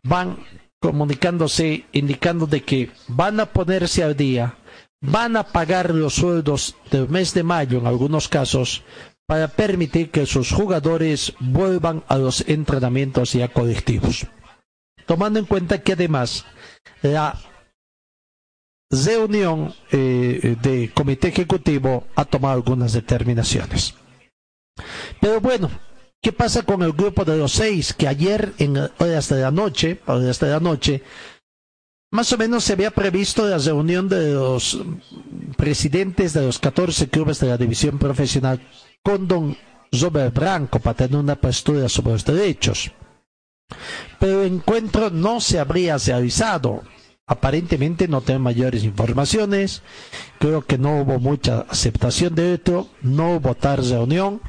van 0.03 0.39
comunicándose, 0.81 1.87
indicando 1.93 2.47
de 2.47 2.63
que 2.63 2.91
van 3.09 3.41
a 3.41 3.47
ponerse 3.47 4.03
al 4.03 4.17
día, 4.17 4.57
van 5.01 5.37
a 5.37 5.45
pagar 5.45 5.95
los 5.95 6.15
sueldos 6.15 6.77
del 6.91 7.09
mes 7.09 7.35
de 7.35 7.43
mayo 7.43 7.79
en 7.79 7.87
algunos 7.87 8.29
casos 8.29 8.83
para 9.27 9.49
permitir 9.49 10.11
que 10.11 10.27
sus 10.27 10.53
jugadores 10.53 11.35
vuelvan 11.41 12.05
a 12.09 12.17
los 12.17 12.43
entrenamientos 12.49 13.33
ya 13.33 13.49
colectivos. 13.49 14.27
Tomando 15.07 15.39
en 15.39 15.47
cuenta 15.47 15.83
que 15.83 15.93
además 15.93 16.45
la 17.03 17.39
reunión 18.91 19.75
eh, 19.91 20.57
de 20.63 20.91
comité 20.95 21.29
ejecutivo 21.29 22.07
ha 22.15 22.25
tomado 22.25 22.55
algunas 22.55 22.93
determinaciones. 22.93 23.95
Pero 25.21 25.41
bueno, 25.41 25.71
¿qué 26.21 26.33
pasa 26.33 26.63
con 26.63 26.83
el 26.83 26.93
grupo 26.93 27.25
de 27.25 27.37
los 27.37 27.53
seis 27.53 27.93
que 27.93 28.09
ayer 28.09 28.53
en 28.59 28.77
horas 28.77 29.29
de 29.29 29.41
la 29.41 29.51
noche, 29.51 30.01
horas 30.07 30.39
de 30.39 30.49
la 30.49 30.61
noche, 30.61 31.03
más 32.13 32.33
o 32.33 32.39
menos 32.39 32.65
se 32.65 32.73
había 32.73 32.91
previsto 32.91 33.47
la 33.47 33.59
reunión 33.59 34.09
de 34.09 34.33
los 34.33 34.79
presidentes 35.57 36.33
de 36.33 36.47
los 36.47 36.59
14 36.59 37.09
clubes 37.09 37.41
de 37.41 37.49
la 37.49 37.59
división 37.59 37.99
profesional 37.99 38.61
con 39.03 39.27
don 39.27 39.57
Robert 39.93 40.35
Branco 40.35 40.79
para 40.79 40.97
tener 40.97 41.17
una 41.17 41.37
postura 41.37 41.89
sobre 41.89 42.13
los 42.13 42.25
derechos. 42.25 42.93
Pero 44.21 44.43
el 44.43 44.55
encuentro 44.55 45.11
no 45.11 45.41
se 45.41 45.59
habría 45.59 45.99
realizado 45.99 46.83
aparentemente 47.27 48.09
no 48.09 48.21
tengo 48.21 48.41
mayores 48.41 48.85
informaciones. 48.85 49.83
Creo 50.39 50.63
que 50.63 50.79
no 50.79 51.01
hubo 51.01 51.19
mucha 51.19 51.61
aceptación 51.63 52.35
de 52.35 52.55
esto, 52.55 52.89
no 53.03 53.37
hubo 53.37 53.55
tal 53.55 53.89
reunión. 53.89 54.41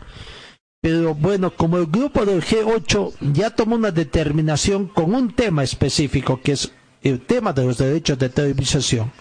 Pero 0.82 1.16
bueno, 1.16 1.52
como 1.56 1.78
el 1.78 1.88
grupo 1.88 2.26
del 2.26 2.44
G8 2.44 3.14
ya 3.34 3.50
tomó 3.50 3.76
una 3.76 3.92
determinación 3.92 4.88
con 4.88 5.14
un 5.16 5.34
tema 5.34 5.64
específico, 5.64 6.40
que 6.42 6.54
es 6.54 6.72
el 7.02 7.26
tema 7.26 7.52
de 7.52 7.66
los 7.66 7.78
derechos 7.78 8.20
de 8.20 8.30
televisación, 8.30 9.12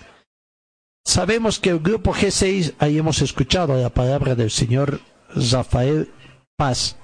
sabemos 1.05 1.59
que 1.59 1.71
el 1.71 1.81
grupo 1.81 2.13
G6, 2.13 2.75
ahí 2.79 2.99
hemos 2.99 3.23
escuchado 3.23 3.81
la 3.81 3.89
palabra 3.91 4.35
del 4.35 4.51
señor 4.51 5.01
Rafael 5.35 6.11
Paz, 6.57 6.97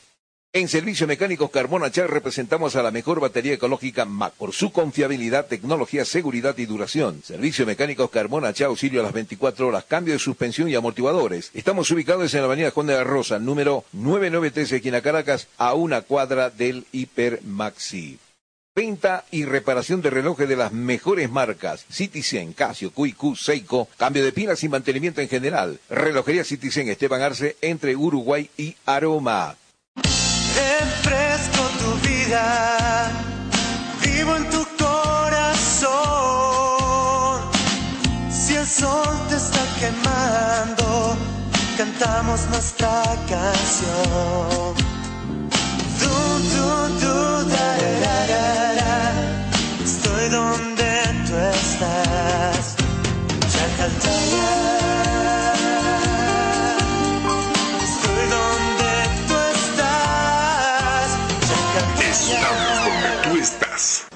En 0.53 0.67
Servicio 0.67 1.07
Mecánicos 1.07 1.49
Carmona 1.49 1.89
Char 1.91 2.11
representamos 2.11 2.75
a 2.75 2.83
la 2.83 2.91
mejor 2.91 3.21
batería 3.21 3.53
ecológica 3.53 4.03
MAC 4.03 4.33
por 4.33 4.51
su 4.51 4.73
confiabilidad, 4.73 5.45
tecnología, 5.45 6.03
seguridad 6.03 6.57
y 6.57 6.65
duración. 6.65 7.23
Servicio 7.23 7.65
Mecánicos 7.65 8.09
Carmona 8.09 8.51
Char 8.51 8.67
auxilio 8.67 8.99
a 8.99 9.03
las 9.03 9.13
24 9.13 9.69
horas, 9.69 9.85
cambio 9.85 10.13
de 10.13 10.19
suspensión 10.19 10.67
y 10.67 10.75
amortiguadores. 10.75 11.51
Estamos 11.53 11.89
ubicados 11.91 12.33
en 12.33 12.41
la 12.41 12.47
avenida 12.47 12.71
Juan 12.71 12.87
de 12.87 12.95
la 12.95 13.05
Rosa, 13.05 13.39
número 13.39 13.85
993, 13.93 14.73
esquina 14.73 14.99
Caracas, 14.99 15.47
a 15.57 15.73
una 15.73 16.01
cuadra 16.01 16.49
del 16.49 16.85
Hiper 16.91 17.39
Maxi. 17.43 18.19
Venta 18.75 19.23
y 19.31 19.45
reparación 19.45 20.01
de 20.01 20.09
relojes 20.09 20.49
de 20.49 20.57
las 20.57 20.73
mejores 20.73 21.31
marcas. 21.31 21.85
Citizen, 21.89 22.51
Casio, 22.51 22.91
QQ, 22.91 23.37
Seiko. 23.37 23.87
Cambio 23.95 24.25
de 24.25 24.33
pilas 24.33 24.65
y 24.65 24.69
mantenimiento 24.69 25.21
en 25.21 25.29
general. 25.29 25.79
Relojería 25.89 26.43
Citizen 26.43 26.89
Esteban 26.89 27.21
Arce 27.21 27.55
entre 27.61 27.95
Uruguay 27.95 28.49
y 28.57 28.75
Aroma. 28.85 29.55
Refresco 30.55 31.63
tu 31.79 31.89
vida, 32.07 33.09
vivo 34.01 34.35
en 34.35 34.49
tu 34.49 34.65
corazón. 34.77 35.91
Si 38.29 38.55
el 38.55 38.67
sol 38.67 39.15
te 39.29 39.35
está 39.37 39.63
quemando, 39.79 41.17
cantamos 41.77 42.47
nuestra 42.49 43.03
canción. 43.29 44.75
Du, 46.01 46.15
du, 46.53 46.67
du, 46.99 47.15
da, 47.49 47.69
da, 48.03 48.17
da. 48.31 48.95
Estoy 49.83 50.29
donde 50.29 50.91
tú 51.27 51.33
estás. 51.37 52.75
Chacaltaya. 53.53 55.00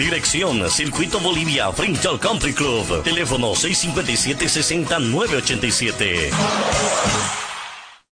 Dirección 0.00 0.68
Circuito 0.70 1.20
Bolivia 1.20 1.70
frente 1.72 2.08
Country 2.18 2.54
Club. 2.54 3.02
Teléfono 3.02 3.52
657-6987. 3.52 6.30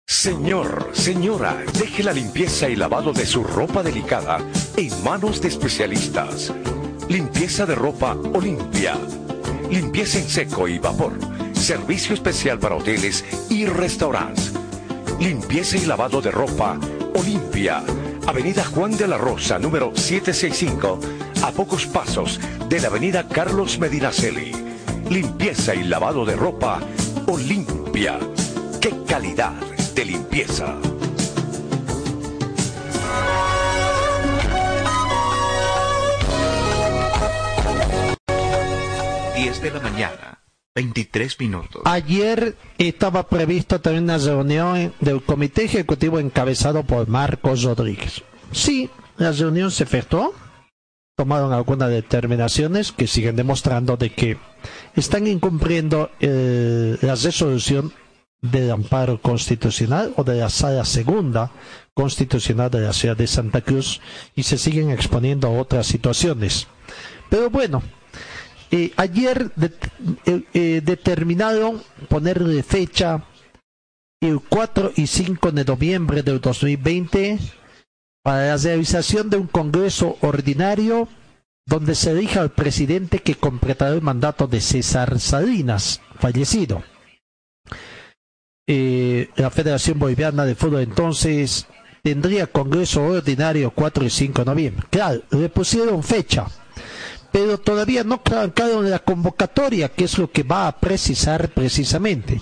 Señor, 0.05 0.91
señora, 0.93 1.63
deje 1.73 2.03
la 2.03 2.13
limpieza 2.13 2.69
y 2.69 2.75
lavado 2.75 3.13
de 3.13 3.25
su 3.25 3.43
ropa 3.43 3.81
delicada 3.81 4.37
en 4.77 5.03
manos 5.03 5.41
de 5.41 5.47
especialistas. 5.47 6.53
Limpieza 7.09 7.65
de 7.65 7.73
ropa 7.73 8.15
Olimpia. 8.31 8.95
Limpieza 9.71 10.19
en 10.19 10.29
seco 10.29 10.67
y 10.67 10.77
vapor. 10.77 11.17
Servicio 11.53 12.13
especial 12.13 12.59
para 12.59 12.75
hoteles 12.75 13.25
y 13.49 13.65
restaurantes. 13.65 14.53
Limpieza 15.19 15.77
y 15.77 15.87
lavado 15.87 16.21
de 16.21 16.29
ropa 16.29 16.79
Olimpia. 17.15 17.81
Avenida 18.27 18.63
Juan 18.65 18.95
de 18.95 19.07
la 19.07 19.17
Rosa, 19.17 19.57
número 19.57 19.93
765, 19.95 20.99
a 21.43 21.51
pocos 21.51 21.85
pasos 21.85 22.39
de 22.69 22.79
la 22.79 22.87
Avenida 22.87 23.27
Carlos 23.27 23.79
Medinaceli. 23.79 24.51
Limpieza 25.09 25.73
y 25.75 25.83
lavado 25.83 26.25
de 26.25 26.35
ropa 26.35 26.79
Olimpia. 27.27 28.19
¡Qué 28.79 28.93
calidad 29.07 29.53
de 29.95 30.05
limpieza! 30.05 30.77
Diez 39.35 39.61
de 39.61 39.71
la 39.71 39.79
mañana, 39.79 40.39
23 40.75 41.39
minutos. 41.39 41.81
Ayer 41.85 42.55
estaba 42.77 43.27
previsto 43.27 43.81
también 43.81 44.03
una 44.03 44.17
reunión 44.17 44.93
del 44.99 45.23
Comité 45.23 45.63
Ejecutivo 45.63 46.19
encabezado 46.19 46.83
por 46.83 47.07
Marcos 47.07 47.63
Rodríguez. 47.63 48.21
Sí, 48.51 48.89
la 49.17 49.31
reunión 49.31 49.71
se 49.71 49.83
efectuó. 49.83 50.33
Tomaron 51.15 51.53
algunas 51.53 51.89
determinaciones 51.89 52.91
que 52.91 53.07
siguen 53.07 53.35
demostrando 53.35 53.97
de 53.97 54.11
que 54.11 54.37
están 54.95 55.27
incumpliendo 55.27 56.09
eh, 56.19 56.97
la 57.01 57.15
resolución 57.15 57.93
del 58.41 58.71
amparo 58.71 59.21
constitucional 59.21 60.13
o 60.17 60.23
de 60.23 60.39
la 60.39 60.49
sala 60.49 60.83
segunda 60.83 61.51
constitucional 61.93 62.71
de 62.71 62.81
la 62.81 62.93
ciudad 62.93 63.15
de 63.15 63.27
Santa 63.27 63.61
Cruz 63.61 64.01
y 64.35 64.43
se 64.43 64.57
siguen 64.57 64.89
exponiendo 64.89 65.47
a 65.47 65.51
otras 65.51 65.85
situaciones. 65.85 66.67
Pero 67.29 67.49
bueno, 67.49 67.83
eh, 68.71 68.91
ayer 68.95 69.51
de, 69.55 69.71
eh, 70.25 70.43
eh, 70.53 70.81
determinaron 70.83 71.81
ponerle 72.09 72.63
fecha 72.63 73.23
el 74.21 74.39
4 74.39 74.93
y 74.95 75.07
5 75.07 75.51
de 75.51 75.65
noviembre 75.65 76.23
del 76.23 76.41
2020 76.41 77.37
para 78.23 78.47
la 78.47 78.57
realización 78.57 79.29
de 79.29 79.37
un 79.37 79.47
congreso 79.47 80.17
ordinario 80.21 81.07
donde 81.65 81.95
se 81.95 82.11
elija 82.11 82.41
al 82.41 82.51
presidente 82.51 83.19
que 83.19 83.35
completará 83.35 83.93
el 83.93 84.01
mandato 84.01 84.47
de 84.47 84.61
César 84.61 85.19
Salinas, 85.19 86.01
fallecido. 86.19 86.83
Eh, 88.67 89.29
la 89.35 89.49
Federación 89.49 89.99
Boliviana 89.99 90.45
de 90.45 90.55
Fútbol 90.55 90.81
entonces 90.81 91.67
tendría 92.03 92.47
congreso 92.47 93.03
ordinario 93.03 93.71
4 93.71 94.05
y 94.05 94.09
5 94.09 94.41
de 94.41 94.45
noviembre. 94.45 94.87
Claro, 94.89 95.21
le 95.31 95.49
pusieron 95.49 96.03
fecha, 96.03 96.47
pero 97.31 97.57
todavía 97.57 98.03
no 98.03 98.21
claro 98.21 98.81
la 98.81 98.99
convocatoria, 98.99 99.89
que 99.89 100.05
es 100.05 100.17
lo 100.17 100.31
que 100.31 100.43
va 100.43 100.67
a 100.67 100.79
precisar 100.79 101.49
precisamente. 101.49 102.41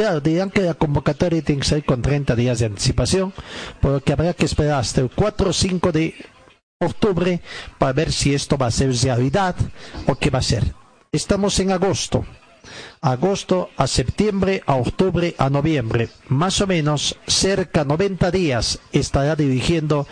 Claro, 0.00 0.22
dirán 0.22 0.48
que 0.48 0.62
la 0.62 0.72
convocatoria 0.72 1.42
tiene 1.42 1.60
que 1.60 1.68
ser 1.68 1.84
con 1.84 2.00
30 2.00 2.34
días 2.34 2.58
de 2.58 2.64
anticipación, 2.64 3.34
por 3.82 3.92
lo 3.92 4.00
que 4.00 4.14
habrá 4.14 4.32
que 4.32 4.46
esperar 4.46 4.80
hasta 4.80 5.02
el 5.02 5.10
4 5.10 5.50
o 5.50 5.52
5 5.52 5.92
de 5.92 6.14
octubre 6.78 7.42
para 7.76 7.92
ver 7.92 8.10
si 8.10 8.32
esto 8.32 8.56
va 8.56 8.68
a 8.68 8.70
ser 8.70 8.94
realidad 8.94 9.56
o 10.06 10.14
qué 10.14 10.30
va 10.30 10.38
a 10.38 10.42
ser. 10.42 10.64
Estamos 11.12 11.60
en 11.60 11.72
agosto. 11.72 12.24
Agosto 13.02 13.68
a 13.76 13.86
septiembre, 13.86 14.62
a 14.64 14.76
octubre, 14.76 15.34
a 15.36 15.50
noviembre. 15.50 16.08
Más 16.28 16.62
o 16.62 16.66
menos 16.66 17.18
cerca 17.26 17.84
90 17.84 18.30
días 18.30 18.78
estará 18.92 19.36
dirigiendo 19.36 20.06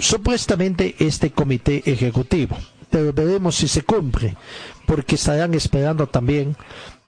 supuestamente 0.00 0.96
este 0.98 1.30
comité 1.30 1.84
ejecutivo. 1.86 2.58
Pero 2.90 3.12
veremos 3.12 3.54
si 3.54 3.68
se 3.68 3.82
cumple, 3.82 4.36
porque 4.84 5.14
estarán 5.14 5.54
esperando 5.54 6.08
también 6.08 6.56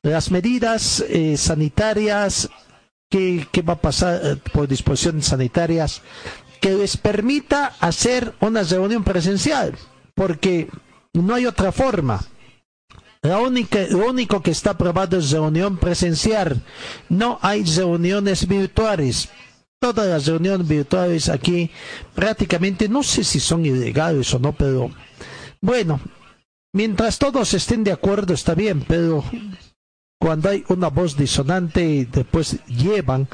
las 0.03 0.31
medidas 0.31 1.05
eh, 1.09 1.37
sanitarias 1.37 2.49
que, 3.09 3.47
va 3.69 3.75
a 3.75 3.81
pasar 3.81 4.21
eh, 4.23 4.37
por 4.53 4.69
disposiciones 4.69 5.27
sanitarias 5.27 6.03
que 6.61 6.73
les 6.73 6.97
permita 6.97 7.75
hacer 7.81 8.35
una 8.41 8.63
reunión 8.63 9.03
presencial, 9.03 9.75
porque 10.15 10.69
no 11.15 11.35
hay 11.35 11.47
otra 11.47 11.73
forma. 11.73 12.21
La 13.23 13.39
única, 13.39 13.81
lo 13.91 14.09
único 14.09 14.43
que 14.43 14.51
está 14.51 14.71
aprobado 14.71 15.19
es 15.19 15.31
reunión 15.31 15.77
presencial. 15.77 16.63
No 17.09 17.39
hay 17.43 17.65
reuniones 17.65 18.47
virtuales. 18.47 19.29
Todas 19.79 20.07
las 20.07 20.27
reuniones 20.27 20.67
virtuales 20.67 21.29
aquí 21.29 21.71
prácticamente 22.15 22.89
no 22.89 23.03
sé 23.03 23.25
si 23.25 23.41
son 23.41 23.65
ilegales 23.65 24.33
o 24.35 24.39
no, 24.39 24.53
pero 24.53 24.91
bueno, 25.63 26.01
mientras 26.73 27.19
todos 27.19 27.55
estén 27.55 27.85
de 27.85 27.93
acuerdo 27.93 28.35
está 28.35 28.55
bien, 28.55 28.85
pero 28.87 29.25
cuando 30.21 30.51
hay 30.51 30.65
una 30.69 30.89
voz 30.89 31.17
disonante 31.17 31.83
y 31.83 32.05
después 32.05 32.59
llevan 32.67 33.27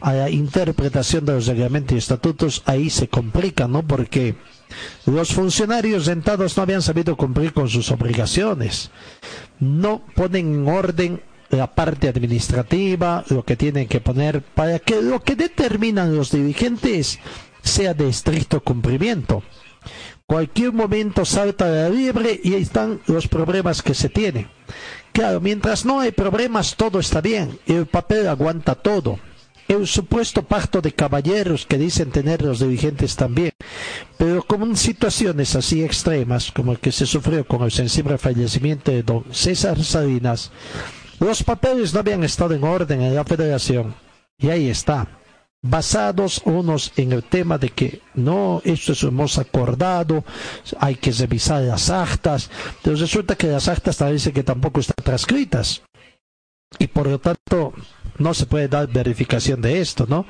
a 0.00 0.12
la 0.12 0.28
interpretación 0.28 1.24
de 1.24 1.32
los 1.32 1.46
reglamentos 1.46 1.94
y 1.94 1.98
estatutos, 1.98 2.62
ahí 2.66 2.90
se 2.90 3.08
complica, 3.08 3.66
¿no? 3.66 3.82
Porque 3.82 4.36
los 5.06 5.32
funcionarios 5.32 6.04
sentados 6.04 6.54
no 6.54 6.62
habían 6.62 6.82
sabido 6.82 7.16
cumplir 7.16 7.54
con 7.54 7.70
sus 7.70 7.90
obligaciones. 7.90 8.90
No 9.60 10.02
ponen 10.14 10.54
en 10.54 10.68
orden 10.68 11.22
la 11.48 11.74
parte 11.74 12.06
administrativa, 12.06 13.24
lo 13.30 13.42
que 13.42 13.56
tienen 13.56 13.88
que 13.88 14.02
poner 14.02 14.42
para 14.42 14.78
que 14.78 15.00
lo 15.00 15.22
que 15.22 15.36
determinan 15.36 16.14
los 16.14 16.32
dirigentes 16.32 17.18
sea 17.62 17.94
de 17.94 18.10
estricto 18.10 18.62
cumplimiento. 18.62 19.42
Cualquier 20.26 20.74
momento 20.74 21.24
salta 21.24 21.70
de 21.70 21.82
la 21.84 21.88
libre 21.88 22.38
y 22.44 22.52
ahí 22.52 22.62
están 22.62 23.00
los 23.06 23.26
problemas 23.26 23.80
que 23.80 23.94
se 23.94 24.10
tienen. 24.10 24.48
Claro, 25.16 25.40
mientras 25.40 25.86
no 25.86 26.00
hay 26.00 26.12
problemas 26.12 26.76
todo 26.76 27.00
está 27.00 27.22
bien, 27.22 27.58
el 27.66 27.86
papel 27.86 28.28
aguanta 28.28 28.74
todo 28.74 29.18
el 29.66 29.86
supuesto 29.86 30.42
pacto 30.42 30.82
de 30.82 30.92
caballeros 30.92 31.64
que 31.64 31.78
dicen 31.78 32.10
tener 32.10 32.42
los 32.42 32.58
dirigentes 32.58 33.16
también. 33.16 33.52
Pero 34.18 34.42
como 34.42 34.66
en 34.66 34.76
situaciones 34.76 35.56
así 35.56 35.82
extremas, 35.82 36.52
como 36.52 36.72
el 36.72 36.80
que 36.80 36.92
se 36.92 37.06
sufrió 37.06 37.46
con 37.46 37.62
el 37.62 37.72
sensible 37.72 38.18
fallecimiento 38.18 38.90
de 38.90 39.02
don 39.02 39.24
César 39.32 39.82
Salinas, 39.82 40.52
los 41.18 41.42
papeles 41.42 41.94
no 41.94 42.00
habían 42.00 42.22
estado 42.22 42.52
en 42.52 42.62
orden 42.62 43.00
en 43.00 43.14
la 43.14 43.24
federación. 43.24 43.94
Y 44.38 44.50
ahí 44.50 44.68
está. 44.68 45.08
Basados 45.68 46.42
unos 46.44 46.92
en 46.96 47.10
el 47.12 47.24
tema 47.24 47.58
de 47.58 47.70
que 47.70 48.00
no, 48.14 48.62
esto 48.64 48.92
es 48.92 49.02
hemos 49.02 49.36
acordado, 49.38 50.24
hay 50.78 50.94
que 50.94 51.10
revisar 51.10 51.62
las 51.62 51.90
actas, 51.90 52.48
pero 52.82 52.94
resulta 52.94 53.34
que 53.34 53.48
las 53.48 53.66
actas 53.66 53.98
dicen 54.12 54.32
que 54.32 54.44
tampoco 54.44 54.78
están 54.78 55.02
transcritas. 55.04 55.82
Y 56.78 56.86
por 56.86 57.08
lo 57.08 57.18
tanto, 57.18 57.72
no 58.18 58.32
se 58.32 58.46
puede 58.46 58.68
dar 58.68 58.86
verificación 58.86 59.60
de 59.60 59.80
esto, 59.80 60.06
¿no? 60.08 60.24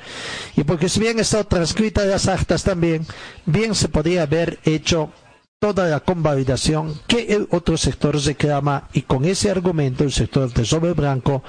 Y 0.56 0.64
porque 0.64 0.88
si 0.88 1.00
bien 1.00 1.18
estado 1.18 1.44
transcritas 1.44 2.06
las 2.06 2.28
actas 2.28 2.64
también, 2.64 3.06
bien 3.44 3.74
se 3.74 3.88
podría 3.88 4.22
haber 4.22 4.58
hecho 4.64 5.10
toda 5.58 5.86
la 5.88 6.00
convalidación 6.00 6.98
que 7.06 7.26
el 7.34 7.46
otro 7.50 7.76
sector 7.76 8.16
reclama 8.24 8.88
y 8.94 9.02
con 9.02 9.24
ese 9.26 9.50
argumento 9.50 10.02
el 10.04 10.12
sector 10.12 10.50
de 10.52 10.64
sobre 10.64 10.92
blanco 10.94 11.42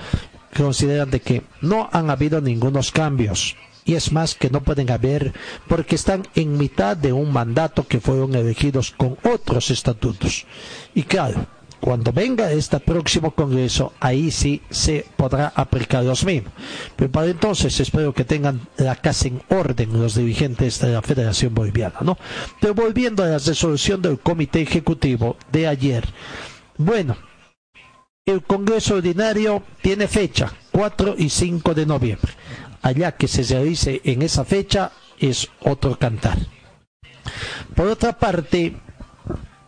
consideran 0.55 1.09
de 1.09 1.22
que 1.22 1.43
no 1.61 1.89
han 1.91 2.09
habido 2.09 2.41
ningunos 2.41 2.91
cambios 2.91 3.55
y 3.88 3.95
es 3.95 4.11
más 4.11 4.35
que 4.35 4.49
no 4.51 4.61
pueden 4.61 4.91
haber 4.91 5.34
porque 5.68 5.95
están 5.95 6.27
en 6.35 6.57
mitad 6.57 6.95
de 6.95 7.14
un 7.14 7.31
mandato 7.31 7.88
que 7.88 8.01
fueron 8.01 8.35
elegidos 8.35 8.91
con 8.91 9.18
otros 9.23 9.72
estatutos. 9.72 10.45
Y 10.93 11.03
claro, 11.03 11.47
cuando 11.80 12.11
venga 12.11 12.51
este 12.51 12.80
próximo 12.81 13.31
Congreso, 13.31 13.93
ahí 14.01 14.30
sí 14.30 14.61
se 14.69 15.05
podrá 15.15 15.53
aplicar 15.55 16.03
los 16.03 16.26
mismos. 16.26 16.51
Pero 16.97 17.11
para 17.11 17.27
entonces 17.27 17.80
espero 17.80 18.14
que 18.14 18.26
tengan 18.26 18.68
la 18.76 18.95
casa 18.97 19.30
en 19.30 19.41
orden 19.47 19.99
los 19.99 20.15
dirigentes 20.15 20.81
de 20.81 20.89
la 20.89 21.01
Federación 21.01 21.53
Boliviana, 21.53 21.99
¿no? 22.01 22.18
Pero 22.59 22.73
volviendo 22.73 23.23
a 23.23 23.27
la 23.27 23.38
resolución 23.38 24.01
del 24.01 24.19
Comité 24.19 24.61
Ejecutivo 24.61 25.38
de 25.51 25.68
ayer. 25.68 26.03
Bueno, 26.77 27.15
el 28.26 28.43
Congreso 28.43 28.95
Ordinario 28.95 29.64
tiene 29.81 30.09
fecha, 30.09 30.51
4 30.73 31.15
y 31.18 31.30
5 31.30 31.73
de 31.73 31.85
noviembre. 31.85 32.34
Allá 32.88 33.18
que 33.18 33.27
se 33.27 33.43
realice 33.43 33.99
en 34.05 34.22
esa 34.22 34.45
fecha 34.45 34.93
es 35.19 35.49
otro 35.59 35.99
cantar. 35.99 36.38
Por 37.76 37.88
otra 37.88 38.18
parte, 38.18 38.77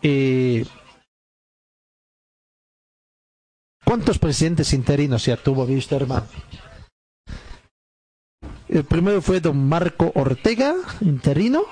eh, 0.00 0.64
¿cuántos 3.84 4.18
presidentes 4.18 4.72
interinos 4.72 5.26
ya 5.26 5.36
tuvo 5.36 5.66
hermano? 5.66 6.26
El 8.68 8.84
primero 8.84 9.20
fue 9.20 9.40
don 9.40 9.68
Marco 9.68 10.10
Ortega, 10.14 10.76
interino. 11.02 11.64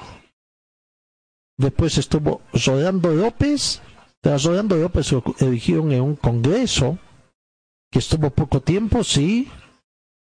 Después 1.57 1.97
estuvo 1.97 2.43
Rolando 2.53 3.09
López. 3.15 3.81
Tras 4.21 4.45
Rolando 4.45 4.77
López 4.77 5.13
lo 5.13 5.25
eligieron 5.39 5.93
en 5.93 6.03
un 6.03 6.17
congreso 6.17 6.99
que 7.91 8.01
estuvo 8.01 8.29
poco 8.29 8.61
tiempo, 8.61 9.03
sí. 9.03 9.51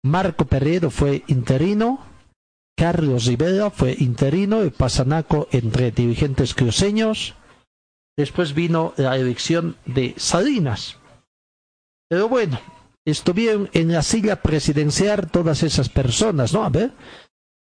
Marco 0.06 0.46
Peredo 0.46 0.90
fue 0.90 1.24
interino. 1.26 1.98
Carlos 2.76 3.26
Rivera 3.26 3.70
fue 3.70 3.96
interino 3.98 4.64
y 4.64 4.70
Pasanaco 4.70 5.48
entre 5.50 5.90
dirigentes 5.90 6.54
cruceños. 6.54 7.34
Después 8.16 8.54
vino 8.54 8.94
la 8.96 9.16
elección 9.16 9.76
de 9.84 10.14
Salinas. 10.16 10.98
Pero 12.08 12.28
bueno, 12.28 12.60
estuvieron 13.04 13.68
en 13.72 13.92
la 13.92 14.02
silla 14.02 14.42
presidencial 14.42 15.30
todas 15.30 15.62
esas 15.62 15.88
personas, 15.88 16.52
¿no? 16.52 16.64
A 16.64 16.68
ver, 16.70 16.92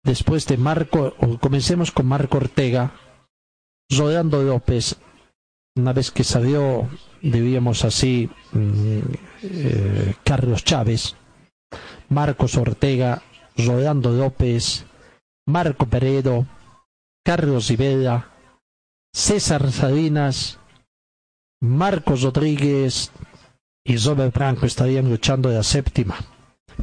después 0.05 0.47
de 0.47 0.57
Marco, 0.57 1.15
comencemos 1.41 1.93
con 1.93 2.07
Marco 2.07 2.39
Ortega, 2.39 2.93
Rolando 3.91 4.43
López, 4.43 4.97
una 5.77 5.93
vez 5.93 6.11
que 6.11 6.25
salió, 6.25 6.89
diríamos 7.23 7.85
así, 7.85 8.29
mm, 8.53 8.99
eh, 9.43 10.15
Carlos 10.25 10.65
Chávez, 10.65 11.15
Marcos 12.13 12.57
Ortega, 12.57 13.23
Rolando 13.57 14.11
López, 14.11 14.85
Marco 15.47 15.87
Peredo, 15.87 16.47
Carlos 17.25 17.69
Rivera, 17.69 18.31
César 19.13 19.71
Salinas, 19.73 20.59
Marcos 21.61 22.23
Rodríguez, 22.23 23.11
y 23.85 23.97
Robert 23.97 24.33
Franco 24.33 24.67
estarían 24.67 25.09
luchando 25.09 25.49
de 25.49 25.57
la 25.57 25.63
séptima. 25.63 26.17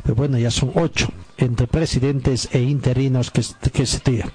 Pero 0.04 0.16
bueno, 0.16 0.38
ya 0.38 0.52
son 0.52 0.72
ocho 0.76 1.08
entre 1.38 1.68
presidentes 1.68 2.50
e 2.52 2.62
interinos 2.62 3.32
que, 3.32 3.44
se 3.44 4.00
tiran. 4.00 4.32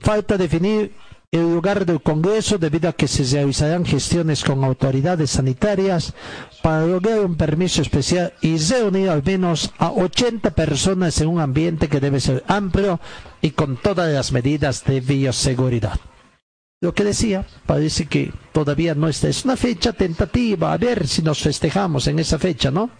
Falta 0.00 0.36
definir 0.36 0.94
el 1.30 1.42
lugar 1.42 1.86
del 1.86 2.02
Congreso 2.02 2.58
debido 2.58 2.88
a 2.88 2.92
que 2.92 3.08
se 3.08 3.24
realizarán 3.24 3.84
gestiones 3.84 4.42
con 4.44 4.64
autoridades 4.64 5.30
sanitarias 5.30 6.14
para 6.62 6.86
lograr 6.86 7.20
un 7.20 7.36
permiso 7.36 7.82
especial 7.82 8.32
y 8.40 8.56
reunir 8.56 9.10
al 9.10 9.22
menos 9.22 9.72
a 9.78 9.90
80 9.90 10.54
personas 10.54 11.20
en 11.20 11.28
un 11.28 11.40
ambiente 11.40 11.88
que 11.88 12.00
debe 12.00 12.20
ser 12.20 12.44
amplio 12.46 13.00
y 13.40 13.50
con 13.50 13.76
todas 13.76 14.12
las 14.12 14.32
medidas 14.32 14.84
de 14.84 15.00
bioseguridad 15.00 15.98
lo 16.82 16.92
que 16.92 17.04
decía, 17.04 17.46
parece 17.64 18.06
que 18.06 18.32
todavía 18.52 18.96
no 18.96 19.08
está. 19.08 19.28
Es 19.28 19.44
una 19.44 19.56
fecha 19.56 19.92
tentativa, 19.92 20.72
a 20.72 20.76
ver 20.76 21.06
si 21.06 21.22
nos 21.22 21.40
festejamos 21.40 22.08
en 22.08 22.18
esa 22.18 22.40
fecha, 22.40 22.72
¿no? 22.72 22.90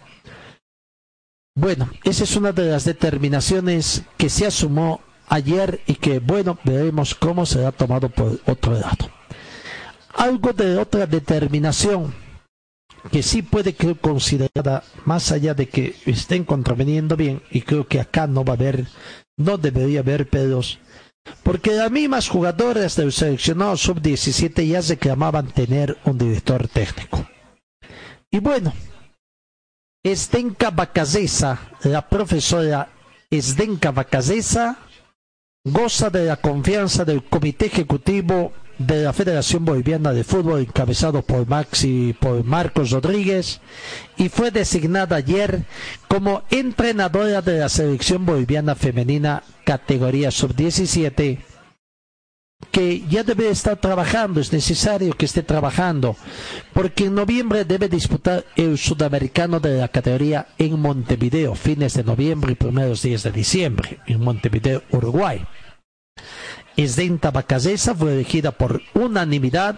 Bueno, 1.53 1.89
esa 2.05 2.23
es 2.23 2.35
una 2.37 2.53
de 2.53 2.71
las 2.71 2.85
determinaciones 2.85 4.03
que 4.15 4.29
se 4.29 4.45
asumó 4.45 5.01
ayer 5.27 5.81
y 5.85 5.95
que, 5.95 6.19
bueno, 6.19 6.57
veremos 6.63 7.13
cómo 7.13 7.45
será 7.45 7.73
tomado 7.73 8.07
por 8.07 8.39
otro 8.45 8.73
lado. 8.73 9.09
Algo 10.15 10.53
de 10.53 10.77
otra 10.77 11.05
determinación 11.05 12.13
que 13.11 13.23
sí 13.23 13.41
puede 13.41 13.73
ser 13.73 13.97
considerada, 13.99 14.83
más 15.05 15.31
allá 15.31 15.53
de 15.53 15.67
que 15.67 15.95
estén 16.05 16.43
contraveniendo 16.43 17.15
bien, 17.15 17.41
y 17.51 17.61
creo 17.61 17.87
que 17.87 17.99
acá 17.99 18.27
no 18.27 18.43
va 18.45 18.53
a 18.53 18.55
haber, 18.55 18.87
no 19.37 19.57
debería 19.57 19.99
haber 19.99 20.29
pedos, 20.29 20.79
porque 21.43 21.71
las 21.71 21.91
mismas 21.91 22.29
jugadoras 22.29 22.95
del 22.95 23.11
seleccionado 23.11 23.77
sub-17 23.77 24.67
ya 24.67 24.81
reclamaban 24.81 25.47
tener 25.47 25.97
un 26.05 26.17
director 26.17 26.67
técnico. 26.67 27.27
Y 28.31 28.39
bueno, 28.39 28.73
Estenka 30.03 30.71
Bacazesa, 30.71 31.59
la 31.83 32.07
profesora 32.07 32.89
Esdenka 33.29 33.91
Bacazesa, 33.91 34.77
goza 35.63 36.09
de 36.09 36.25
la 36.25 36.37
confianza 36.37 37.05
del 37.05 37.23
Comité 37.23 37.67
Ejecutivo 37.67 38.51
de 38.77 39.03
la 39.03 39.13
Federación 39.13 39.65
Boliviana 39.65 40.13
de 40.13 40.23
Fútbol 40.23 40.61
encabezado 40.61 41.21
por 41.21 41.47
Maxi 41.47 42.15
por 42.19 42.43
Marcos 42.43 42.91
Rodríguez 42.91 43.61
y 44.17 44.29
fue 44.29 44.51
designada 44.51 45.17
ayer 45.17 45.63
como 46.07 46.43
entrenadora 46.49 47.41
de 47.41 47.59
la 47.59 47.69
selección 47.69 48.25
boliviana 48.25 48.75
femenina 48.75 49.43
categoría 49.63 50.31
sub-17 50.31 51.39
que 52.71 53.03
ya 53.07 53.23
debe 53.23 53.49
estar 53.49 53.77
trabajando, 53.77 54.39
es 54.39 54.51
necesario 54.51 55.13
que 55.13 55.25
esté 55.25 55.43
trabajando, 55.43 56.15
porque 56.73 57.05
en 57.05 57.15
noviembre 57.15 57.65
debe 57.65 57.89
disputar 57.89 58.45
el 58.55 58.77
sudamericano 58.77 59.59
de 59.59 59.77
la 59.77 59.89
categoría 59.89 60.47
en 60.57 60.79
Montevideo, 60.79 61.55
fines 61.55 61.93
de 61.93 62.03
noviembre 62.03 62.53
y 62.53 62.55
primeros 62.55 63.01
días 63.01 63.23
de 63.23 63.31
diciembre, 63.31 63.99
en 64.07 64.21
Montevideo, 64.21 64.83
Uruguay. 64.91 65.45
Esdenta 66.77 67.31
Bacazesa 67.31 67.93
fue 67.93 68.13
elegida 68.13 68.51
por 68.51 68.81
unanimidad 68.93 69.75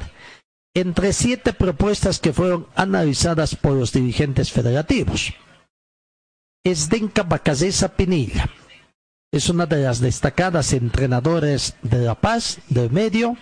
entre 0.73 1.13
siete 1.13 1.53
propuestas 1.53 2.19
que 2.19 2.33
fueron 2.33 2.67
analizadas 2.75 3.55
por 3.55 3.73
los 3.73 3.91
dirigentes 3.93 4.51
federativos. 4.51 5.33
Esdenka 6.63 7.23
Bacazesa 7.23 7.95
Pinilla 7.95 8.49
es 9.31 9.49
una 9.49 9.65
de 9.65 9.83
las 9.83 9.99
destacadas 9.99 10.73
entrenadoras 10.73 11.75
de 11.81 11.99
La 11.99 12.15
Paz, 12.15 12.59
del 12.69 12.89
medio, 12.89 13.37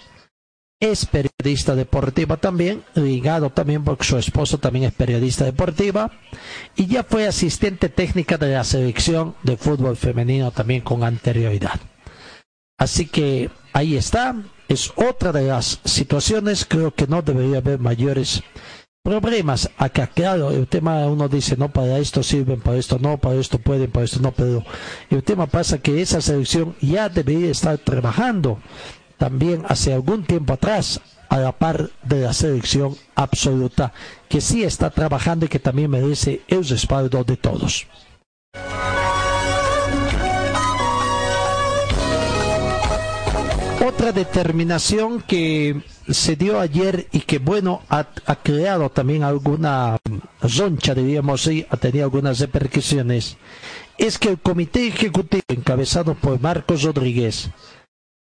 es 0.79 1.05
periodista 1.05 1.75
deportiva 1.75 2.37
también, 2.37 2.83
ligado 2.95 3.49
también 3.51 3.83
porque 3.83 4.03
su 4.03 4.17
esposo 4.17 4.57
también 4.57 4.85
es 4.85 4.93
periodista 4.93 5.45
deportiva, 5.45 6.11
y 6.75 6.87
ya 6.87 7.03
fue 7.03 7.25
asistente 7.25 7.87
técnica 7.89 8.37
de 8.37 8.53
la 8.53 8.63
selección 8.63 9.35
de 9.43 9.55
fútbol 9.55 9.95
femenino 9.95 10.51
también 10.51 10.81
con 10.81 11.03
anterioridad. 11.03 11.79
Así 12.83 13.05
que 13.05 13.49
ahí 13.71 13.95
está, 13.95 14.35
es 14.67 14.91
otra 14.97 15.31
de 15.31 15.43
las 15.43 15.79
situaciones, 15.85 16.65
creo 16.65 16.93
que 16.93 17.07
no 17.07 17.21
debería 17.21 17.59
haber 17.59 17.79
mayores 17.79 18.43
problemas. 19.01 19.69
Acá, 19.77 20.07
claro, 20.07 20.51
el 20.51 20.67
tema 20.67 21.07
uno 21.07 21.29
dice, 21.29 21.55
no, 21.55 21.71
para 21.71 21.97
esto 21.99 22.23
sirven, 22.23 22.59
para 22.59 22.75
esto 22.75 22.99
no, 22.99 23.17
para 23.19 23.35
esto 23.35 23.57
pueden, 23.57 23.89
para 23.89 24.03
esto 24.03 24.19
no, 24.19 24.33
pero 24.33 24.65
el 25.09 25.23
tema 25.23 25.47
pasa 25.47 25.77
que 25.77 26.01
esa 26.01 26.19
selección 26.19 26.75
ya 26.81 27.07
debería 27.07 27.51
estar 27.51 27.77
trabajando 27.77 28.59
también 29.17 29.63
hace 29.69 29.93
algún 29.93 30.25
tiempo 30.25 30.51
atrás 30.51 30.99
a 31.29 31.37
la 31.37 31.53
par 31.53 31.89
de 32.03 32.19
la 32.19 32.33
selección 32.33 32.97
absoluta, 33.15 33.93
que 34.27 34.41
sí 34.41 34.65
está 34.65 34.89
trabajando 34.89 35.45
y 35.45 35.47
que 35.47 35.59
también 35.59 35.89
merece 35.89 36.41
el 36.49 36.67
respaldo 36.67 37.23
de 37.23 37.37
todos. 37.37 37.87
Otra 43.85 44.13
determinación 44.13 45.21
que 45.21 45.81
se 46.07 46.37
dio 46.37 46.61
ayer 46.61 47.07
y 47.11 47.19
que, 47.19 47.39
bueno, 47.39 47.81
ha, 47.89 48.05
creado 48.41 48.89
también 48.89 49.23
alguna 49.23 49.97
roncha, 50.41 50.95
diríamos 50.95 51.41
así, 51.41 51.65
ha 51.69 51.75
tenido 51.75 52.05
algunas 52.05 52.39
repercusiones, 52.39 53.35
es 53.97 54.17
que 54.17 54.29
el 54.29 54.39
Comité 54.39 54.87
Ejecutivo, 54.87 55.43
encabezado 55.49 56.15
por 56.15 56.39
Marcos 56.39 56.83
Rodríguez, 56.83 57.49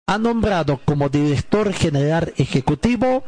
ha 0.09 0.19
nombrado 0.19 0.81
como 0.85 1.09
director 1.09 1.73
general 1.73 2.35
ejecutivo 2.39 3.23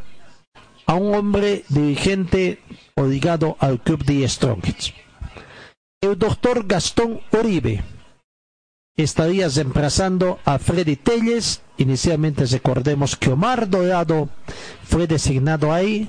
a 0.87 0.95
un 0.95 1.15
hombre 1.15 1.63
dirigente 1.69 2.59
o 2.97 3.05
ligado 3.05 3.55
al 3.61 3.79
club 3.81 4.03
de 4.03 4.27
Strongest. 4.27 4.89
El 6.01 6.19
doctor 6.19 6.67
Gastón 6.67 7.21
Uribe, 7.31 7.81
estaría 9.03 9.49
reemplazando 9.49 10.39
a 10.45 10.59
Freddy 10.59 10.95
Telles. 10.95 11.61
Inicialmente 11.77 12.45
recordemos 12.45 13.15
que 13.15 13.31
Omar 13.31 13.69
Dorado 13.69 14.29
fue 14.83 15.07
designado 15.07 15.73
ahí, 15.73 16.07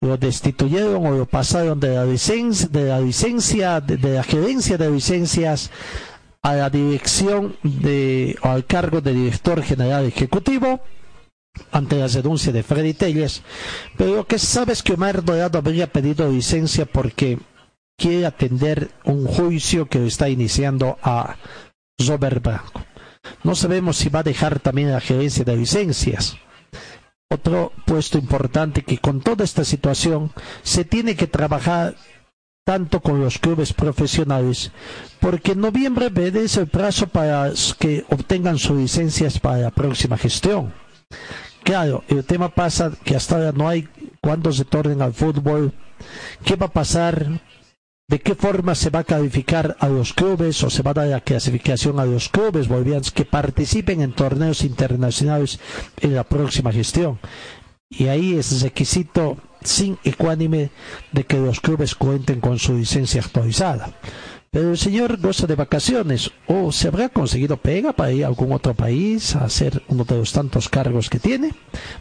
lo 0.00 0.16
destituyeron 0.16 1.06
o 1.06 1.10
lo 1.12 1.26
pasaron 1.26 1.80
de 1.80 1.94
la 1.94 2.04
licencia, 2.04 2.68
de 2.68 2.84
la 2.84 3.00
licencia, 3.00 3.80
de, 3.80 3.98
la 4.14 4.22
gerencia 4.22 4.78
de 4.78 4.90
licencias 4.90 5.70
a 6.42 6.54
la 6.54 6.70
dirección 6.70 7.56
de, 7.62 8.36
o 8.42 8.48
al 8.48 8.66
cargo 8.66 9.00
de 9.00 9.12
director 9.12 9.62
general 9.62 10.04
ejecutivo 10.04 10.80
ante 11.72 11.96
la 11.96 12.06
renuncia 12.06 12.52
de 12.52 12.62
Freddy 12.62 12.94
Telles. 12.94 13.42
Pero 13.96 14.16
lo 14.16 14.26
que 14.26 14.38
se 14.38 14.46
sabe 14.46 14.74
es 14.74 14.82
que 14.82 14.92
Omar 14.92 15.24
Dorado 15.24 15.58
habría 15.58 15.90
pedido 15.90 16.30
licencia 16.30 16.86
porque 16.86 17.38
quiere 17.96 18.26
atender 18.26 18.90
un 19.04 19.26
juicio 19.26 19.86
que 19.86 20.06
está 20.06 20.28
iniciando 20.28 20.98
a 21.02 21.36
Robert 21.98 22.42
Blanco. 22.42 22.84
No 23.42 23.54
sabemos 23.54 23.96
si 23.96 24.08
va 24.08 24.20
a 24.20 24.24
dejar 24.24 24.60
también 24.60 24.92
la 24.92 25.00
gerencia 25.00 25.44
de 25.44 25.56
licencias. 25.56 26.36
Otro 27.28 27.72
puesto 27.84 28.18
importante 28.18 28.82
que 28.82 28.98
con 28.98 29.20
toda 29.20 29.44
esta 29.44 29.64
situación 29.64 30.32
se 30.62 30.84
tiene 30.84 31.16
que 31.16 31.26
trabajar 31.26 31.96
tanto 32.64 33.00
con 33.00 33.20
los 33.20 33.38
clubes 33.38 33.72
profesionales, 33.72 34.72
porque 35.20 35.52
en 35.52 35.60
noviembre 35.60 36.10
es 36.34 36.56
el 36.56 36.66
plazo 36.66 37.06
para 37.06 37.52
que 37.78 38.04
obtengan 38.10 38.58
sus 38.58 38.76
licencias 38.76 39.38
para 39.38 39.58
la 39.58 39.70
próxima 39.70 40.18
gestión. 40.18 40.72
Claro, 41.62 42.02
el 42.08 42.24
tema 42.24 42.48
pasa 42.48 42.92
que 43.04 43.14
hasta 43.16 43.36
ahora 43.36 43.52
no 43.52 43.68
hay 43.68 43.88
cuándo 44.20 44.52
se 44.52 44.64
tornen 44.64 45.00
al 45.00 45.14
fútbol, 45.14 45.72
qué 46.44 46.56
va 46.56 46.66
a 46.66 46.72
pasar, 46.72 47.40
de 48.08 48.20
qué 48.20 48.36
forma 48.36 48.74
se 48.76 48.90
va 48.90 49.00
a 49.00 49.04
calificar 49.04 49.76
a 49.80 49.88
los 49.88 50.12
clubes 50.12 50.62
o 50.62 50.70
se 50.70 50.82
va 50.82 50.92
a 50.92 50.94
dar 50.94 51.08
la 51.08 51.20
clasificación 51.20 51.98
a 51.98 52.04
los 52.04 52.28
clubes 52.28 52.68
bolivianos 52.68 53.10
que 53.10 53.24
participen 53.24 54.00
en 54.00 54.12
torneos 54.12 54.62
internacionales 54.62 55.58
en 56.00 56.14
la 56.14 56.22
próxima 56.22 56.70
gestión. 56.70 57.18
Y 57.88 58.06
ahí 58.06 58.36
es 58.36 58.62
requisito 58.62 59.38
sin 59.62 59.98
ecuánime 60.04 60.70
de 61.10 61.24
que 61.24 61.38
los 61.38 61.60
clubes 61.60 61.94
cuenten 61.96 62.40
con 62.40 62.58
su 62.58 62.74
licencia 62.74 63.20
actualizada. 63.20 63.90
Pero 64.52 64.70
el 64.70 64.78
señor 64.78 65.20
goza 65.20 65.48
de 65.48 65.56
vacaciones 65.56 66.30
o 66.46 66.70
se 66.70 66.88
habrá 66.88 67.08
conseguido 67.08 67.56
pega 67.56 67.92
para 67.92 68.12
ir 68.12 68.24
a 68.24 68.28
algún 68.28 68.52
otro 68.52 68.74
país 68.74 69.34
a 69.34 69.44
hacer 69.44 69.82
uno 69.88 70.04
de 70.04 70.16
los 70.16 70.32
tantos 70.32 70.68
cargos 70.68 71.10
que 71.10 71.18
tiene. 71.18 71.54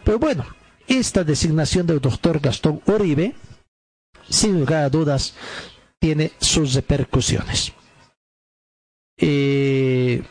Pero 0.03 0.19
bueno, 0.19 0.45
esta 0.88 1.23
designación 1.23 1.88
del 1.88 1.99
doctor 1.99 2.40
Gastón 2.40 2.82
Uribe, 2.86 3.34
sin 4.30 4.60
lugar 4.60 4.84
a 4.84 4.90
dudas, 4.90 5.34
tiene 6.00 6.32
sus 6.40 6.74
repercusiones. 6.74 7.74
Eh, 9.18 10.24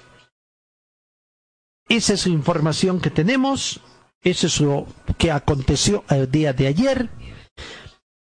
esa 1.89 2.15
es 2.15 2.27
la 2.27 2.33
información 2.33 3.01
que 3.01 3.11
tenemos. 3.11 3.81
Eso 4.23 4.47
es 4.47 4.61
lo 4.61 4.87
que 5.19 5.31
aconteció 5.31 6.05
el 6.09 6.31
día 6.31 6.53
de 6.53 6.67
ayer. 6.67 7.11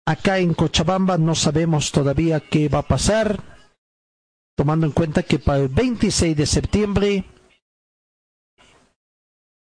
Acá 0.07 0.39
en 0.39 0.55
Cochabamba 0.55 1.19
no 1.19 1.35
sabemos 1.35 1.93
todavía 1.93 2.41
qué 2.41 2.69
va 2.69 2.79
a 2.81 2.89
pasar, 2.89 3.39
tomando 4.57 4.87
en 4.87 4.93
cuenta 4.93 5.23
que 5.23 5.39
para 5.39 5.59
el 5.61 5.69
26 5.69 6.37
de 6.37 6.47
septiembre 6.47 7.25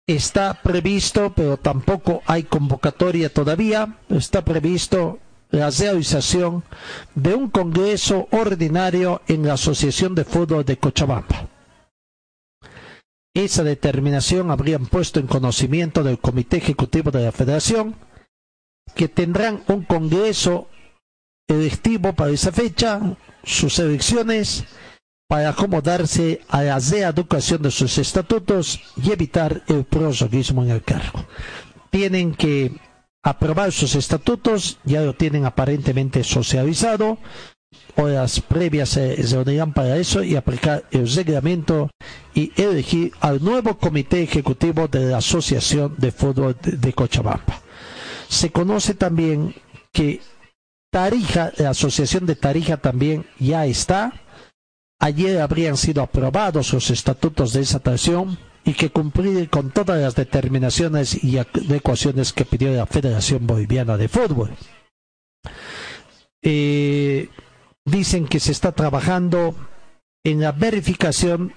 está 0.07 0.60
previsto, 0.61 1.34
pero 1.35 1.57
tampoco 1.57 2.23
hay 2.26 2.43
convocatoria 2.43 3.31
todavía, 3.31 3.99
está 4.10 4.43
previsto 4.43 5.19
la 5.51 5.69
realización 5.69 6.63
de 7.15 7.34
un 7.34 7.49
congreso 7.49 8.27
ordinario 8.31 9.21
en 9.27 9.45
la 9.45 9.53
Asociación 9.53 10.15
de 10.15 10.26
Fútbol 10.26 10.63
de 10.65 10.77
Cochabamba. 10.77 11.47
Esa 13.34 13.63
determinación 13.63 14.51
habrían 14.51 14.85
puesto 14.85 15.19
en 15.19 15.27
conocimiento 15.27 16.03
del 16.03 16.19
Comité 16.19 16.57
Ejecutivo 16.57 17.11
de 17.11 17.26
la 17.26 17.31
Federación, 17.31 17.95
que 18.95 19.07
tendrán 19.07 19.63
un 19.67 19.84
congreso 19.84 20.67
electivo 21.47 22.13
para 22.13 22.31
esa 22.31 22.51
fecha, 22.51 22.99
sus 23.43 23.80
elecciones, 23.80 24.65
para 25.27 25.49
acomodarse 25.49 26.41
a 26.49 26.63
la 26.63 26.80
reeducación 26.80 27.61
de 27.61 27.71
sus 27.71 27.97
estatutos 27.99 28.81
y 29.01 29.11
evitar 29.11 29.63
el 29.67 29.85
proselitismo 29.85 30.63
en 30.63 30.71
el 30.71 30.84
cargo. 30.84 31.23
Tienen 31.91 32.34
que 32.34 32.71
aprobar 33.23 33.71
sus 33.71 33.95
estatutos, 33.95 34.79
ya 34.85 35.01
lo 35.01 35.13
tienen 35.15 35.45
aparentemente 35.45 36.23
socializado, 36.23 37.17
horas 37.95 38.39
previas 38.41 38.89
se 38.89 39.15
reunirán 39.15 39.73
para 39.73 39.97
eso 39.97 40.23
y 40.23 40.35
aplicar 40.35 40.85
el 40.91 41.11
reglamento 41.13 41.89
y 42.33 42.51
elegir 42.61 43.11
al 43.19 43.43
nuevo 43.43 43.77
comité 43.77 44.23
ejecutivo 44.23 44.87
de 44.87 45.05
la 45.11 45.17
Asociación 45.17 45.95
de 45.97 46.11
Fútbol 46.11 46.55
de 46.61 46.93
Cochabamba. 46.93 47.61
Se 48.27 48.51
conoce 48.51 48.93
también 48.93 49.53
que 49.91 50.21
Tarija, 50.91 51.51
la 51.57 51.71
Asociación 51.71 52.25
de 52.25 52.35
Tarija 52.35 52.77
también 52.77 53.25
ya 53.39 53.65
está. 53.65 54.13
Ayer 54.99 55.41
habrían 55.41 55.77
sido 55.77 56.01
aprobados 56.01 56.73
los 56.73 56.89
estatutos 56.89 57.53
de 57.53 57.61
esa 57.61 57.77
asociación 57.77 58.37
y 58.65 58.73
que 58.73 58.90
cumplir 58.91 59.49
con 59.49 59.72
todas 59.72 59.99
las 60.02 60.15
determinaciones 60.15 61.23
y 61.23 61.38
adecuaciones 61.38 62.34
que 62.34 62.45
pidió 62.45 62.72
la 62.73 62.86
Federación 62.86 63.48
Boliviana 63.48 63.98
de 63.98 64.07
Fútbol. 64.07 64.52
Eh, 66.41 67.30
dicen 67.86 68.27
que 68.27 68.40
se 68.40 68.52
está 68.52 68.72
trabajando 68.72 69.56
en 70.23 70.41
la 70.41 70.52
verificación 70.52 71.53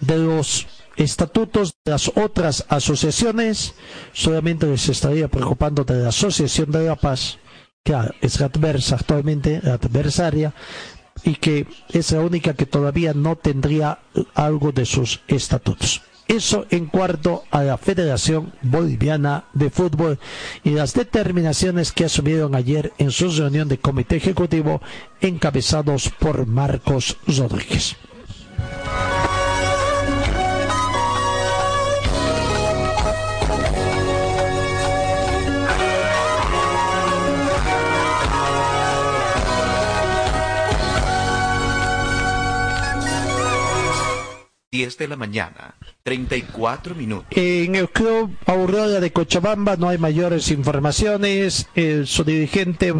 de 0.00 0.18
los 0.18 0.66
estatutos 0.96 1.74
de 1.84 1.92
las 1.92 2.08
otras 2.14 2.64
asociaciones, 2.68 3.74
solamente 4.12 4.66
les 4.66 4.88
estaría 4.88 5.28
preocupando 5.28 5.84
de 5.84 6.02
la 6.02 6.08
Asociación 6.08 6.70
de 6.70 6.84
la 6.86 6.96
Paz, 6.96 7.38
que 7.84 7.94
es 8.20 8.40
adversa 8.40 8.96
actualmente, 8.96 9.56
adversaria, 9.64 10.54
y 11.24 11.36
que 11.36 11.66
es 11.90 12.12
la 12.12 12.20
única 12.20 12.54
que 12.54 12.66
todavía 12.66 13.14
no 13.14 13.36
tendría 13.36 13.98
algo 14.34 14.72
de 14.72 14.86
sus 14.86 15.20
estatutos. 15.28 16.02
Eso 16.26 16.66
en 16.70 16.86
cuanto 16.86 17.44
a 17.50 17.62
la 17.62 17.76
Federación 17.76 18.52
Boliviana 18.62 19.44
de 19.52 19.68
Fútbol 19.68 20.18
y 20.62 20.70
las 20.70 20.94
determinaciones 20.94 21.92
que 21.92 22.06
asumieron 22.06 22.54
ayer 22.54 22.92
en 22.98 23.10
su 23.10 23.30
reunión 23.30 23.68
de 23.68 23.78
comité 23.78 24.16
ejecutivo 24.16 24.80
encabezados 25.20 26.08
por 26.18 26.46
Marcos 26.46 27.18
Rodríguez. 27.26 27.96
10 44.74 44.98
de 44.98 45.06
la 45.06 45.14
mañana, 45.14 45.76
34 46.02 46.96
minutos. 46.96 47.28
En 47.30 47.76
el 47.76 47.88
club 47.90 48.36
Aurora 48.44 48.98
de 48.98 49.12
Cochabamba 49.12 49.76
no 49.76 49.88
hay 49.88 49.98
mayores 49.98 50.50
informaciones. 50.50 51.68
su 52.06 52.24
dirigente, 52.24 52.92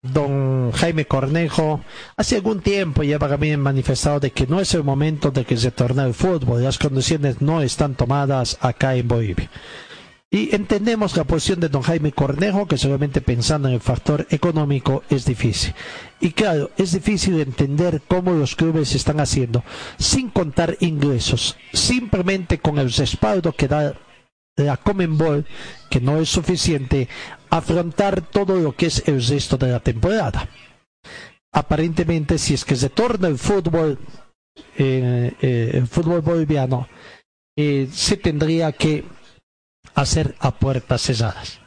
don 0.00 0.72
Jaime 0.72 1.04
Cornejo, 1.04 1.84
hace 2.16 2.36
algún 2.36 2.62
tiempo 2.62 3.02
ya 3.02 3.18
también 3.18 3.60
manifestado 3.60 4.20
de 4.20 4.30
que 4.30 4.46
no 4.46 4.58
es 4.58 4.72
el 4.72 4.84
momento 4.84 5.30
de 5.30 5.44
que 5.44 5.58
se 5.58 5.70
torne 5.70 6.02
el 6.02 6.14
fútbol. 6.14 6.64
Las 6.64 6.78
condiciones 6.78 7.42
no 7.42 7.60
están 7.60 7.94
tomadas 7.94 8.56
acá 8.62 8.94
en 8.96 9.06
Bolivia. 9.06 9.50
Y 10.34 10.54
entendemos 10.54 11.14
la 11.14 11.24
posición 11.24 11.60
de 11.60 11.68
don 11.68 11.82
Jaime 11.82 12.10
Cornejo, 12.10 12.66
que 12.66 12.78
solamente 12.78 13.20
pensando 13.20 13.68
en 13.68 13.74
el 13.74 13.80
factor 13.82 14.26
económico 14.30 15.02
es 15.10 15.26
difícil. 15.26 15.74
Y 16.20 16.30
claro, 16.30 16.70
es 16.78 16.92
difícil 16.92 17.38
entender 17.38 18.00
cómo 18.08 18.32
los 18.32 18.56
clubes 18.56 18.94
están 18.94 19.20
haciendo, 19.20 19.62
sin 19.98 20.30
contar 20.30 20.78
ingresos, 20.80 21.58
simplemente 21.74 22.60
con 22.60 22.78
el 22.78 22.90
respaldo 22.90 23.52
que 23.52 23.68
da 23.68 23.94
la 24.56 24.78
Comenbol, 24.78 25.44
que 25.90 26.00
no 26.00 26.16
es 26.16 26.30
suficiente, 26.30 27.08
afrontar 27.50 28.22
todo 28.22 28.56
lo 28.58 28.74
que 28.74 28.86
es 28.86 29.06
el 29.06 29.22
resto 29.22 29.58
de 29.58 29.70
la 29.70 29.80
temporada. 29.80 30.48
Aparentemente, 31.52 32.38
si 32.38 32.54
es 32.54 32.64
que 32.64 32.76
se 32.76 32.88
torna 32.88 33.28
el 33.28 33.36
fútbol, 33.36 33.98
eh, 34.78 35.34
eh, 35.42 35.70
el 35.74 35.86
fútbol 35.86 36.22
boliviano, 36.22 36.88
eh, 37.54 37.86
se 37.92 38.16
tendría 38.16 38.72
que 38.72 39.04
hacer 39.94 40.34
a 40.40 40.52
puertas 40.52 41.02
cesadas. 41.02 41.60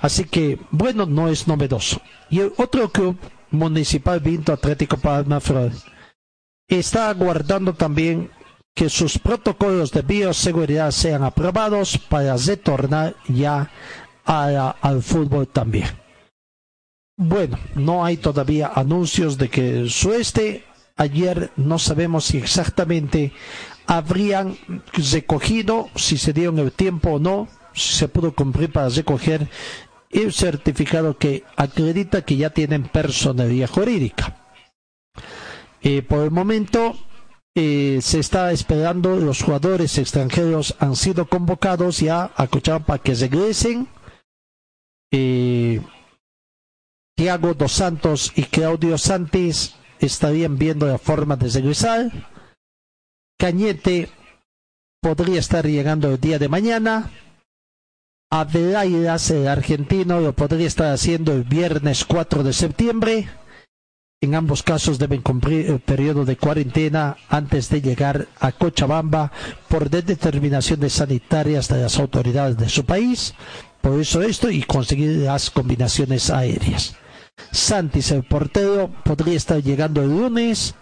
Así 0.00 0.24
que, 0.24 0.58
bueno, 0.70 1.06
no 1.06 1.28
es 1.28 1.46
novedoso. 1.46 2.00
Y 2.30 2.40
el 2.40 2.52
otro 2.56 2.90
club, 2.90 3.18
Municipal 3.50 4.20
Vinto 4.20 4.52
Atlético 4.52 4.96
Palma 4.96 5.40
está 6.68 7.10
aguardando 7.10 7.74
también 7.74 8.30
que 8.74 8.90
sus 8.90 9.18
protocolos 9.18 9.90
de 9.92 10.02
bioseguridad 10.02 10.90
sean 10.90 11.24
aprobados 11.24 11.96
para 11.96 12.36
retornar 12.36 13.14
ya 13.28 13.70
al 14.24 15.02
fútbol 15.02 15.48
también. 15.48 15.88
Bueno, 17.16 17.58
no 17.74 18.04
hay 18.04 18.18
todavía 18.18 18.70
anuncios 18.74 19.38
de 19.38 19.48
que 19.48 19.88
sueste. 19.88 20.64
Ayer 20.96 21.50
no 21.56 21.78
sabemos 21.78 22.26
si 22.26 22.38
exactamente 22.38 23.32
habrían 23.86 24.58
recogido, 24.92 25.88
si 25.94 26.18
se 26.18 26.32
dieron 26.32 26.58
el 26.58 26.72
tiempo 26.72 27.12
o 27.12 27.18
no, 27.18 27.48
se 27.76 28.08
pudo 28.08 28.34
cumplir 28.34 28.72
para 28.72 28.88
recoger 28.88 29.48
el 30.10 30.32
certificado 30.32 31.18
que 31.18 31.44
acredita 31.56 32.24
que 32.24 32.36
ya 32.36 32.50
tienen 32.50 32.84
personalidad 32.84 33.68
jurídica. 33.68 34.36
Eh, 35.82 36.02
por 36.02 36.24
el 36.24 36.30
momento 36.30 36.96
eh, 37.54 38.00
se 38.02 38.18
está 38.18 38.50
esperando, 38.50 39.16
los 39.16 39.42
jugadores 39.42 39.98
extranjeros 39.98 40.74
han 40.78 40.96
sido 40.96 41.26
convocados 41.26 42.00
ya 42.00 42.32
a 42.34 42.46
Cochabamba 42.46 42.98
que 42.98 43.14
regresen. 43.14 43.88
Eh, 45.12 45.80
Tiago 47.14 47.54
Dos 47.54 47.72
Santos 47.72 48.32
y 48.36 48.42
Claudio 48.44 48.98
Santis 48.98 49.76
estarían 50.00 50.58
viendo 50.58 50.86
la 50.86 50.98
forma 50.98 51.36
de 51.36 51.48
regresar. 51.48 52.10
Cañete 53.38 54.08
podría 55.00 55.40
estar 55.40 55.66
llegando 55.66 56.10
el 56.10 56.20
día 56.20 56.38
de 56.38 56.48
mañana. 56.48 57.10
Adelaidas, 58.30 59.30
el 59.30 59.46
argentino, 59.46 60.20
lo 60.20 60.32
podría 60.34 60.66
estar 60.66 60.92
haciendo 60.92 61.32
el 61.32 61.44
viernes 61.44 62.04
4 62.04 62.42
de 62.42 62.52
septiembre. 62.52 63.28
En 64.20 64.34
ambos 64.34 64.64
casos 64.64 64.98
deben 64.98 65.22
cumplir 65.22 65.70
el 65.70 65.78
periodo 65.78 66.24
de 66.24 66.36
cuarentena 66.36 67.16
antes 67.28 67.68
de 67.68 67.80
llegar 67.80 68.26
a 68.40 68.50
Cochabamba 68.50 69.30
por 69.68 69.90
determinaciones 69.90 70.94
sanitarias 70.94 71.68
de 71.68 71.82
las 71.82 71.98
autoridades 72.00 72.56
de 72.56 72.68
su 72.68 72.84
país. 72.84 73.34
Por 73.80 74.00
eso 74.00 74.22
esto 74.22 74.50
y 74.50 74.62
conseguir 74.62 75.18
las 75.18 75.50
combinaciones 75.50 76.30
aéreas. 76.30 76.96
Santis, 77.52 78.10
el 78.10 78.24
portero, 78.24 78.90
podría 79.04 79.36
estar 79.36 79.62
llegando 79.62 80.02
el 80.02 80.08
lunes, 80.08 80.74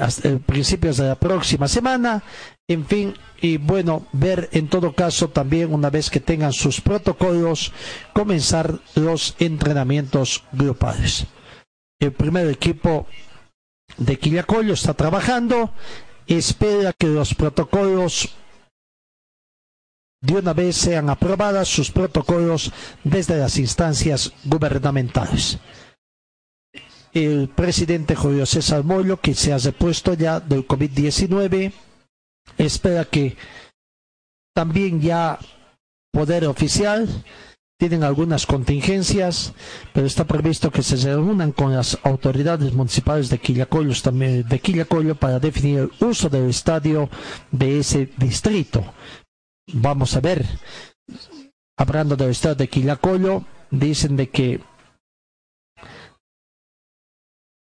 hasta 0.00 0.38
principios 0.38 0.96
de 0.96 1.08
la 1.08 1.14
próxima 1.16 1.68
semana. 1.68 2.22
En 2.68 2.84
fin, 2.86 3.14
y 3.40 3.58
bueno, 3.58 4.06
ver 4.12 4.48
en 4.52 4.68
todo 4.68 4.92
caso 4.94 5.28
también 5.30 5.72
una 5.72 5.90
vez 5.90 6.10
que 6.10 6.20
tengan 6.20 6.52
sus 6.52 6.80
protocolos, 6.80 7.72
comenzar 8.12 8.80
los 8.94 9.36
entrenamientos 9.38 10.42
grupales. 10.52 11.26
El 12.00 12.12
primer 12.12 12.48
equipo 12.48 13.06
de 13.96 14.18
Quillacollo 14.18 14.74
está 14.74 14.94
trabajando, 14.94 15.72
espera 16.26 16.92
que 16.92 17.06
los 17.06 17.34
protocolos 17.34 18.34
de 20.20 20.34
una 20.34 20.52
vez 20.52 20.76
sean 20.76 21.08
aprobadas 21.08 21.68
sus 21.68 21.90
protocolos 21.90 22.72
desde 23.04 23.36
las 23.38 23.58
instancias 23.58 24.32
gubernamentales. 24.44 25.58
El 27.16 27.48
presidente 27.48 28.14
Julio 28.14 28.44
César 28.44 28.84
Mollo, 28.84 29.18
que 29.18 29.32
se 29.32 29.50
ha 29.50 29.56
repuesto 29.56 30.12
ya 30.12 30.38
del 30.38 30.68
COVID-19, 30.68 31.72
espera 32.58 33.06
que 33.06 33.38
también 34.54 35.00
ya 35.00 35.38
poder 36.12 36.44
oficial 36.44 37.08
tienen 37.78 38.04
algunas 38.04 38.44
contingencias, 38.44 39.54
pero 39.94 40.06
está 40.06 40.26
previsto 40.26 40.70
que 40.70 40.82
se 40.82 40.96
reúnan 40.96 41.52
con 41.52 41.74
las 41.74 41.98
autoridades 42.02 42.74
municipales 42.74 43.30
de 43.30 43.38
Quillacollo, 43.38 43.94
también 44.02 44.46
de 44.46 44.58
Quillacollo 44.58 45.14
para 45.14 45.40
definir 45.40 45.78
el 45.78 45.92
uso 46.06 46.28
del 46.28 46.50
estadio 46.50 47.08
de 47.50 47.78
ese 47.78 48.10
distrito. 48.18 48.84
Vamos 49.72 50.14
a 50.16 50.20
ver, 50.20 50.44
hablando 51.78 52.14
del 52.14 52.28
estadio 52.28 52.56
de 52.56 52.68
Quillacollo, 52.68 53.42
dicen 53.70 54.18
de 54.18 54.28
que 54.28 54.60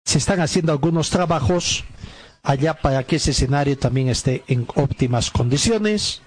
se 0.09 0.17
están 0.17 0.41
haciendo 0.41 0.73
algunos 0.73 1.11
trabajos 1.11 1.85
allá 2.43 2.73
para 2.73 3.05
que 3.05 3.17
ese 3.17 3.33
escenario 3.33 3.77
también 3.77 4.09
esté 4.09 4.43
en 4.49 4.67
óptimas 4.75 5.31
condiciones. 5.31 6.23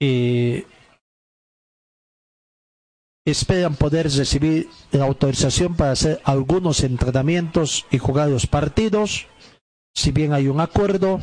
Eh, 0.00 0.64
esperan 3.26 3.76
poder 3.76 4.10
recibir 4.10 4.70
la 4.92 5.04
autorización 5.04 5.76
para 5.76 5.90
hacer 5.90 6.22
algunos 6.24 6.82
entrenamientos 6.82 7.84
y 7.90 7.98
jugar 7.98 8.30
los 8.30 8.46
partidos. 8.46 9.26
Si 9.94 10.10
bien 10.10 10.32
hay 10.32 10.48
un 10.48 10.60
acuerdo, 10.60 11.20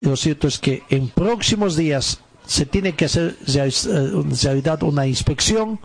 lo 0.00 0.14
cierto 0.14 0.46
es 0.46 0.60
que 0.60 0.84
en 0.88 1.08
próximos 1.08 1.74
días 1.74 2.20
se 2.46 2.64
tiene 2.64 2.94
que 2.94 3.06
hacer 3.06 3.36
realidad 3.44 4.84
una 4.84 5.08
inspección 5.08 5.80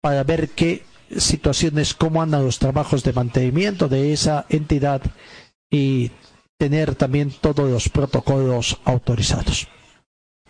para 0.00 0.24
ver 0.24 0.48
qué 0.48 0.86
situaciones, 1.18 1.94
cómo 1.94 2.22
andan 2.22 2.44
los 2.44 2.58
trabajos 2.58 3.02
de 3.02 3.12
mantenimiento 3.12 3.88
de 3.88 4.12
esa 4.12 4.46
entidad 4.48 5.02
y 5.70 6.10
tener 6.58 6.94
también 6.94 7.32
todos 7.40 7.70
los 7.70 7.88
protocolos 7.88 8.78
autorizados. 8.84 9.68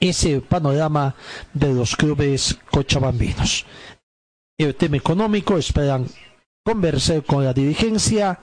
Ese 0.00 0.40
panorama 0.40 1.14
de 1.54 1.72
los 1.72 1.96
clubes 1.96 2.58
cochabambinos 2.70 3.64
el 4.64 4.74
tema 4.74 4.96
económico, 4.96 5.56
esperan 5.58 6.06
conversar 6.64 7.22
con 7.24 7.44
la 7.44 7.52
dirigencia, 7.52 8.38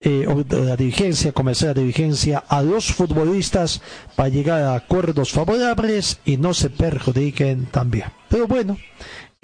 eh, 0.00 0.26
la 0.50 0.76
dirigencia, 0.76 1.32
convencer 1.32 1.70
a 1.70 1.74
la 1.74 1.80
dirigencia 1.80 2.38
a 2.48 2.62
los 2.62 2.92
futbolistas 2.92 3.82
para 4.16 4.28
llegar 4.28 4.62
a 4.62 4.74
acuerdos 4.74 5.32
favorables 5.32 6.20
y 6.24 6.36
no 6.36 6.54
se 6.54 6.70
perjudiquen 6.70 7.66
también. 7.66 8.06
Pero 8.28 8.46
bueno, 8.46 8.78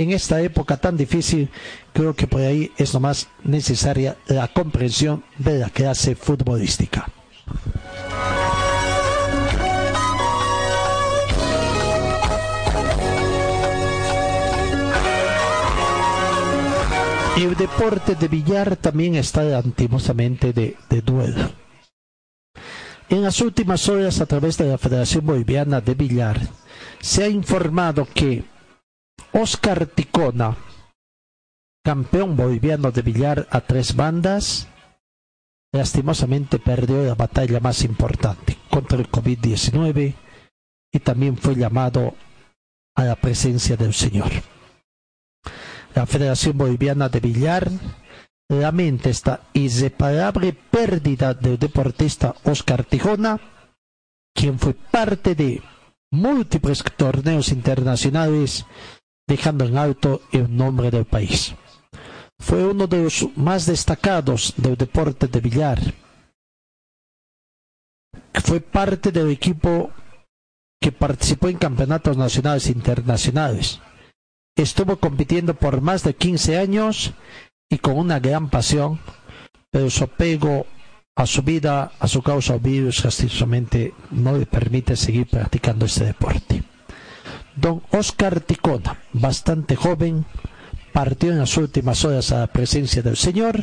en 0.01 0.13
esta 0.13 0.41
época 0.41 0.77
tan 0.77 0.97
difícil, 0.97 1.51
creo 1.93 2.15
que 2.15 2.29
por 2.29 2.41
ahí 2.41 2.71
es 2.77 2.95
nomás 2.95 3.27
necesaria 3.43 4.17
la 4.29 4.47
comprensión 4.47 5.25
de 5.39 5.59
la 5.59 5.71
clase 5.71 6.15
futbolística. 6.15 7.11
el 17.37 17.55
deporte 17.55 18.17
de 18.17 18.27
billar 18.27 18.77
también 18.77 19.15
está 19.15 19.45
lastimosamente 19.45 20.53
de, 20.53 20.77
de 20.91 21.01
duelo. 21.03 21.51
En 23.09 23.23
las 23.23 23.41
últimas 23.41 23.89
horas, 23.89 24.21
a 24.21 24.27
través 24.27 24.59
de 24.59 24.67
la 24.69 24.77
Federación 24.77 25.25
Boliviana 25.25 25.81
de 25.81 25.95
Billar, 25.95 26.41
se 27.01 27.23
ha 27.23 27.29
informado 27.29 28.09
que 28.13 28.45
Oscar 29.33 29.87
Ticona, 29.87 30.57
campeón 31.85 32.37
boliviano 32.37 32.91
de 32.91 33.03
billar 33.03 33.47
a 33.51 33.61
tres 33.61 33.95
bandas, 33.95 34.69
lastimosamente 35.73 36.59
perdió 36.59 37.03
la 37.05 37.15
batalla 37.15 37.61
más 37.61 37.85
importante 37.85 38.57
contra 38.71 38.99
el 38.99 39.11
COVID-19 39.11 40.15
y 40.93 40.99
también 41.01 41.37
fue 41.37 41.55
llamado 41.55 42.15
a 42.97 43.05
la 43.05 43.17
presencia 43.17 43.77
del 43.77 43.95
Señor. 43.95 44.31
La 45.95 46.07
Federación 46.07 46.57
Boliviana 46.57 47.09
de 47.09 47.21
Billar 47.21 47.71
lamenta 48.49 49.11
esta 49.11 49.43
irreparable 49.53 50.53
pérdida 50.53 51.35
del 51.35 51.59
deportista 51.59 52.35
Oscar 52.45 52.85
Tijona, 52.85 53.39
quien 54.35 54.59
fue 54.59 54.75
parte 54.75 55.35
de 55.35 55.63
múltiples 56.11 56.83
torneos 56.97 57.51
internacionales, 57.51 58.65
dejando 59.29 59.65
en 59.65 59.79
alto 59.79 60.23
el 60.33 60.55
nombre 60.57 60.91
del 60.91 61.05
país. 61.05 61.55
Fue 62.41 62.65
uno 62.65 62.89
de 62.89 63.05
los 63.05 63.29
más 63.37 63.67
destacados 63.67 64.55
del 64.57 64.77
deporte 64.77 65.29
de 65.29 65.41
billar. 65.41 65.79
Fue 68.45 68.61
parte 68.61 69.13
del 69.13 69.31
equipo 69.31 69.93
que 70.81 70.91
participó 70.91 71.49
en 71.49 71.59
campeonatos 71.59 72.17
nacionales 72.17 72.67
e 72.67 72.73
internacionales 72.73 73.81
estuvo 74.63 74.97
compitiendo 74.97 75.55
por 75.55 75.81
más 75.81 76.03
de 76.03 76.15
15 76.15 76.59
años 76.59 77.13
y 77.71 77.79
con 77.79 77.97
una 77.99 78.19
gran 78.19 78.51
pasión, 78.51 79.01
pero 79.71 79.91
su 79.91 80.05
apego 80.05 80.67
a 81.17 81.27
su 81.27 81.43
vida, 81.43 81.93
a 81.99 82.09
su 82.09 82.23
causa 82.23 82.55
o 82.55 82.61
virus, 82.61 83.03
castigosamente 83.03 83.93
no 84.11 84.37
le 84.37 84.47
permite 84.47 84.97
seguir 84.97 85.27
practicando 85.29 85.87
este 85.87 86.05
deporte. 86.05 86.63
Don 87.61 87.83
Oscar 87.91 88.41
Ticona, 88.41 89.01
bastante 89.13 89.75
joven, 89.75 90.25
partió 90.93 91.33
en 91.33 91.39
las 91.39 91.57
últimas 91.57 92.05
horas 92.05 92.31
a 92.31 92.41
la 92.41 92.47
presencia 92.47 93.03
del 93.03 93.17
Señor 93.17 93.63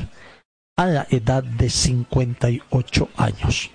a 0.76 0.86
la 0.86 1.08
edad 1.10 1.44
de 1.44 1.70
58 1.70 3.10
años. 3.16 3.72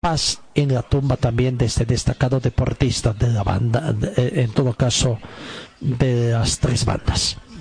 Paz 0.00 0.40
en 0.54 0.72
la 0.72 0.82
tumba 0.82 1.16
también 1.18 1.58
de 1.58 1.66
este 1.66 1.84
destacado 1.84 2.40
deportista 2.40 3.12
de 3.12 3.28
la 3.28 3.42
banda, 3.42 3.94
en 4.16 4.50
todo 4.52 4.72
caso, 4.72 5.18
de 5.80 6.32
las 6.32 6.58
tres 6.58 6.86
bandas. 6.86 7.36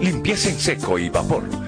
Limpieza 0.00 0.50
en 0.50 0.60
seco 0.60 0.96
y 0.98 1.08
vapor. 1.08 1.67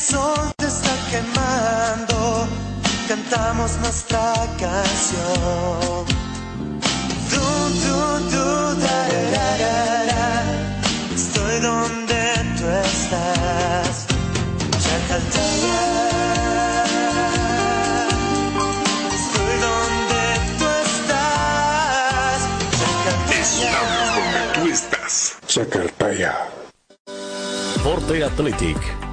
Sol 0.00 0.50
te 0.56 0.66
está 0.66 0.96
quemando, 1.10 2.48
cantamos 3.06 3.76
nuestra 3.80 4.32
canción. 4.58 6.06
Du, 7.30 7.44
du, 7.84 7.98
du, 8.30 8.80
da, 8.80 8.98
da, 9.34 9.46
da, 9.58 10.04
da. 10.06 10.26
Estoy 11.14 11.60
donde 11.60 12.22
tú 12.56 12.66
estás. 12.88 14.06
Chacaltaya. 14.84 15.80
Estoy 19.20 19.54
donde 19.68 20.24
tú 20.58 20.66
estás. 20.88 22.38
Estamos 23.38 24.06
donde 24.16 24.42
tú 24.54 24.62
estás. 24.72 25.36
Chacartaya. 25.46 26.32
Forte 27.82 28.24
Athletic 28.24 29.09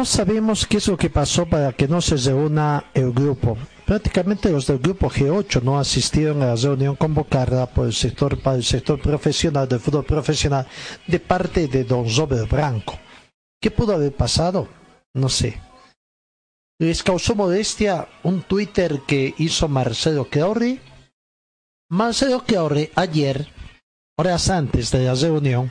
No, 0.00 0.06
sabemos 0.06 0.66
qué 0.66 0.78
es 0.78 0.88
lo 0.88 0.96
que 0.96 1.10
pasó 1.10 1.44
para 1.44 1.74
que 1.74 1.86
no 1.86 2.00
se 2.00 2.16
reúna 2.16 2.86
el 2.94 3.12
grupo. 3.12 3.58
Prácticamente 3.84 4.50
los 4.50 4.66
del 4.66 4.78
grupo 4.78 5.10
G8 5.10 5.60
no 5.60 5.78
asistieron 5.78 6.40
a 6.40 6.46
la 6.46 6.56
reunión 6.56 6.96
convocada 6.96 7.66
por 7.66 7.84
el 7.84 7.92
sector 7.92 8.40
para 8.40 8.56
el 8.56 8.64
sector 8.64 8.98
profesional 8.98 9.68
del 9.68 9.78
fútbol 9.78 10.06
profesional 10.06 10.66
de 11.06 11.20
parte 11.20 11.68
de 11.68 11.84
Don 11.84 12.06
Robert 12.16 12.50
Branco. 12.50 12.98
¿Qué 13.60 13.70
pudo 13.70 13.92
haber 13.92 14.14
pasado? 14.16 14.68
No 15.12 15.28
sé. 15.28 15.60
Les 16.78 17.02
causó 17.02 17.34
molestia 17.34 18.08
un 18.22 18.40
Twitter 18.40 19.02
que 19.06 19.34
hizo 19.36 19.68
Marcelo 19.68 20.28
Chiorri. 20.32 20.80
Marcelo 21.90 22.42
Chiorri 22.48 22.88
ayer, 22.94 23.46
horas 24.16 24.48
antes 24.48 24.92
de 24.92 25.04
la 25.04 25.14
reunión, 25.14 25.70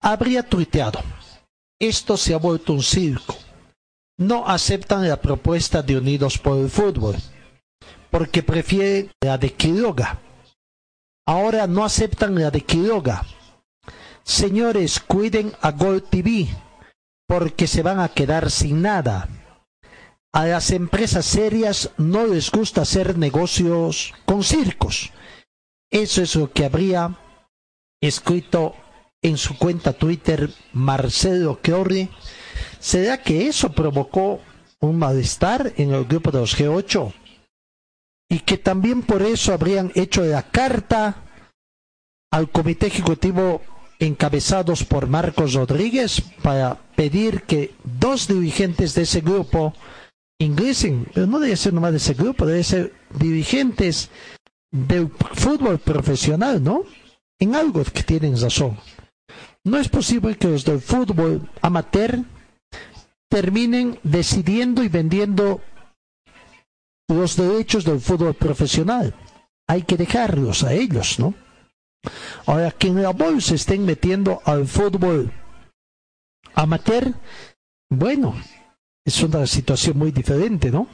habría 0.00 0.44
tuiteado 0.44 1.00
esto 1.80 2.16
se 2.16 2.34
ha 2.34 2.36
vuelto 2.36 2.74
un 2.74 2.82
circo. 2.82 3.36
No 4.18 4.46
aceptan 4.46 5.08
la 5.08 5.20
propuesta 5.20 5.82
de 5.82 5.96
Unidos 5.96 6.38
por 6.38 6.58
el 6.58 6.68
Fútbol, 6.68 7.16
porque 8.10 8.42
prefieren 8.42 9.10
la 9.20 9.38
de 9.38 9.54
Quiroga. 9.54 10.20
Ahora 11.26 11.66
no 11.66 11.84
aceptan 11.84 12.34
la 12.34 12.50
de 12.50 12.60
Quiroga. 12.60 13.24
Señores, 14.22 15.00
cuiden 15.00 15.52
a 15.62 15.72
Gol 15.72 16.02
TV, 16.02 16.48
porque 17.26 17.66
se 17.66 17.82
van 17.82 17.98
a 17.98 18.10
quedar 18.10 18.50
sin 18.50 18.82
nada. 18.82 19.28
A 20.32 20.46
las 20.46 20.70
empresas 20.70 21.24
serias 21.24 21.90
no 21.96 22.26
les 22.26 22.50
gusta 22.50 22.82
hacer 22.82 23.16
negocios 23.16 24.12
con 24.26 24.44
circos. 24.44 25.12
Eso 25.90 26.22
es 26.22 26.36
lo 26.36 26.52
que 26.52 26.66
habría 26.66 27.18
escrito 28.00 28.76
en 29.22 29.36
su 29.36 29.56
cuenta 29.58 29.92
Twitter 29.92 30.50
Marcelo 30.72 31.60
Chiorri. 31.62 32.08
¿Será 32.78 33.22
que 33.22 33.46
eso 33.48 33.72
provocó 33.72 34.40
un 34.80 34.98
malestar 34.98 35.72
en 35.76 35.92
el 35.92 36.04
grupo 36.04 36.30
de 36.30 36.40
los 36.40 36.56
G8? 36.56 37.12
y 38.30 38.38
que 38.38 38.56
también 38.56 39.02
por 39.02 39.22
eso 39.22 39.52
habrían 39.52 39.90
hecho 39.96 40.22
la 40.22 40.44
carta 40.44 41.16
al 42.30 42.48
comité 42.48 42.86
ejecutivo 42.86 43.60
encabezados 43.98 44.84
por 44.84 45.08
Marcos 45.08 45.52
Rodríguez 45.52 46.22
para 46.40 46.76
pedir 46.94 47.42
que 47.42 47.74
dos 47.82 48.28
dirigentes 48.28 48.94
de 48.94 49.02
ese 49.02 49.20
grupo 49.20 49.74
ingresen, 50.38 51.06
pero 51.12 51.26
no 51.26 51.40
debe 51.40 51.56
ser 51.56 51.74
nomás 51.74 51.90
de 51.90 51.98
ese 51.98 52.14
grupo, 52.14 52.46
debe 52.46 52.62
ser 52.62 52.94
dirigentes 53.18 54.10
del 54.70 55.10
fútbol 55.34 55.80
profesional, 55.80 56.62
¿no? 56.62 56.84
En 57.40 57.56
algo 57.56 57.82
que 57.84 58.04
tienen 58.04 58.40
razón. 58.40 58.78
No 59.64 59.76
es 59.78 59.88
posible 59.88 60.36
que 60.36 60.48
los 60.48 60.64
del 60.64 60.80
fútbol 60.80 61.48
amateur 61.60 62.20
terminen 63.30 63.98
decidiendo 64.02 64.82
y 64.82 64.88
vendiendo 64.88 65.60
los 67.08 67.36
derechos 67.36 67.84
del 67.84 68.00
fútbol 68.00 68.34
profesional. 68.34 69.14
Hay 69.68 69.82
que 69.82 69.96
dejarlos 69.96 70.64
a 70.64 70.72
ellos, 70.72 71.18
¿no? 71.18 71.34
Ahora, 72.46 72.70
que 72.70 72.88
en 72.88 73.02
la 73.02 73.10
bolsa 73.10 73.54
estén 73.54 73.84
metiendo 73.84 74.40
al 74.44 74.66
fútbol 74.66 75.30
amateur, 76.54 77.14
bueno, 77.90 78.34
es 79.04 79.22
una 79.22 79.46
situación 79.46 79.98
muy 79.98 80.10
diferente, 80.10 80.70
¿no? 80.70 80.88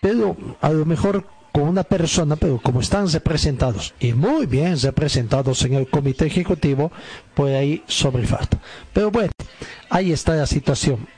Pero 0.00 0.36
a 0.60 0.70
lo 0.70 0.84
mejor 0.84 1.26
con 1.56 1.68
una 1.70 1.84
persona, 1.84 2.36
pero 2.36 2.60
como 2.62 2.82
están 2.82 3.10
representados 3.10 3.94
y 3.98 4.12
muy 4.12 4.44
bien 4.44 4.78
representados 4.78 5.62
en 5.62 5.72
el 5.72 5.88
comité 5.88 6.26
ejecutivo, 6.26 6.92
pues 7.34 7.56
ahí 7.56 7.82
sobrefalta. 7.86 8.60
Pero 8.92 9.10
bueno, 9.10 9.32
ahí 9.88 10.12
está 10.12 10.34
la 10.34 10.46
situación. 10.46 11.08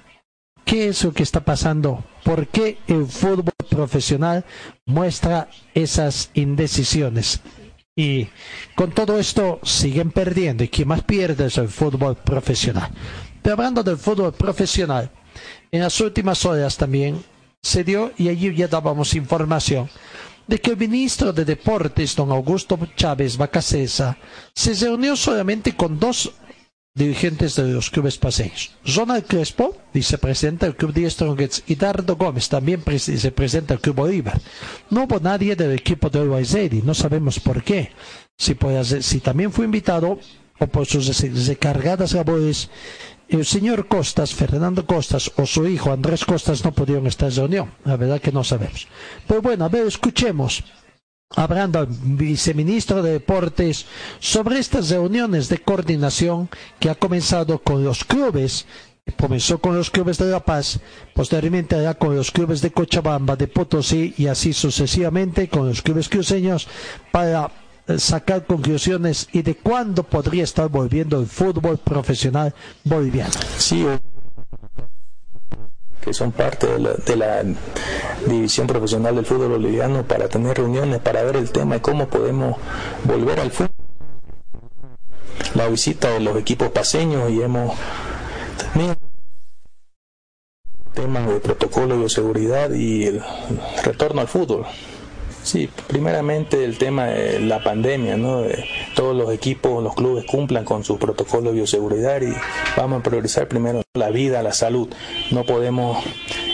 ¿Qué 0.65 0.91
es 0.91 1.03
lo 1.03 1.13
que 1.13 1.25
está 1.25 1.41
pasando? 1.41 2.05
¿Por 2.23 2.47
qué 2.47 2.79
el 2.87 3.07
fútbol 3.07 3.53
profesional 3.69 4.45
muestra 4.87 5.49
esas 5.75 6.31
indecisiones? 6.35 7.41
Y 7.97 8.29
con 8.77 8.93
todo 8.93 9.19
esto 9.19 9.59
siguen 9.65 10.13
perdiendo 10.13 10.63
y 10.63 10.69
quien 10.69 10.87
más 10.87 11.03
pierde 11.03 11.47
es 11.47 11.59
el 11.59 11.69
fútbol 11.69 12.15
profesional. 12.15 12.93
Pero 13.43 13.55
hablando 13.55 13.83
del 13.83 13.99
fútbol 13.99 14.33
profesional, 14.35 15.11
en 15.73 15.81
las 15.81 16.01
últimas 16.01 16.45
horas 16.45 16.77
también 16.77 17.25
se 17.61 17.83
dio, 17.83 18.13
y 18.17 18.29
allí 18.29 18.55
ya 18.55 18.69
dábamos 18.69 19.15
información, 19.15 19.91
de 20.49 20.59
que 20.61 20.71
el 20.71 20.77
ministro 20.77 21.33
de 21.33 21.45
Deportes, 21.45 22.17
don 22.17 22.33
Augusto 22.33 22.79
Chávez 22.97 23.37
Bacasesa, 23.37 24.17
se 24.55 24.75
reunió 24.75 25.15
solamente 25.15 25.77
con 25.77 26.01
dos 26.01 26.33
dirigentes 26.95 27.55
de 27.55 27.69
los 27.69 27.91
clubes 27.91 28.19
paseños. 28.19 28.73
Ronald 28.97 29.27
Crespo, 29.27 29.77
vicepresidente 29.95 30.67
del 30.67 30.75
Club 30.75 30.93
de 30.95 31.09
Strongets, 31.09 31.63
y 31.67 31.77
Dardo 31.77 32.17
Gómez, 32.17 32.49
también 32.49 32.83
vicepresidente 32.85 33.75
del 33.75 33.81
Club 33.81 33.97
Bolívar. 33.97 34.41
No 34.91 35.05
hubo 35.05 35.21
nadie 35.21 35.55
del 35.55 35.73
equipo 35.73 36.11
de 36.11 36.21
Uruguay 36.21 36.45
no 36.83 36.95
sabemos 36.95 37.39
por 37.39 37.63
qué. 37.63 37.93
Si, 38.37 38.55
también 39.21 39.53
fue 39.53 39.67
invitado 39.67 40.19
o 40.59 40.67
por 40.67 40.87
sus 40.87 41.21
recargadas 41.47 42.15
labores, 42.15 42.69
el 43.29 43.45
señor 43.45 43.89
Costas, 43.89 44.35
Fernando 44.35 44.87
Costas, 44.87 45.31
o 45.37 45.47
su 45.47 45.67
hijo 45.67 45.93
Andrés 45.93 46.25
Costas 46.25 46.65
no 46.65 46.73
pudieron 46.73 47.07
estar 47.07 47.29
en 47.29 47.37
reunión. 47.37 47.71
La 47.85 47.97
verdad 47.97 48.21
que 48.21 48.33
no 48.33 48.43
sabemos. 48.43 48.89
Pero 49.27 49.43
bueno, 49.43 49.65
a 49.65 49.69
ver, 49.69 49.87
escuchemos 49.87 50.65
hablando 51.37 51.81
al 51.81 51.89
viceministro 51.89 53.03
de 53.03 53.13
Deportes 53.13 53.87
sobre 54.19 54.59
estas 54.59 54.89
reuniones 54.89 55.49
de 55.51 55.59
coordinación 55.59 56.49
que 56.81 56.89
ha 56.89 56.95
comenzado 56.95 57.59
con 57.59 57.85
los 57.85 58.05
clubes 58.05 58.67
comenzó 59.17 59.59
con 59.59 59.77
los 59.77 59.91
clubes 59.91 60.19
de 60.19 60.27
La 60.27 60.45
Paz, 60.45 60.81
posteriormente 61.15 61.77
hará 61.77 61.95
con 61.95 62.15
los 62.15 62.31
clubes 62.31 62.61
de 62.61 62.71
Cochabamba, 62.73 63.37
de 63.37 63.49
Potosí 63.49 64.15
y 64.19 64.27
así 64.27 64.53
sucesivamente 64.53 65.49
con 65.49 65.67
los 65.67 65.83
clubes 65.83 66.09
cruceños 66.09 66.69
para 67.11 67.51
sacar 67.97 68.45
conclusiones 68.45 69.29
y 69.33 69.43
de 69.43 69.57
cuándo 69.57 70.03
podría 70.03 70.45
estar 70.45 70.69
volviendo 70.69 71.19
el 71.19 71.27
fútbol 71.27 71.79
profesional 71.79 72.55
boliviano. 72.85 73.33
Sí, 73.57 73.87
que 76.03 76.13
son 76.13 76.33
parte 76.33 76.67
de 76.67 77.17
la, 77.17 77.45
división 78.27 78.67
profesional 78.67 79.15
del 79.15 79.25
fútbol 79.27 79.51
boliviano 79.51 80.03
para 80.03 80.29
tener 80.29 80.57
reuniones, 80.57 81.01
para 81.01 81.23
ver 81.23 81.37
el 81.37 81.51
tema 81.51 81.77
y 81.77 81.81
cómo 81.81 82.09
podemos 82.09 82.57
volver 83.05 83.41
al 83.41 83.51
fútbol. 83.51 83.71
La 85.55 85.69
visita 85.69 86.11
de 86.11 86.21
los 86.21 86.37
equipos 86.37 86.71
paseños 86.71 87.31
y 87.31 87.43
hemos 87.43 87.77
tenido 88.73 88.97
temas 90.95 91.29
de 91.29 91.41
protocolo 91.41 91.99
de 92.01 92.09
seguridad 92.09 92.71
y 92.73 93.05
el 93.05 93.23
retorno 93.85 94.21
al 94.21 94.29
fútbol. 94.29 94.67
Sí, 95.43 95.71
primeramente 95.87 96.65
el 96.65 96.77
tema 96.77 97.07
de 97.07 97.41
la 97.41 97.63
pandemia, 97.63 98.17
¿no? 98.17 98.43
todos 98.95 99.17
los 99.17 99.33
equipos, 99.33 99.83
los 99.83 99.95
clubes 99.95 100.25
cumplan 100.27 100.65
con 100.65 100.85
su 100.85 100.99
protocolo 100.99 101.51
de 101.51 101.57
bioseguridad 101.57 102.21
y 102.21 102.35
vamos 102.77 103.01
a 103.01 103.03
priorizar 103.03 103.49
primero 103.49 103.83
la 103.95 104.11
vida, 104.11 104.43
la 104.43 104.53
salud. 104.53 104.89
No 105.31 105.45
podemos 105.45 106.05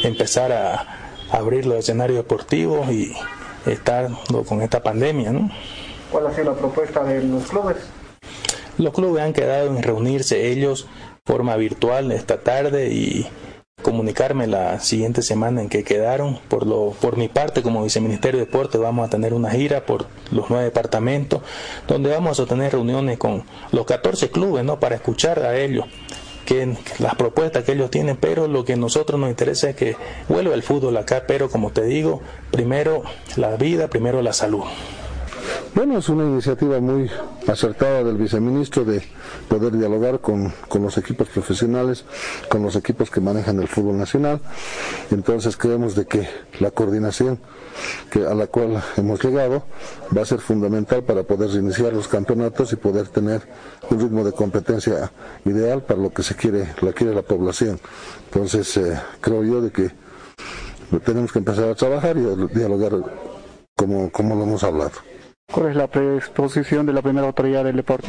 empezar 0.04 0.52
a 0.52 1.10
abrir 1.30 1.66
los 1.66 1.78
escenarios 1.78 2.18
deportivos 2.18 2.88
y 2.90 3.12
estar 3.66 4.10
con 4.46 4.62
esta 4.62 4.82
pandemia, 4.82 5.32
¿no? 5.32 5.50
¿Cuál 6.10 6.28
ha 6.28 6.32
sido 6.32 6.52
la 6.52 6.54
propuesta 6.54 7.02
de 7.02 7.24
los 7.24 7.44
clubes? 7.44 7.76
Los 8.78 8.92
clubes 8.92 9.22
han 9.22 9.32
quedado 9.32 9.68
en 9.68 9.82
reunirse 9.82 10.50
ellos 10.50 10.86
forma 11.24 11.56
virtual 11.56 12.12
esta 12.12 12.40
tarde 12.42 12.92
y 12.92 13.26
comunicarme 13.84 14.48
la 14.48 14.80
siguiente 14.80 15.22
semana 15.22 15.62
en 15.62 15.68
que 15.68 15.84
quedaron. 15.84 16.40
Por, 16.48 16.66
lo, 16.66 16.90
por 17.00 17.16
mi 17.16 17.28
parte, 17.28 17.62
como 17.62 17.84
viceministerio 17.84 18.40
de 18.40 18.46
Deportes, 18.46 18.80
vamos 18.80 19.06
a 19.06 19.10
tener 19.10 19.32
una 19.32 19.50
gira 19.50 19.86
por 19.86 20.06
los 20.32 20.50
nueve 20.50 20.64
departamentos, 20.64 21.42
donde 21.86 22.10
vamos 22.10 22.40
a 22.40 22.46
tener 22.46 22.72
reuniones 22.72 23.18
con 23.18 23.44
los 23.70 23.86
14 23.86 24.30
clubes, 24.30 24.64
¿no? 24.64 24.80
Para 24.80 24.96
escuchar 24.96 25.38
a 25.40 25.56
ellos 25.56 25.86
que 26.44 26.76
las 26.98 27.14
propuestas 27.14 27.64
que 27.64 27.72
ellos 27.72 27.90
tienen, 27.90 28.16
pero 28.16 28.48
lo 28.48 28.64
que 28.64 28.74
a 28.74 28.76
nosotros 28.76 29.20
nos 29.20 29.30
interesa 29.30 29.70
es 29.70 29.76
que 29.76 29.96
vuelva 30.28 30.54
el 30.54 30.62
fútbol 30.62 30.96
acá, 30.96 31.24
pero 31.26 31.48
como 31.48 31.70
te 31.70 31.82
digo, 31.82 32.20
primero 32.50 33.02
la 33.36 33.56
vida, 33.56 33.88
primero 33.88 34.20
la 34.22 34.32
salud. 34.32 34.64
Bueno, 35.74 35.98
es 35.98 36.08
una 36.08 36.22
iniciativa 36.22 36.78
muy 36.78 37.10
acertada 37.48 38.04
del 38.04 38.16
viceministro 38.16 38.84
de 38.84 39.02
poder 39.48 39.76
dialogar 39.76 40.20
con, 40.20 40.52
los 40.72 40.98
equipos 40.98 41.28
profesionales, 41.28 42.04
con 42.48 42.62
los 42.62 42.76
equipos 42.76 43.10
que 43.10 43.20
manejan 43.20 43.58
el 43.58 43.66
fútbol 43.66 43.98
nacional. 43.98 44.40
Entonces 45.10 45.56
creemos 45.56 45.96
de 45.96 46.06
que 46.06 46.28
la 46.60 46.70
coordinación 46.70 47.40
que, 48.08 48.24
a 48.24 48.34
la 48.34 48.46
cual 48.46 48.84
hemos 48.96 49.24
llegado 49.24 49.64
va 50.16 50.22
a 50.22 50.24
ser 50.24 50.38
fundamental 50.38 51.02
para 51.02 51.24
poder 51.24 51.50
iniciar 51.50 51.92
los 51.92 52.06
campeonatos 52.06 52.72
y 52.72 52.76
poder 52.76 53.08
tener 53.08 53.42
un 53.90 53.98
ritmo 53.98 54.22
de 54.22 54.30
competencia 54.30 55.10
ideal 55.44 55.82
para 55.82 56.00
lo 56.00 56.10
que 56.10 56.22
se 56.22 56.36
quiere, 56.36 56.72
la 56.82 56.92
quiere 56.92 57.12
la 57.12 57.22
población. 57.22 57.80
Entonces 58.26 58.76
eh, 58.76 58.96
creo 59.20 59.42
yo 59.42 59.60
de 59.60 59.72
que 59.72 59.90
tenemos 61.04 61.32
que 61.32 61.40
empezar 61.40 61.68
a 61.68 61.74
trabajar 61.74 62.16
y 62.16 62.20
a 62.20 62.36
dialogar 62.54 62.92
como, 63.74 64.12
como 64.12 64.36
lo 64.36 64.44
hemos 64.44 64.62
hablado. 64.62 64.92
¿Cuál 65.54 65.68
es 65.68 65.76
la 65.76 65.86
predisposición 65.86 66.84
de 66.84 66.92
la 66.92 67.00
primera 67.00 67.28
autoridad 67.28 67.62
del 67.62 67.76
deporte? 67.76 68.08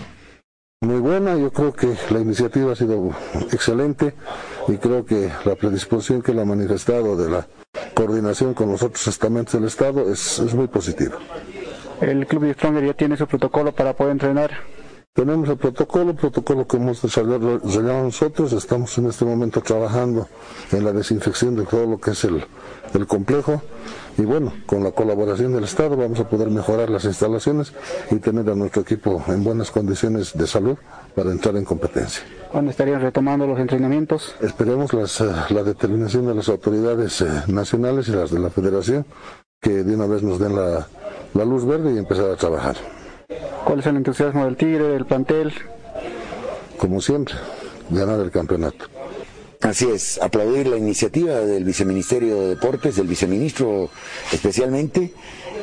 Muy 0.81 0.99
buena, 0.99 1.37
yo 1.37 1.51
creo 1.51 1.73
que 1.73 1.95
la 2.09 2.19
iniciativa 2.19 2.71
ha 2.71 2.75
sido 2.75 3.11
excelente 3.51 4.15
y 4.67 4.77
creo 4.77 5.05
que 5.05 5.29
la 5.45 5.53
predisposición 5.53 6.23
que 6.23 6.33
la 6.33 6.41
ha 6.41 6.45
manifestado 6.45 7.15
de 7.15 7.29
la 7.29 7.47
coordinación 7.93 8.55
con 8.55 8.71
los 8.71 8.81
otros 8.81 9.07
estamentos 9.07 9.53
del 9.53 9.65
Estado 9.65 10.11
es, 10.11 10.41
muy 10.55 10.67
positiva. 10.67 11.19
¿El 12.01 12.25
club 12.25 12.45
de 12.45 12.55
Stronger 12.55 12.83
ya 12.83 12.93
tiene 12.93 13.15
su 13.15 13.27
protocolo 13.27 13.71
para 13.71 13.93
poder 13.93 14.13
entrenar? 14.13 14.49
Tenemos 15.13 15.47
el 15.47 15.57
protocolo, 15.57 16.11
el 16.11 16.17
protocolo 16.17 16.67
que 16.67 16.77
hemos 16.77 17.03
desarrollado 17.03 18.03
nosotros. 18.03 18.53
Estamos 18.53 18.97
en 18.97 19.05
este 19.05 19.23
momento 19.23 19.61
trabajando 19.61 20.27
en 20.71 20.83
la 20.83 20.91
desinfección 20.91 21.55
de 21.55 21.65
todo 21.65 21.85
lo 21.85 21.99
que 21.99 22.11
es 22.11 22.23
el, 22.23 22.43
el 22.95 23.05
complejo 23.05 23.61
y 24.17 24.23
bueno, 24.23 24.53
con 24.65 24.83
la 24.83 24.91
colaboración 24.91 25.53
del 25.53 25.65
Estado 25.65 25.97
vamos 25.97 26.19
a 26.19 26.29
poder 26.29 26.49
mejorar 26.49 26.89
las 26.89 27.05
instalaciones 27.05 27.73
y 28.11 28.15
tener 28.15 28.49
a 28.49 28.55
nuestro 28.55 28.81
equipo 28.81 29.23
en 29.27 29.43
buenas 29.43 29.71
condiciones 29.71 30.37
de 30.37 30.47
salud 30.47 30.77
para 31.15 31.31
entrar 31.31 31.55
en 31.57 31.65
competencia. 31.65 32.23
¿Cuándo 32.51 32.71
estarían 32.71 33.01
retomando 33.01 33.45
los 33.45 33.59
entrenamientos? 33.59 34.35
Esperemos 34.41 34.93
las, 34.93 35.19
eh, 35.21 35.29
la 35.49 35.63
determinación 35.63 36.27
de 36.27 36.35
las 36.35 36.47
autoridades 36.49 37.21
eh, 37.21 37.27
nacionales 37.47 38.07
y 38.07 38.11
las 38.11 38.31
de 38.31 38.39
la 38.39 38.49
Federación 38.49 39.05
que 39.61 39.83
de 39.83 39.95
una 39.95 40.05
vez 40.05 40.21
nos 40.21 40.39
den 40.39 40.55
la, 40.55 40.87
la 41.33 41.45
luz 41.45 41.65
verde 41.65 41.93
y 41.93 41.97
empezar 41.97 42.29
a 42.29 42.35
trabajar. 42.35 42.75
¿Cuál 43.65 43.79
es 43.79 43.85
el 43.87 43.97
entusiasmo 43.97 44.45
del 44.45 44.55
Tigre, 44.55 44.89
del 44.89 45.05
plantel? 45.05 45.53
Como 46.77 47.01
siempre, 47.01 47.35
ganar 47.89 48.19
el 48.19 48.29
campeonato. 48.29 48.85
Así 49.61 49.89
es, 49.89 50.21
aplaudir 50.21 50.67
la 50.67 50.77
iniciativa 50.77 51.39
del 51.39 51.63
Viceministerio 51.63 52.41
de 52.41 52.49
Deportes, 52.49 52.95
del 52.95 53.07
viceministro 53.07 53.89
especialmente, 54.31 55.13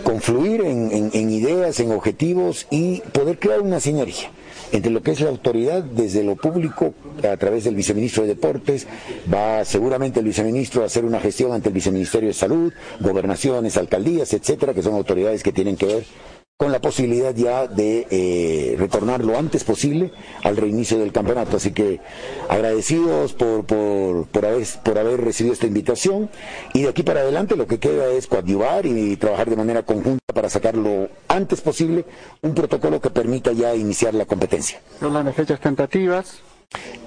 confluir 0.03 0.63
en, 0.63 1.31
ideas, 1.31 1.79
en 1.81 1.93
objetivos 1.93 2.67
y 2.71 3.01
poder 3.13 3.39
crear 3.39 3.61
una 3.61 3.81
sinergia 3.81 4.31
entre 4.73 4.91
lo 4.91 5.03
que 5.03 5.11
es 5.11 5.21
la 5.21 5.29
autoridad 5.29 5.83
desde 5.83 6.25
lo 6.25 6.35
público 6.35 6.95
a 7.31 7.37
través 7.37 7.65
del 7.65 7.75
viceministro 7.75 8.23
de 8.23 8.31
Deportes, 8.31 8.87
va 9.33 9.65
seguramente 9.67 10.21
el 10.21 10.27
viceministro 10.27 10.83
a 10.83 10.87
hacer 10.87 11.05
una 11.05 11.21
gestión 11.21 11.53
ante 11.53 11.69
el 11.69 11.75
viceministerio 11.75 12.29
de 12.29 12.35
Salud, 12.35 12.73
gobernaciones, 12.99 13.77
alcaldías, 13.77 14.33
etcétera, 14.33 14.73
que 14.73 14.83
son 14.83 14.95
autoridades 14.95 15.43
que 15.43 15.53
tienen 15.53 15.77
que 15.77 15.87
ver 15.87 16.05
con 16.63 16.71
la 16.71 16.81
posibilidad 16.81 17.35
ya 17.35 17.67
de 17.67 18.07
eh, 18.09 18.77
retornar 18.79 19.25
lo 19.25 19.37
antes 19.37 19.65
posible 19.65 20.13
al 20.45 20.57
reinicio 20.57 20.97
del 20.97 21.11
campeonato. 21.11 21.57
Así 21.57 21.73
que 21.73 21.99
agradecidos 22.49 23.33
por, 23.33 23.65
por, 23.65 24.29
por, 24.29 24.47
haber, 24.47 24.65
por 24.85 24.97
haber 24.97 25.21
recibido 25.23 25.55
esta 25.55 25.67
invitación 25.67 26.31
y 26.73 26.83
de 26.83 26.91
aquí 26.91 27.03
para 27.03 27.23
adelante 27.23 27.57
lo 27.57 27.67
que 27.67 27.81
queda 27.81 28.07
es 28.13 28.29
coadyuvar 28.29 28.87
y 28.87 29.17
trabajar 29.17 29.51
de 29.51 29.57
manera 29.57 29.83
conjunta 29.83 30.23
para 30.33 30.49
sacar 30.49 30.77
lo 30.77 31.09
antes 31.27 31.61
posible 31.63 32.05
un 32.43 32.55
protocolo 32.55 33.01
que 33.01 33.11
permita 33.11 33.51
ya 33.51 33.75
iniciar 33.75 34.15
la 34.15 34.25
competencia. 34.25 34.81
¿Son 35.01 35.13
las 35.13 35.35
fechas 35.35 35.59
tentativas? 35.59 36.43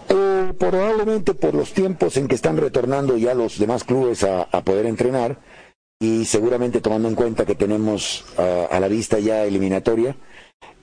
Eh, 0.10 0.52
probablemente 0.60 1.34
por 1.34 1.54
los 1.54 1.72
tiempos 1.72 2.18
en 2.18 2.28
que 2.28 2.36
están 2.36 2.58
retornando 2.58 3.16
ya 3.16 3.34
los 3.34 3.58
demás 3.58 3.86
clubes 3.86 4.26
a, 4.26 4.42
a 4.42 4.66
poder 4.66 4.86
entrenar 4.86 5.38
y 6.00 6.26
seguramente 6.26 6.82
tomando 6.82 7.08
en 7.08 7.16
cuenta 7.16 7.46
que 7.46 7.56
tenemos 7.56 8.26
a, 8.38 8.80
la 8.80 8.88
vista 8.88 9.20
ya 9.20 9.44
eliminatoria, 9.44 10.16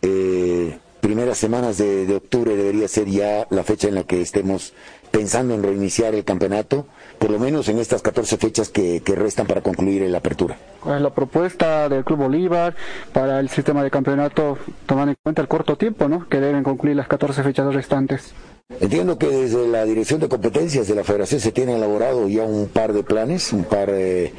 eh, 0.01 0.79
primeras 1.01 1.37
semanas 1.37 1.79
de, 1.79 2.15
octubre 2.15 2.57
debería 2.57 2.89
ser 2.89 3.09
ya 3.09 3.47
la 3.51 3.65
fecha 3.65 3.89
en 3.89 3.97
la 3.97 4.05
que 4.05 4.23
estemos 4.23 4.73
pensando 5.11 5.55
en 5.55 5.63
reiniciar 5.63 6.15
el 6.15 6.25
campeonato, 6.25 6.87
por 7.19 7.31
lo 7.31 7.39
menos 7.39 7.69
en 7.69 7.79
estas 7.79 8.01
14 8.01 8.39
fechas 8.39 8.71
que, 8.71 9.03
que 9.03 9.15
restan 9.15 9.47
para 9.47 9.61
concluir 9.61 10.01
la 10.09 10.19
apertura. 10.19 10.57
¿Cuál 10.81 10.97
es 10.97 11.03
la 11.03 11.11
propuesta 11.11 11.91
del 11.91 12.05
Club 12.05 12.21
Bolívar 12.21 12.75
para 13.13 13.39
el 13.41 13.51
sistema 13.51 13.85
de 13.85 13.91
campeonato, 13.91 14.57
tomando 14.87 15.11
en 15.11 15.17
cuenta 15.23 15.43
el 15.43 15.49
corto 15.49 15.77
tiempo 15.77 16.09
¿no? 16.09 16.27
que 16.29 16.41
deben 16.41 16.63
concluir 16.63 16.97
las 16.97 17.09
14 17.09 17.43
fechas 17.43 17.75
restantes? 17.75 18.33
Entiendo 18.81 19.19
que 19.19 19.29
desde 19.29 19.69
la 19.69 19.85
Dirección 19.85 20.21
de 20.21 20.29
Competencias 20.29 20.89
de 20.89 20.95
la 20.95 21.05
Federación 21.05 21.41
se 21.41 21.53
tiene 21.53 21.77
elaborado 21.77 22.27
ya 22.29 22.45
un 22.45 22.69
par 22.69 22.95
de 22.95 23.03
planes, 23.03 23.53
un 23.53 23.65
par 23.65 23.91
de, 23.93 24.33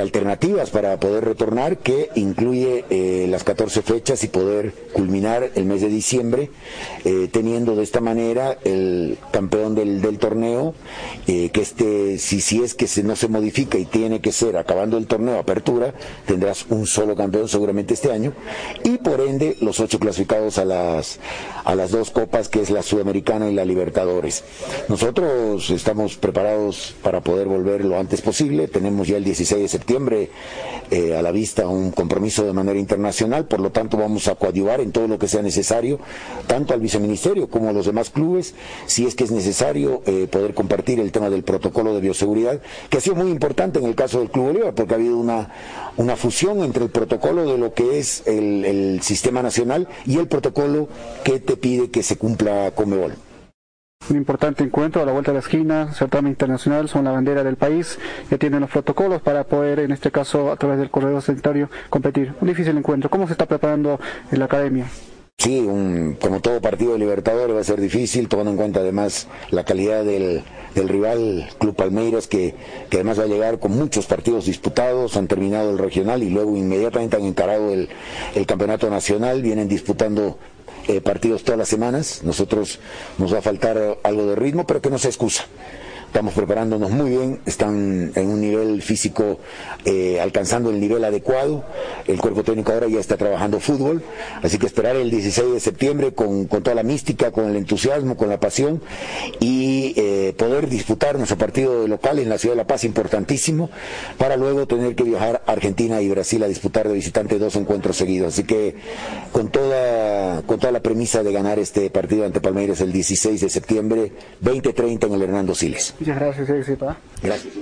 alternativas 0.00 0.70
para 0.70 0.98
poder 1.00 1.24
retornar, 1.24 1.78
que 1.78 2.10
incluye 2.14 2.84
eh, 2.90 3.26
las 3.28 3.44
14 3.44 3.82
fechas 3.82 4.22
y 4.24 4.28
poder 4.28 4.72
culminar 4.92 5.50
el 5.54 5.64
mes 5.64 5.80
de 5.80 5.88
diciembre, 5.88 6.50
eh, 7.04 7.28
teniendo 7.32 7.74
de 7.74 7.82
esta 7.82 8.00
manera 8.00 8.58
el 8.64 9.18
campeón 9.32 9.74
del, 9.74 10.18
torneo, 10.18 10.74
eh, 11.26 11.50
que 11.50 11.60
este, 11.60 12.18
si, 12.18 12.40
si 12.40 12.62
es 12.62 12.74
que 12.74 12.86
no 13.02 13.16
se 13.16 13.28
modifica 13.28 13.78
y 13.78 13.84
tiene 13.84 14.20
que 14.20 14.32
ser 14.32 14.56
acabando 14.56 14.98
el 14.98 15.06
torneo 15.06 15.38
apertura, 15.38 15.94
tendrás 16.26 16.66
un 16.68 16.86
solo 16.86 17.16
campeón 17.16 17.48
seguramente 17.48 17.94
este 17.94 18.12
año, 18.12 18.32
y 18.84 18.98
por 18.98 19.20
ende 19.20 19.56
los 19.60 19.80
ocho 19.80 19.98
clasificados 19.98 20.58
a 20.58 20.64
las, 20.64 21.18
a 21.64 21.74
las 21.74 21.90
dos 21.90 22.10
copas, 22.10 22.48
que 22.48 22.60
es 22.60 22.70
la 22.70 22.82
Sudamericana 22.82 23.50
y 23.50 23.54
la 23.54 23.64
Libertadores. 23.64 24.44
Nosotros 24.88 25.70
estamos 25.70 26.16
preparados 26.16 26.94
para 27.02 27.20
poder 27.20 27.46
volver 27.46 27.84
lo 27.84 27.98
antes 27.98 28.22
posible. 28.22 28.68
Tenemos 28.68 29.08
ya 29.08 29.16
el 29.16 29.24
16 29.24 29.60
de 29.60 29.66
septiembre 29.78 30.30
eh, 30.90 31.16
a 31.16 31.22
la 31.22 31.30
vista 31.30 31.68
un 31.68 31.92
compromiso 31.92 32.44
de 32.44 32.52
manera 32.52 32.78
internacional, 32.78 33.46
por 33.46 33.60
lo 33.60 33.70
tanto 33.70 33.96
vamos 33.96 34.26
a 34.26 34.34
coadyuvar 34.34 34.80
en 34.80 34.90
todo 34.90 35.06
lo 35.06 35.18
que 35.18 35.28
sea 35.28 35.42
necesario, 35.42 36.00
tanto 36.46 36.74
al 36.74 36.80
viceministerio 36.80 37.48
como 37.48 37.68
a 37.68 37.72
los 37.72 37.86
demás 37.86 38.10
clubes, 38.10 38.54
si 38.86 39.06
es 39.06 39.14
que 39.14 39.24
es 39.24 39.30
necesario 39.30 40.02
eh, 40.06 40.26
poder 40.30 40.54
compartir 40.54 40.98
el 40.98 41.12
tema 41.12 41.30
del 41.30 41.44
protocolo 41.44 41.94
de 41.94 42.00
bioseguridad, 42.00 42.60
que 42.88 42.98
ha 42.98 43.00
sido 43.00 43.16
muy 43.16 43.30
importante 43.30 43.78
en 43.78 43.84
el 43.84 43.94
caso 43.94 44.18
del 44.18 44.30
Club 44.30 44.46
Bolívar, 44.46 44.74
porque 44.74 44.94
ha 44.94 44.96
habido 44.96 45.18
una, 45.18 45.52
una 45.96 46.16
fusión 46.16 46.62
entre 46.62 46.84
el 46.84 46.90
protocolo 46.90 47.44
de 47.44 47.58
lo 47.58 47.74
que 47.74 47.98
es 47.98 48.22
el, 48.26 48.64
el 48.64 49.02
sistema 49.02 49.42
nacional 49.42 49.88
y 50.06 50.18
el 50.18 50.26
protocolo 50.26 50.88
que 51.22 51.38
te 51.38 51.56
pide 51.56 51.90
que 51.90 52.02
se 52.02 52.16
cumpla 52.16 52.72
Comebol 52.74 53.27
un 54.10 54.16
importante 54.16 54.64
encuentro 54.64 55.02
a 55.02 55.04
la 55.04 55.12
vuelta 55.12 55.32
de 55.32 55.36
la 55.36 55.40
esquina, 55.40 55.92
certamen 55.92 56.30
internacional, 56.30 56.88
son 56.88 57.04
la 57.04 57.10
bandera 57.10 57.44
del 57.44 57.56
país, 57.56 57.98
que 58.28 58.38
tienen 58.38 58.60
los 58.60 58.70
protocolos 58.70 59.22
para 59.22 59.44
poder, 59.44 59.80
en 59.80 59.92
este 59.92 60.10
caso, 60.10 60.50
a 60.50 60.56
través 60.56 60.78
del 60.78 60.90
corredor 60.90 61.20
sanitario, 61.22 61.68
competir. 61.90 62.34
Un 62.40 62.48
difícil 62.48 62.76
encuentro. 62.76 63.10
¿Cómo 63.10 63.26
se 63.26 63.32
está 63.32 63.46
preparando 63.46 64.00
en 64.30 64.38
la 64.38 64.46
academia? 64.46 64.86
Sí, 65.36 65.60
un, 65.60 66.16
como 66.20 66.40
todo 66.40 66.60
partido 66.60 66.94
de 66.94 66.98
Libertadores 66.98 67.54
va 67.54 67.60
a 67.60 67.64
ser 67.64 67.80
difícil, 67.80 68.28
tomando 68.28 68.50
en 68.50 68.56
cuenta 68.56 68.80
además 68.80 69.28
la 69.50 69.64
calidad 69.64 70.04
del, 70.04 70.42
rival 70.74 71.48
Club 71.58 71.76
Palmeiras, 71.76 72.26
que, 72.26 72.56
además 72.92 73.20
va 73.20 73.24
a 73.24 73.28
llegar 73.28 73.60
con 73.60 73.72
muchos 73.72 74.06
partidos 74.06 74.46
disputados, 74.46 75.16
han 75.16 75.28
terminado 75.28 75.70
el 75.70 75.78
regional 75.78 76.22
y 76.22 76.30
luego 76.30 76.56
inmediatamente 76.56 77.16
han 77.16 77.24
encarado 77.24 77.72
el 77.72 78.46
campeonato 78.46 78.90
nacional, 78.90 79.42
vienen 79.42 79.68
disputando 79.68 80.38
eh, 80.88 81.00
partidos 81.00 81.44
todas 81.44 81.58
las 81.58 81.68
semanas. 81.68 82.20
Nosotros 82.24 82.80
nos 83.18 83.32
va 83.32 83.38
a 83.38 83.42
faltar 83.42 83.98
algo 84.02 84.26
de 84.26 84.34
ritmo, 84.34 84.66
pero 84.66 84.82
que 84.82 84.90
no 84.90 84.98
se 84.98 85.08
excusa 85.08 85.44
estamos 86.08 86.32
preparándonos 86.32 86.90
muy 86.90 87.10
bien, 87.10 87.40
están 87.44 88.12
en 88.14 88.28
un 88.30 88.40
nivel 88.40 88.80
físico 88.80 89.38
eh, 89.84 90.18
alcanzando 90.20 90.70
el 90.70 90.80
nivel 90.80 91.04
adecuado, 91.04 91.64
el 92.06 92.18
cuerpo 92.18 92.42
técnico 92.42 92.72
ahora 92.72 92.88
ya 92.88 92.98
está 92.98 93.18
trabajando 93.18 93.60
fútbol, 93.60 94.02
así 94.42 94.58
que 94.58 94.64
esperar 94.64 94.96
el 94.96 95.10
16 95.10 95.52
de 95.52 95.60
septiembre 95.60 96.14
con, 96.14 96.46
toda 96.46 96.74
la 96.74 96.82
mística, 96.82 97.30
con 97.30 97.44
el 97.44 97.56
entusiasmo, 97.56 98.16
con 98.16 98.30
la 98.30 98.40
pasión 98.40 98.80
y 99.38 99.92
eh, 99.96 100.34
poder 100.36 100.70
disputar 100.70 101.18
nuestro 101.18 101.36
partido 101.36 101.86
local 101.86 102.18
en 102.18 102.30
la 102.30 102.38
ciudad 102.38 102.54
de 102.54 102.62
La 102.62 102.66
Paz, 102.66 102.84
importantísimo, 102.84 103.68
para 104.16 104.38
luego 104.38 104.66
tener 104.66 104.94
que 104.94 105.04
viajar 105.04 105.42
a 105.46 105.52
Argentina 105.52 106.00
y 106.00 106.08
Brasil 106.08 106.42
a 106.42 106.48
disputar 106.48 106.88
de 106.88 106.94
visitante 106.94 107.38
dos 107.38 107.54
encuentros 107.56 107.98
seguidos, 107.98 108.32
así 108.32 108.44
que 108.44 108.76
con 109.30 109.50
toda, 109.50 110.40
con 110.46 110.58
toda 110.58 110.72
la 110.72 110.80
premisa 110.80 111.22
de 111.22 111.32
ganar 111.32 111.58
este 111.58 111.90
partido 111.90 112.24
ante 112.24 112.40
Palmeiras 112.40 112.80
el 112.80 112.92
16 112.92 113.42
de 113.42 113.50
septiembre, 113.50 114.12
20-30 114.42 115.06
en 115.06 115.12
el 115.12 115.22
Hernando 115.22 115.54
Siles. 115.54 115.94
Muchas 115.98 116.16
gracias, 116.18 116.48
éxito. 116.48 116.96
Gracias. 117.22 117.54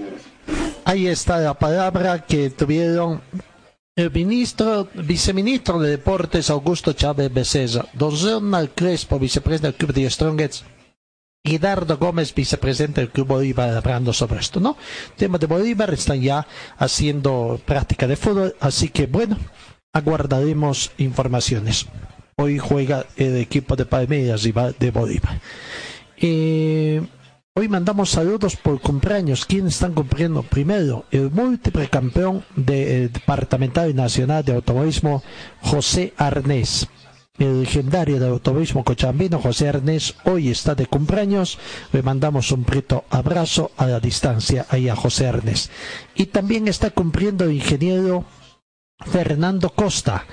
Ahí 0.84 1.06
está 1.06 1.38
la 1.38 1.54
palabra 1.54 2.24
que 2.24 2.50
tuvieron 2.50 3.20
el 3.96 4.10
ministro, 4.10 4.88
viceministro 4.94 5.80
de 5.80 5.90
Deportes 5.90 6.50
Augusto 6.50 6.92
Chávez 6.92 7.32
Becerra, 7.32 7.86
don 7.94 8.14
Ronald 8.22 8.70
Crespo, 8.74 9.18
vicepresidente 9.18 9.68
del 9.68 9.74
Club 9.74 9.92
de 9.94 10.10
Strongets, 10.10 10.64
y 11.42 11.58
Dardo 11.58 11.96
Gómez, 11.96 12.34
vicepresidente 12.34 13.00
del 13.00 13.10
Club 13.10 13.28
Bolívar, 13.28 13.74
hablando 13.74 14.12
sobre 14.12 14.40
esto, 14.40 14.60
¿no? 14.60 14.76
Tema 15.16 15.38
de 15.38 15.46
Bolívar, 15.46 15.94
están 15.94 16.20
ya 16.20 16.46
haciendo 16.76 17.60
práctica 17.64 18.06
de 18.06 18.16
fútbol, 18.16 18.54
así 18.60 18.90
que 18.90 19.06
bueno, 19.06 19.38
aguardaremos 19.92 20.90
informaciones. 20.98 21.86
Hoy 22.36 22.58
juega 22.58 23.06
el 23.16 23.36
equipo 23.38 23.76
de 23.76 23.86
Palmeiras 23.86 24.44
y 24.44 24.52
de 24.52 24.90
Bolívar. 24.90 25.40
Eh, 26.18 27.00
Hoy 27.58 27.70
mandamos 27.70 28.10
saludos 28.10 28.54
por 28.54 28.82
cumpleaños. 28.82 29.46
¿Quiénes 29.46 29.72
están 29.72 29.94
cumpliendo? 29.94 30.42
Primero, 30.42 31.06
el 31.10 31.30
múltiple 31.30 31.88
campeón 31.88 32.44
del 32.54 33.10
Departamental 33.10 33.94
Nacional 33.94 34.44
de 34.44 34.52
Automovilismo, 34.52 35.22
José 35.62 36.12
Arnés. 36.18 36.86
El 37.38 37.62
legendario 37.62 38.20
de 38.20 38.28
automovilismo 38.28 38.84
cochambino, 38.84 39.38
José 39.38 39.70
Arnés, 39.70 40.16
hoy 40.24 40.50
está 40.50 40.74
de 40.74 40.84
cumpleaños. 40.84 41.58
Le 41.92 42.02
mandamos 42.02 42.52
un 42.52 42.62
prieto 42.64 43.06
abrazo 43.08 43.70
a 43.78 43.86
la 43.86 44.00
distancia 44.00 44.66
ahí 44.68 44.90
a 44.90 44.96
José 44.96 45.26
Arnés. 45.26 45.70
Y 46.14 46.26
también 46.26 46.68
está 46.68 46.90
cumpliendo 46.90 47.44
el 47.44 47.52
ingeniero 47.52 48.26
Fernando 49.00 49.70
Costa, 49.70 50.26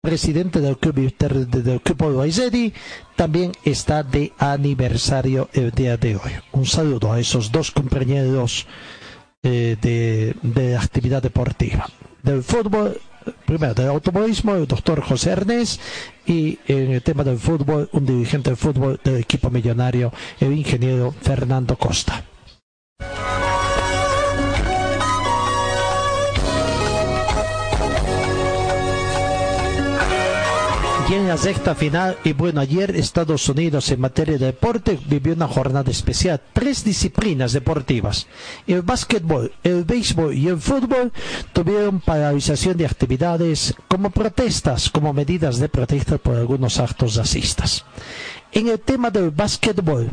presidente 0.00 0.60
del 0.60 0.78
club, 0.78 0.94
del 0.94 1.80
club 1.82 2.72
también 3.16 3.52
está 3.64 4.02
de 4.02 4.32
aniversario 4.38 5.48
el 5.52 5.70
día 5.72 5.96
de 5.96 6.16
hoy. 6.16 6.32
Un 6.52 6.66
saludo 6.66 7.12
a 7.12 7.20
esos 7.20 7.52
dos 7.52 7.70
compañeros 7.70 8.66
eh, 9.42 9.76
de, 9.80 10.34
de 10.42 10.76
actividad 10.76 11.22
deportiva. 11.22 11.86
Del 12.22 12.42
fútbol, 12.42 12.98
primero 13.46 13.74
del 13.74 13.88
automovilismo, 13.88 14.54
el 14.54 14.66
doctor 14.66 15.02
José 15.02 15.30
Ernest, 15.30 15.80
y 16.26 16.58
en 16.66 16.92
el 16.92 17.02
tema 17.02 17.24
del 17.24 17.38
fútbol, 17.38 17.88
un 17.92 18.06
dirigente 18.06 18.50
del 18.50 18.56
fútbol 18.56 19.00
del 19.04 19.16
equipo 19.16 19.50
millonario, 19.50 20.12
el 20.40 20.52
ingeniero 20.52 21.14
Fernando 21.20 21.76
Costa. 21.76 22.24
En 31.14 31.28
la 31.28 31.36
sexta 31.36 31.74
final. 31.74 32.16
Y 32.24 32.32
bueno, 32.32 32.60
ayer 32.60 32.94
Estados 32.94 33.48
Unidos 33.48 33.90
en 33.90 34.00
materia 34.00 34.38
de 34.38 34.46
deporte 34.46 34.98
vivió 35.06 35.34
una 35.34 35.48
jornada 35.48 35.90
especial. 35.90 36.40
Tres 36.52 36.84
disciplinas 36.84 37.52
deportivas. 37.52 38.26
El 38.66 38.82
básquetbol, 38.82 39.52
el 39.64 39.84
béisbol 39.84 40.34
y 40.34 40.48
el 40.48 40.60
fútbol 40.60 41.12
tuvieron 41.52 42.00
paralización 42.00 42.76
de 42.76 42.86
actividades 42.86 43.74
como 43.88 44.10
protestas, 44.10 44.88
como 44.90 45.12
medidas 45.12 45.58
de 45.58 45.68
protesta 45.68 46.18
por 46.18 46.36
algunos 46.36 46.78
actos 46.78 47.16
racistas. 47.16 47.84
En 48.52 48.68
el 48.68 48.80
tema 48.80 49.10
del 49.10 49.30
básquetbol, 49.30 50.10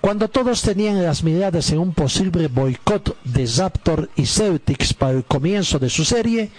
cuando 0.00 0.28
todos 0.28 0.62
tenían 0.62 1.02
las 1.02 1.22
miradas 1.22 1.70
en 1.70 1.78
un 1.78 1.94
posible 1.94 2.48
boicot 2.48 3.16
de 3.24 3.48
Raptor 3.56 4.10
y 4.16 4.26
Celtics 4.26 4.94
para 4.94 5.12
el 5.12 5.24
comienzo 5.24 5.78
de 5.78 5.88
su 5.88 6.04
serie, 6.04 6.50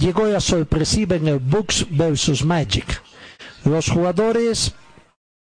llegó 0.00 0.26
la 0.26 0.40
sorpresiva 0.40 1.16
en 1.16 1.28
el 1.28 1.38
Bucks 1.38 1.86
vs 1.90 2.44
Magic. 2.44 3.02
Los 3.64 3.90
jugadores 3.90 4.74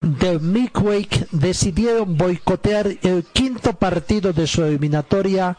del 0.02 0.42
Midweek 0.42 1.30
decidieron 1.32 2.18
boicotear 2.18 2.88
el 3.02 3.24
quinto 3.32 3.74
partido 3.74 4.34
de 4.34 4.48
su 4.48 4.64
eliminatoria 4.64 5.58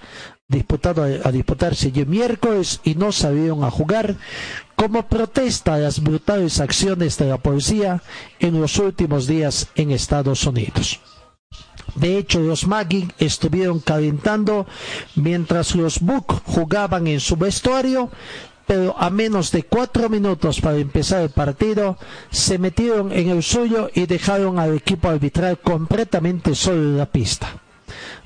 disputado 0.49 1.03
a, 1.03 1.31
disputarse 1.31 1.93
el 1.95 2.07
miércoles 2.07 2.81
y 2.83 2.95
no 2.95 3.13
salieron 3.13 3.65
a 3.65 3.71
jugar 3.71 4.17
como 4.77 5.07
protesta 5.07 5.75
a 5.75 5.79
las 5.79 6.01
brutales 6.01 6.61
acciones 6.61 7.19
de 7.19 7.27
la 7.27 7.39
policía 7.39 8.03
en 8.41 8.61
los 8.61 8.79
últimos 8.79 9.27
días 9.27 9.69
en 9.75 9.91
Estados 9.91 10.47
Unidos. 10.47 11.01
De 11.95 12.17
hecho, 12.17 12.41
los 12.41 12.67
Maggie 12.67 13.09
estuvieron 13.19 13.81
calentando 13.81 14.67
mientras 15.17 15.75
los 15.75 16.01
Buck 16.01 16.43
jugaban 16.45 17.07
en 17.09 17.21
su 17.21 17.37
vestuario, 17.37 18.11
pero 18.69 18.95
a 18.99 19.09
menos 19.09 19.51
de 19.51 19.63
cuatro 19.63 20.11
minutos 20.11 20.61
para 20.61 20.77
empezar 20.77 21.23
el 21.23 21.31
partido, 21.31 21.97
se 22.31 22.59
metieron 22.59 23.11
en 23.13 23.31
el 23.31 23.43
suyo 23.43 23.91
y 23.95 24.05
dejaron 24.05 24.59
al 24.59 24.77
equipo 24.77 25.09
arbitral 25.09 25.59
completamente 25.59 26.55
solo 26.55 26.77
en 26.83 26.99
la 26.99 27.07
pista. 27.07 27.49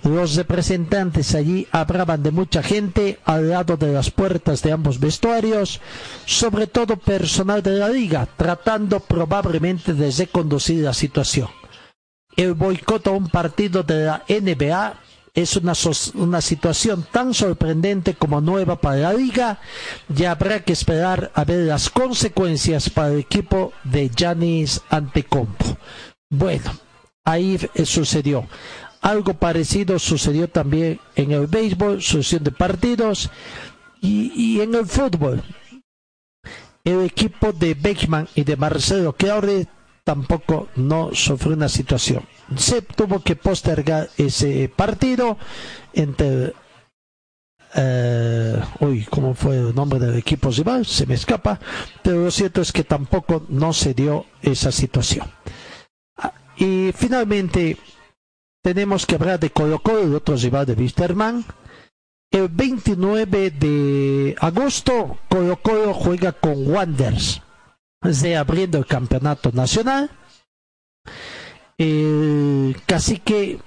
Los 0.02 0.35
representantes 0.35 1.36
allí 1.36 1.69
hablaban 1.70 2.24
de 2.24 2.32
mucha 2.32 2.60
gente 2.60 3.20
al 3.24 3.51
lado 3.51 3.77
de 3.77 3.93
las 3.93 4.10
puertas 4.10 4.62
de 4.62 4.73
ambos 4.73 4.98
vestuarios, 4.98 5.81
sobre 6.27 6.66
todo 6.66 6.97
personal 6.97 7.62
de 7.62 7.70
la 7.78 7.89
liga, 7.89 8.27
tratando 8.36 8.98
probablemente 8.98 9.94
de 9.94 10.10
reconducir 10.10 10.82
la 10.82 10.93
situación. 10.93 11.48
El 12.36 12.55
boicot 12.55 13.06
a 13.06 13.10
un 13.12 13.28
partido 13.28 13.85
de 13.85 14.06
la 14.06 14.24
NBA 14.28 14.94
es 15.34 15.56
una, 15.56 15.72
una, 16.14 16.40
situación 16.42 17.06
tan 17.10 17.32
sorprendente 17.32 18.14
como 18.14 18.40
nueva 18.40 18.80
para 18.80 18.96
la 18.96 19.12
liga 19.14 19.60
y 20.14 20.24
habrá 20.24 20.62
que 20.62 20.74
esperar 20.74 21.32
a 21.34 21.44
ver 21.44 21.66
las 21.66 21.88
consecuencias 21.88 22.90
para 22.90 23.12
el 23.12 23.20
equipo 23.20 23.72
de 23.84 24.10
Janis 24.14 24.82
Antecompo. 24.90 25.78
Bueno, 26.28 26.70
ahí 27.24 27.59
sucedió. 27.84 28.46
Algo 29.00 29.34
parecido 29.34 29.98
sucedió 29.98 30.48
también 30.48 31.00
en 31.16 31.32
el 31.32 31.46
béisbol, 31.46 32.02
sucesión 32.02 32.44
de 32.44 32.52
partidos 32.52 33.30
y, 34.00 34.60
en 34.60 34.74
el 34.74 34.86
fútbol. 34.86 35.42
El 36.84 37.02
equipo 37.02 37.52
de 37.52 37.74
Beckman 37.74 38.28
y 38.34 38.44
de 38.44 38.56
Marcelo 38.56 39.12
Claure 39.12 39.66
tampoco 40.04 40.68
no 40.76 41.10
sufrió 41.14 41.54
una 41.54 41.68
situación. 41.68 42.24
Se 42.56 42.82
tuvo 42.82 43.20
que 43.20 43.36
postergar 43.36 44.10
ese 44.16 44.68
partido 44.74 45.38
entre 45.92 46.54
eh, 47.74 48.60
uy, 48.80 49.06
¿cómo 49.08 49.34
fue 49.34 49.56
el 49.56 49.74
nombre 49.74 49.98
del 49.98 50.16
equipo 50.16 50.50
rival? 50.50 50.84
Se 50.84 51.06
me 51.06 51.14
escapa, 51.14 51.58
pero 52.02 52.24
lo 52.24 52.30
cierto 52.30 52.60
es 52.60 52.72
que 52.72 52.84
tampoco 52.84 53.46
no 53.48 53.72
se 53.72 53.94
dio 53.94 54.26
esa 54.42 54.70
situación. 54.70 55.30
Ah, 56.18 56.32
y 56.56 56.90
finalmente, 56.94 57.78
tenemos 58.62 59.06
que 59.06 59.14
hablar 59.14 59.40
de 59.40 59.50
Colo 59.50 59.78
Colo, 59.78 60.02
el 60.02 60.14
otro 60.14 60.36
rival 60.36 60.66
de 60.66 60.74
Wisterman. 60.74 61.44
El 62.30 62.48
29 62.48 63.50
de 63.50 64.36
agosto, 64.38 65.18
Colo 65.28 65.56
Colo 65.56 65.92
juega 65.94 66.32
con 66.32 66.66
Wanders, 66.70 67.42
de 68.02 68.36
abriendo 68.36 68.78
el 68.78 68.86
campeonato 68.86 69.52
nacional. 69.52 70.10
El 71.78 72.76
cacique 72.86 73.60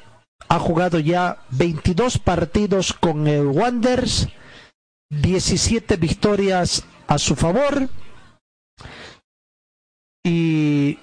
ha 0.48 0.60
jugado 0.60 1.00
ya 1.00 1.40
22 1.52 2.20
partidos 2.20 2.94
con 2.94 3.28
el 3.28 3.48
Wanders, 3.48 4.28
17 5.10 5.98
victorias 5.98 6.84
a 7.08 7.18
su 7.18 7.36
favor 7.36 7.90
y 10.24 11.00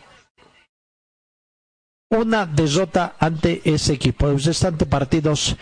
una 2.10 2.44
derrota 2.46 3.16
ante 3.18 3.62
ese 3.64 3.94
equipo. 3.94 4.26
Los 4.26 4.44
restantes 4.44 4.86
partidos, 4.86 5.56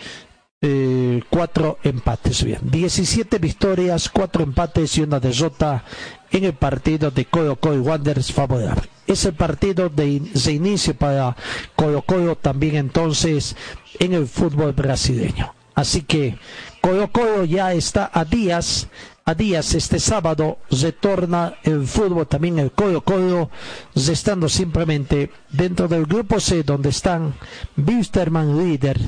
eh, 0.61 1.21
cuatro 1.29 1.79
empates. 1.83 2.43
Bien, 2.43 2.59
17 2.63 3.39
victorias, 3.39 4.09
cuatro 4.09 4.43
empates 4.43 4.97
y 4.97 5.01
una 5.01 5.19
derrota 5.19 5.83
en 6.31 6.45
el 6.45 6.53
partido 6.53 7.11
de 7.11 7.25
Colo 7.25 7.57
Colo 7.57 7.81
Wanderers 7.83 8.31
favorable. 8.31 8.83
Es 9.07 9.25
el 9.25 9.33
partido 9.33 9.89
de, 9.89 10.19
de 10.19 10.51
inicio 10.51 10.95
para 10.95 11.35
Colo 11.75 12.01
Colo 12.01 12.35
también 12.35 12.75
entonces 12.75 13.55
en 13.99 14.13
el 14.13 14.27
fútbol 14.27 14.73
brasileño. 14.73 15.53
Así 15.75 16.01
que 16.03 16.37
Colo 16.81 17.11
Colo 17.11 17.45
ya 17.45 17.73
está 17.73 18.09
a 18.13 18.25
días 18.25 18.87
a 19.23 19.35
días 19.35 19.75
este 19.75 19.99
sábado 19.99 20.57
retorna 20.71 21.53
el 21.63 21.85
fútbol 21.85 22.27
también 22.27 22.57
el 22.57 22.71
Colo 22.71 23.01
Colo 23.01 23.51
estando 23.95 24.49
simplemente 24.49 25.29
dentro 25.49 25.87
del 25.87 26.05
grupo 26.05 26.39
C 26.39 26.63
donde 26.63 26.89
están 26.89 27.35
Wisterman 27.77 28.57
líder 28.57 28.99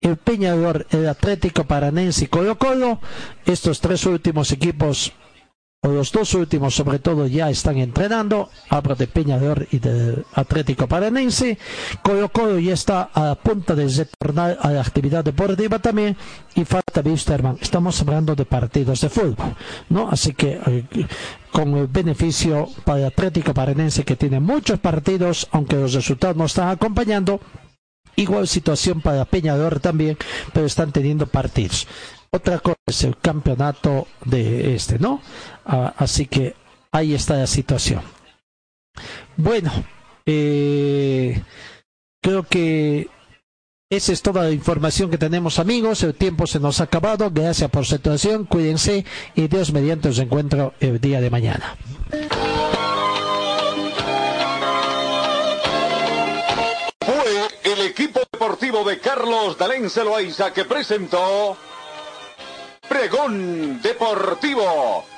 el 0.00 0.16
Peñador 0.16 0.86
el 0.90 1.06
Atlético 1.06 1.64
Paranense 1.64 2.24
y 2.24 2.28
Colo 2.28 2.56
Colo 2.58 3.00
estos 3.44 3.80
tres 3.80 4.06
últimos 4.06 4.50
equipos 4.52 5.12
los 5.82 6.10
dos 6.10 6.34
últimos 6.34 6.74
sobre 6.74 6.98
todo 6.98 7.28
ya 7.28 7.50
están 7.50 7.78
entrenando, 7.78 8.50
hablo 8.68 8.96
de 8.96 9.06
Peñador 9.06 9.68
y 9.70 9.78
del 9.78 10.24
Atlético 10.34 10.88
Paranense, 10.88 11.56
Colo 12.02 12.30
Colo 12.30 12.58
ya 12.58 12.74
está 12.74 13.10
a 13.14 13.36
punto 13.36 13.76
de 13.76 13.86
retornar 13.86 14.58
a 14.60 14.72
la 14.72 14.80
actividad 14.80 15.22
deportiva 15.24 15.78
también 15.78 16.16
y 16.56 16.64
falta 16.64 17.00
Wisterman, 17.00 17.58
estamos 17.60 18.00
hablando 18.00 18.34
de 18.34 18.44
partidos 18.44 19.02
de 19.02 19.08
fútbol, 19.08 19.54
¿no? 19.88 20.08
Así 20.10 20.34
que 20.34 20.60
eh, 20.66 20.84
con 21.52 21.76
el 21.76 21.86
beneficio 21.86 22.68
para 22.84 23.06
Atlético 23.06 23.54
Paranense 23.54 24.04
que 24.04 24.16
tiene 24.16 24.40
muchos 24.40 24.80
partidos, 24.80 25.46
aunque 25.52 25.76
los 25.76 25.94
resultados 25.94 26.36
no 26.36 26.46
están 26.46 26.70
acompañando, 26.70 27.40
igual 28.16 28.48
situación 28.48 29.00
para 29.00 29.24
Peñador 29.26 29.78
también, 29.78 30.18
pero 30.52 30.66
están 30.66 30.90
teniendo 30.90 31.28
partidos. 31.28 31.86
Otra 32.30 32.58
cosa 32.58 32.76
es 32.86 33.04
el 33.04 33.16
campeonato 33.16 34.06
de 34.26 34.74
este, 34.74 34.98
¿no? 34.98 35.22
Ah, 35.68 35.92
así 35.98 36.24
que 36.26 36.54
ahí 36.90 37.14
está 37.14 37.36
la 37.36 37.46
situación. 37.46 38.00
Bueno, 39.36 39.70
eh, 40.24 41.42
creo 42.22 42.42
que 42.44 43.08
esa 43.90 44.12
es 44.12 44.22
toda 44.22 44.44
la 44.44 44.50
información 44.50 45.10
que 45.10 45.18
tenemos 45.18 45.58
amigos. 45.58 46.02
El 46.02 46.14
tiempo 46.14 46.46
se 46.46 46.58
nos 46.58 46.80
ha 46.80 46.84
acabado. 46.84 47.30
Gracias 47.30 47.70
por 47.70 47.84
su 47.84 47.96
atención. 47.96 48.44
Cuídense 48.46 49.04
y 49.34 49.48
Dios 49.48 49.72
mediante 49.72 50.08
os 50.08 50.18
encuentro 50.18 50.72
el 50.80 51.00
día 51.00 51.20
de 51.20 51.30
mañana. 51.30 51.76
Fue 57.00 57.48
el 57.64 57.80
equipo 57.82 58.20
deportivo 58.32 58.84
de 58.84 58.98
Carlos 59.00 59.58
Dalén 59.58 59.90
Celoaiza 59.90 60.50
que 60.52 60.64
presentó 60.64 61.58
Pregón 62.88 63.82
Deportivo. 63.82 65.04